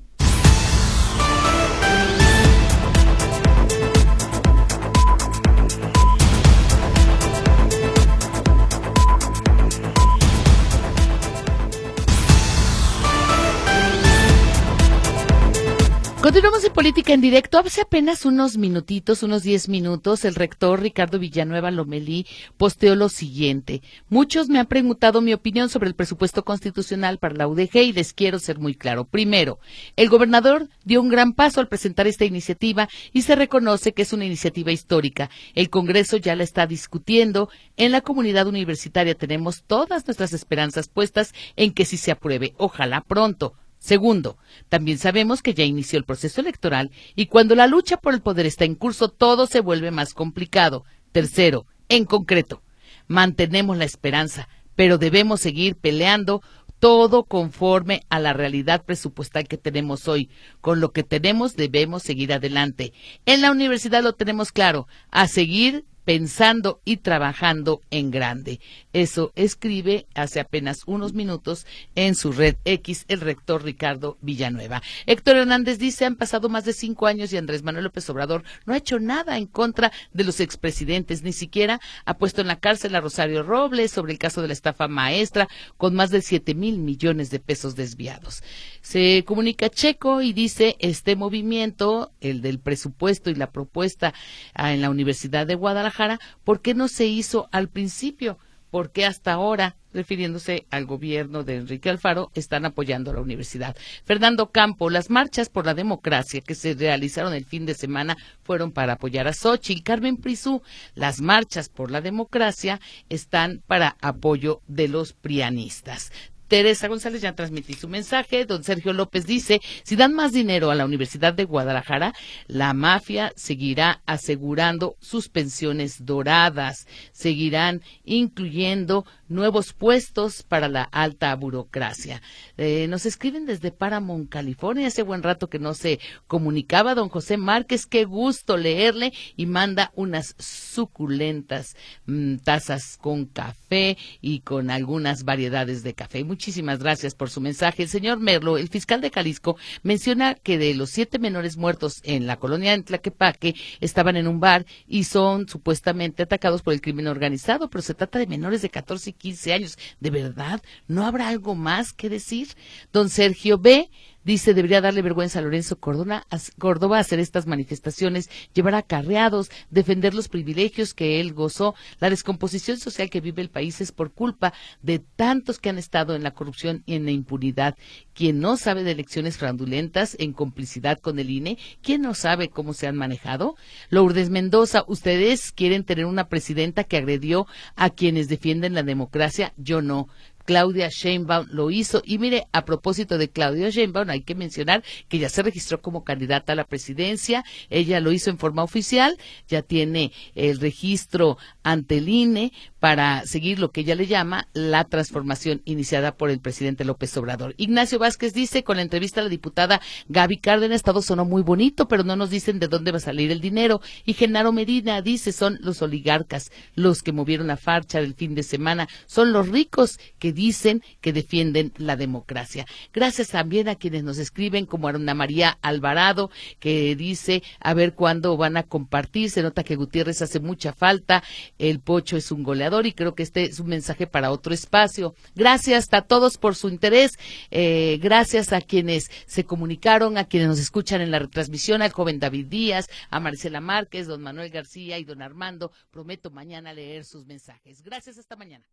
Continuamos 16.28 16.66
en 16.66 16.74
Política 16.74 17.14
en 17.14 17.22
Directo. 17.22 17.58
Hace 17.58 17.80
apenas 17.80 18.26
unos 18.26 18.58
minutitos, 18.58 19.24
unos 19.24 19.44
diez 19.44 19.70
minutos, 19.70 20.26
el 20.26 20.36
rector 20.36 20.82
Ricardo 20.82 21.20
Villanueva 21.20 21.72
Lomelí 21.72 22.28
posteó 22.58 22.98
lo 22.98 23.08
siguiente. 23.08 23.82
Muchos 24.10 24.50
me 24.50 24.60
han 24.60 24.66
preguntado 24.66 25.22
mi 25.22 25.34
opinión 25.34 25.70
sobre 25.70 25.88
el 25.88 25.96
presupuesto 25.96 26.44
constitucional 26.44 27.18
para 27.18 27.36
la 27.36 27.48
UDG 27.48 27.78
y 27.78 27.94
les 27.94 28.12
quiero 28.12 28.40
ser 28.40 28.60
muy 28.60 28.76
claro. 28.76 29.06
Primero, 29.06 29.60
el 29.96 30.10
gobernador 30.10 30.68
dio 30.84 31.02
un 31.02 31.08
gran 31.08 31.32
paso 31.32 31.62
al 31.62 31.70
presentar 31.70 32.08
esta 32.08 32.26
iniciativa 32.26 32.90
y 33.14 33.22
se 33.22 33.38
reconoce 33.38 33.94
que 33.94 34.02
es 34.02 34.12
una 34.12 34.26
iniciativa 34.26 34.74
histórica. 34.74 35.30
El 35.56 35.70
Congreso 35.70 36.18
ya 36.18 36.36
la 36.36 36.44
está 36.44 36.68
discutiendo. 36.68 37.48
En 37.78 37.94
la 37.94 38.02
comunidad 38.02 38.48
universitaria 38.48 39.16
tenemos 39.16 39.64
todas 39.66 40.06
nuestras 40.06 40.34
esperanzas 40.34 40.90
puestas 40.90 41.34
en 41.56 41.72
que 41.72 41.86
sí 41.86 41.96
se 41.96 42.12
apruebe. 42.12 42.54
Ojalá 42.58 43.00
pronto. 43.00 43.54
Segundo, 43.80 44.38
también 44.70 44.98
sabemos 44.98 45.42
que 45.42 45.54
ya 45.54 45.64
inició 45.64 46.00
el 46.00 46.06
proceso 46.06 46.42
electoral 46.42 46.92
y 47.16 47.28
cuando 47.28 47.56
la 47.56 47.68
lucha 47.68 47.98
por 47.98 48.14
el 48.14 48.22
poder 48.22 48.46
está 48.46 48.66
en 48.66 48.76
curso 48.76 49.10
todo 49.10 49.48
se 49.48 49.60
vuelve 49.60 49.92
más 49.92 50.14
complicado. 50.14 50.84
Tercero, 51.12 51.66
en 51.90 52.06
concreto, 52.06 52.62
mantenemos 53.08 53.78
la 53.78 53.86
esperanza, 53.86 54.50
pero 54.76 54.98
debemos 54.98 55.42
seguir 55.42 55.76
peleando 55.76 56.42
todo 56.80 57.24
conforme 57.24 58.04
a 58.10 58.20
la 58.20 58.34
realidad 58.34 58.84
presupuestal 58.86 59.48
que 59.48 59.58
tenemos 59.58 60.08
hoy. 60.08 60.30
Con 60.62 60.80
lo 60.80 60.92
que 60.92 61.04
tenemos 61.04 61.56
debemos 61.56 62.04
seguir 62.04 62.34
adelante. 62.34 62.94
En 63.26 63.42
la 63.42 63.52
universidad 63.52 64.04
lo 64.04 64.14
tenemos 64.14 64.52
claro, 64.52 64.88
a 65.10 65.28
seguir 65.28 65.86
pensando 66.08 66.80
y 66.86 66.98
trabajando 66.98 67.82
en 67.92 68.12
grande. 68.12 68.62
Eso 68.94 69.34
escribe 69.36 70.06
hace 70.16 70.40
apenas 70.40 70.84
unos 70.86 71.12
minutos 71.12 71.66
en 71.96 72.16
su 72.16 72.32
red 72.32 72.56
X 72.64 73.04
el 73.10 73.20
rector 73.20 73.62
Ricardo 73.62 74.18
Villanueva. 74.22 74.82
Héctor 75.06 75.36
Hernández 75.36 75.80
dice, 75.80 76.06
han 76.06 76.16
pasado 76.16 76.48
más 76.48 76.64
de 76.64 76.72
cinco 76.72 77.08
años 77.08 77.34
y 77.34 77.38
Andrés 77.38 77.62
Manuel 77.62 77.84
López 77.84 78.10
Obrador 78.10 78.46
no 78.66 78.74
ha 78.74 78.78
hecho 78.78 79.02
nada 79.02 79.38
en 79.38 79.48
contra 79.48 79.92
de 80.14 80.24
los 80.24 80.40
expresidentes, 80.40 81.24
ni 81.24 81.34
siquiera 81.34 81.82
ha 82.06 82.14
puesto 82.14 82.40
en 82.40 82.48
la 82.48 82.62
cárcel 82.62 82.96
a 82.96 83.02
Rosario 83.02 83.44
Robles 83.44 83.92
sobre 83.92 84.14
el 84.14 84.18
caso 84.18 84.42
de 84.42 84.48
la 84.48 84.54
estafa 84.54 84.88
maestra 84.88 85.50
con 85.76 85.94
más 85.94 86.10
de 86.10 86.22
siete 86.22 86.56
mil 86.56 86.78
millones 86.78 87.32
de 87.32 87.42
pesos 87.42 87.76
desviados. 87.76 88.44
Se 88.88 89.26
comunica 89.26 89.70
Checo 89.70 90.22
y 90.22 90.32
dice, 90.32 90.78
este 90.80 91.18
movimiento, 91.18 92.14
el 92.22 92.42
del 92.42 92.58
presupuesto 92.58 93.30
y 93.30 93.36
la 93.36 93.52
propuesta 93.52 94.14
ah, 94.54 94.72
en 94.72 94.80
la 94.80 94.90
Universidad 94.90 95.46
de 95.46 95.56
Guadalajara, 95.56 96.22
¿por 96.46 96.62
qué 96.62 96.74
no 96.74 96.88
se 96.88 97.06
hizo 97.06 97.50
al 97.52 97.68
principio? 97.68 98.40
¿Por 98.72 98.94
qué 98.94 99.06
hasta 99.06 99.34
ahora, 99.34 99.76
refiriéndose 99.92 100.68
al 100.70 100.86
gobierno 100.86 101.44
de 101.44 101.58
Enrique 101.58 101.90
Alfaro, 101.90 102.32
están 102.34 102.64
apoyando 102.64 103.12
a 103.12 103.16
la 103.16 103.22
universidad? 103.22 103.76
Fernando 104.06 104.54
Campo, 104.54 104.90
las 104.90 105.10
marchas 105.10 105.50
por 105.50 105.66
la 105.66 105.74
democracia 105.74 106.40
que 106.40 106.56
se 106.56 106.74
realizaron 106.74 107.34
el 107.34 107.44
fin 107.44 107.66
de 107.66 107.74
semana 107.74 108.16
fueron 108.44 108.72
para 108.72 108.94
apoyar 108.94 109.28
a 109.28 109.34
Xochitl. 109.34 109.84
Carmen 109.84 110.16
Prisú, 110.16 110.62
las 110.96 111.20
marchas 111.20 111.68
por 111.68 111.92
la 111.92 112.00
democracia 112.00 112.80
están 113.10 113.62
para 113.68 113.98
apoyo 114.00 114.62
de 114.70 114.88
los 114.88 115.12
prianistas. 115.12 116.10
Teresa 116.48 116.88
González 116.88 117.22
ya 117.22 117.36
transmití 117.36 117.74
su 117.74 117.88
mensaje. 117.88 118.46
Don 118.46 118.64
Sergio 118.64 118.94
López 118.94 119.26
dice, 119.26 119.62
si 119.84 119.96
dan 119.96 120.14
más 120.14 120.32
dinero 120.32 120.72
a 120.72 120.76
la 120.76 120.86
Universidad 120.86 121.34
de 121.34 121.46
Guadalajara, 121.46 122.14
la 122.48 122.74
mafia 122.74 123.34
seguirá 123.36 124.02
asegurando 124.06 124.96
sus 125.00 125.30
pensiones 125.30 126.06
doradas, 126.06 126.88
seguirán 127.12 127.82
incluyendo 128.06 129.06
nuevos 129.28 129.74
puestos 129.74 130.44
para 130.44 130.70
la 130.70 130.84
alta 130.84 131.36
burocracia. 131.36 132.22
Eh, 132.58 132.88
nos 132.88 133.06
escriben 133.06 133.46
desde 133.46 133.72
Paramount, 133.72 134.30
California. 134.30 134.88
Hace 134.88 135.04
buen 135.04 135.24
rato 135.24 135.50
que 135.50 135.60
no 135.60 135.74
se 135.74 136.00
comunicaba 136.28 136.96
don 136.96 137.10
José 137.10 137.38
Márquez. 137.38 137.86
Qué 137.86 138.06
gusto 138.06 138.58
leerle 138.58 139.14
y 139.36 139.46
manda 139.46 139.92
unas 139.96 140.36
suculentas 140.38 141.76
mm, 142.06 142.38
tazas 142.38 142.98
con 142.98 143.26
café 143.26 143.98
y 144.22 144.40
con 144.42 144.70
algunas 144.70 145.24
variedades 145.24 145.84
de 145.84 145.94
café 145.94 146.20
Muchísimas 146.38 146.78
gracias 146.78 147.16
por 147.16 147.32
su 147.32 147.42
mensaje. 147.42 147.82
El 147.82 147.90
señor 147.90 148.20
Merlo, 148.20 148.60
el 148.60 148.70
fiscal 148.70 149.02
de 149.02 149.10
Jalisco, 149.10 149.58
menciona 149.82 150.36
que 150.36 150.60
de 150.60 150.76
los 150.76 150.92
siete 150.92 151.18
menores 151.18 151.58
muertos 151.58 152.00
en 152.04 152.28
la 152.28 152.38
colonia 152.38 152.78
de 152.78 152.84
Tlaquepaque 152.84 153.56
estaban 153.80 154.18
en 154.18 154.28
un 154.28 154.40
bar 154.40 154.64
y 154.88 155.06
son 155.06 155.50
supuestamente 155.50 156.22
atacados 156.22 156.62
por 156.62 156.76
el 156.76 156.82
crimen 156.82 157.08
organizado, 157.08 157.72
pero 157.72 157.82
se 157.82 157.96
trata 157.96 158.20
de 158.20 158.28
menores 158.28 158.62
de 158.62 158.70
14 158.70 159.10
y 159.10 159.14
15 159.14 159.54
años. 159.54 159.80
¿De 160.00 160.12
verdad? 160.12 160.62
¿No 160.88 161.08
habrá 161.08 161.28
algo 161.30 161.56
más 161.56 161.92
que 161.92 162.08
decir? 162.08 162.50
Don 162.94 163.10
Sergio 163.10 163.58
B 163.58 163.90
Dice, 164.28 164.54
debería 164.54 164.82
darle 164.82 165.02
vergüenza 165.02 165.40
a 165.40 165.42
Lorenzo 165.42 165.80
Córdoba 165.80 167.00
hacer 167.00 167.18
estas 167.18 167.48
manifestaciones, 167.48 168.30
llevar 168.54 168.76
acarreados, 168.76 169.50
defender 169.70 170.14
los 170.14 170.28
privilegios 170.28 170.94
que 170.94 171.22
él 171.22 171.32
gozó. 171.32 171.76
La 172.02 172.10
descomposición 172.10 172.78
social 172.78 173.10
que 173.10 173.22
vive 173.22 173.42
el 173.42 173.50
país 173.50 173.80
es 173.80 173.94
por 173.94 174.12
culpa 174.12 174.52
de 174.82 175.00
tantos 175.00 175.60
que 175.60 175.70
han 175.70 175.78
estado 175.78 176.14
en 176.14 176.24
la 176.24 176.32
corrupción 176.32 176.84
y 176.86 176.96
en 176.96 177.06
la 177.06 177.12
impunidad. 177.12 177.78
¿Quién 178.14 178.42
no 178.42 178.58
sabe 178.58 178.84
de 178.84 178.92
elecciones 178.92 179.38
fraudulentas 179.38 180.18
en 180.20 180.34
complicidad 180.34 181.00
con 181.00 181.20
el 181.20 181.30
INE? 181.30 181.58
¿Quién 181.82 182.02
no 182.02 182.14
sabe 182.14 182.50
cómo 182.50 182.74
se 182.74 182.86
han 182.86 182.98
manejado? 182.98 183.56
Lourdes 183.90 184.30
Mendoza, 184.30 184.84
¿ustedes 184.88 185.54
quieren 185.54 185.86
tener 185.86 186.04
una 186.06 186.28
presidenta 186.28 186.84
que 186.84 186.98
agredió 186.98 187.48
a 187.78 187.92
quienes 187.92 188.28
defienden 188.28 188.74
la 188.74 188.84
democracia? 188.84 189.54
Yo 189.56 189.82
no. 189.82 190.10
Claudia 190.48 190.88
Sheinbaum 190.88 191.48
lo 191.52 191.70
hizo. 191.70 192.02
Y 192.06 192.20
mire, 192.20 192.48
a 192.54 192.64
propósito 192.64 193.18
de 193.18 193.30
Claudia 193.30 193.70
Sheinbaum, 193.70 194.10
hay 194.10 194.22
que 194.22 194.34
mencionar 194.34 194.82
que 195.10 195.20
ya 195.20 195.28
se 195.28 195.44
registró 195.44 195.82
como 195.82 196.06
candidata 196.06 196.54
a 196.54 196.56
la 196.56 196.64
presidencia. 196.64 197.44
Ella 197.70 198.00
lo 198.00 198.14
hizo 198.14 198.30
en 198.30 198.38
forma 198.38 198.64
oficial, 198.64 199.18
ya 199.50 199.62
tiene 199.62 200.14
el 200.36 200.62
registro 200.62 201.38
ante 201.64 201.98
el 201.98 202.08
INE 202.08 202.54
para 202.80 203.26
seguir 203.26 203.60
lo 203.60 203.72
que 203.72 203.82
ella 203.82 203.96
le 203.96 204.08
llama 204.08 204.48
la 204.54 204.84
transformación 204.84 205.62
iniciada 205.66 206.16
por 206.16 206.30
el 206.30 206.40
presidente 206.40 206.86
López 206.86 207.16
Obrador. 207.18 207.56
Ignacio 207.58 208.00
Vázquez 208.00 208.34
dice, 208.34 208.64
con 208.64 208.78
la 208.78 208.84
entrevista 208.84 209.22
a 209.22 209.24
la 209.24 209.30
diputada 209.30 209.82
Gaby 210.10 210.38
Cárdenas, 210.38 210.84
todo 210.84 211.02
sonó 211.02 211.26
muy 211.26 211.42
bonito, 211.42 211.88
pero 211.88 212.04
no 212.04 212.16
nos 212.16 212.30
dicen 212.30 212.60
de 212.60 212.68
dónde 212.68 212.92
va 212.92 212.98
a 212.98 213.02
salir 213.02 213.32
el 213.32 213.42
dinero. 213.42 213.82
Y 214.06 214.14
Genaro 214.14 214.52
Medina 214.52 215.02
dice, 215.02 215.32
son 215.32 215.58
los 215.62 215.82
oligarcas 215.82 216.52
los 216.76 217.02
que 217.02 217.12
movieron 217.12 217.48
la 217.48 217.58
farcha 217.58 218.00
del 218.00 218.14
fin 218.14 218.36
de 218.36 218.44
semana, 218.44 218.88
son 219.06 219.34
los 219.34 219.50
ricos 219.50 220.00
que 220.20 220.34
dicen 220.34 220.84
que 221.02 221.14
defienden 221.14 221.74
la 221.78 221.96
democracia. 221.96 222.66
Gracias 222.94 223.30
también 223.30 223.70
a 223.70 223.76
quienes 223.76 224.04
nos 224.04 224.18
escriben, 224.18 224.66
como 224.66 224.88
Ana 224.88 225.14
María 225.14 225.58
Alvarado, 225.62 226.30
que 226.60 226.96
dice, 226.96 227.44
a 227.60 227.74
ver 227.74 227.94
cuándo 227.94 228.38
van 228.38 228.58
a 228.58 228.64
compartir, 228.64 229.30
se 229.30 229.42
nota 229.42 229.64
que 229.64 229.76
Gutiérrez 229.76 230.22
hace 230.22 230.40
mucha 230.40 230.74
falta, 230.74 231.24
el 231.58 231.80
Pocho 231.80 232.18
es 232.18 232.32
un 232.32 232.44
goleador, 232.44 232.67
y 232.86 232.92
creo 232.92 233.16
que 233.16 233.24
este 233.24 233.46
es 233.46 233.60
un 233.60 233.68
mensaje 233.68 234.08
para 234.08 234.32
otro 234.32 234.54
espacio. 234.54 235.16
Gracias 235.36 235.88
a 235.94 236.02
todos 236.02 236.38
por 236.38 236.56
su 236.56 236.68
interés, 236.70 237.18
eh, 237.50 237.98
gracias 238.02 238.52
a 238.52 238.62
quienes 238.62 239.10
se 239.26 239.46
comunicaron, 239.46 240.18
a 240.18 240.26
quienes 240.26 240.50
nos 240.50 240.60
escuchan 240.60 241.02
en 241.02 241.12
la 241.12 241.20
retransmisión, 241.20 241.82
al 241.82 241.92
joven 241.92 242.20
David 242.20 242.48
Díaz, 242.48 242.90
a 243.10 243.20
Marcela 243.20 243.62
Márquez, 243.62 244.08
don 244.08 244.22
Manuel 244.22 244.50
García 244.50 245.00
y 245.00 245.06
don 245.06 245.22
Armando. 245.22 245.72
Prometo 245.92 246.30
mañana 246.30 246.74
leer 246.74 247.06
sus 247.06 247.26
mensajes. 247.26 247.82
Gracias, 247.84 248.18
hasta 248.18 248.36
mañana. 248.36 248.68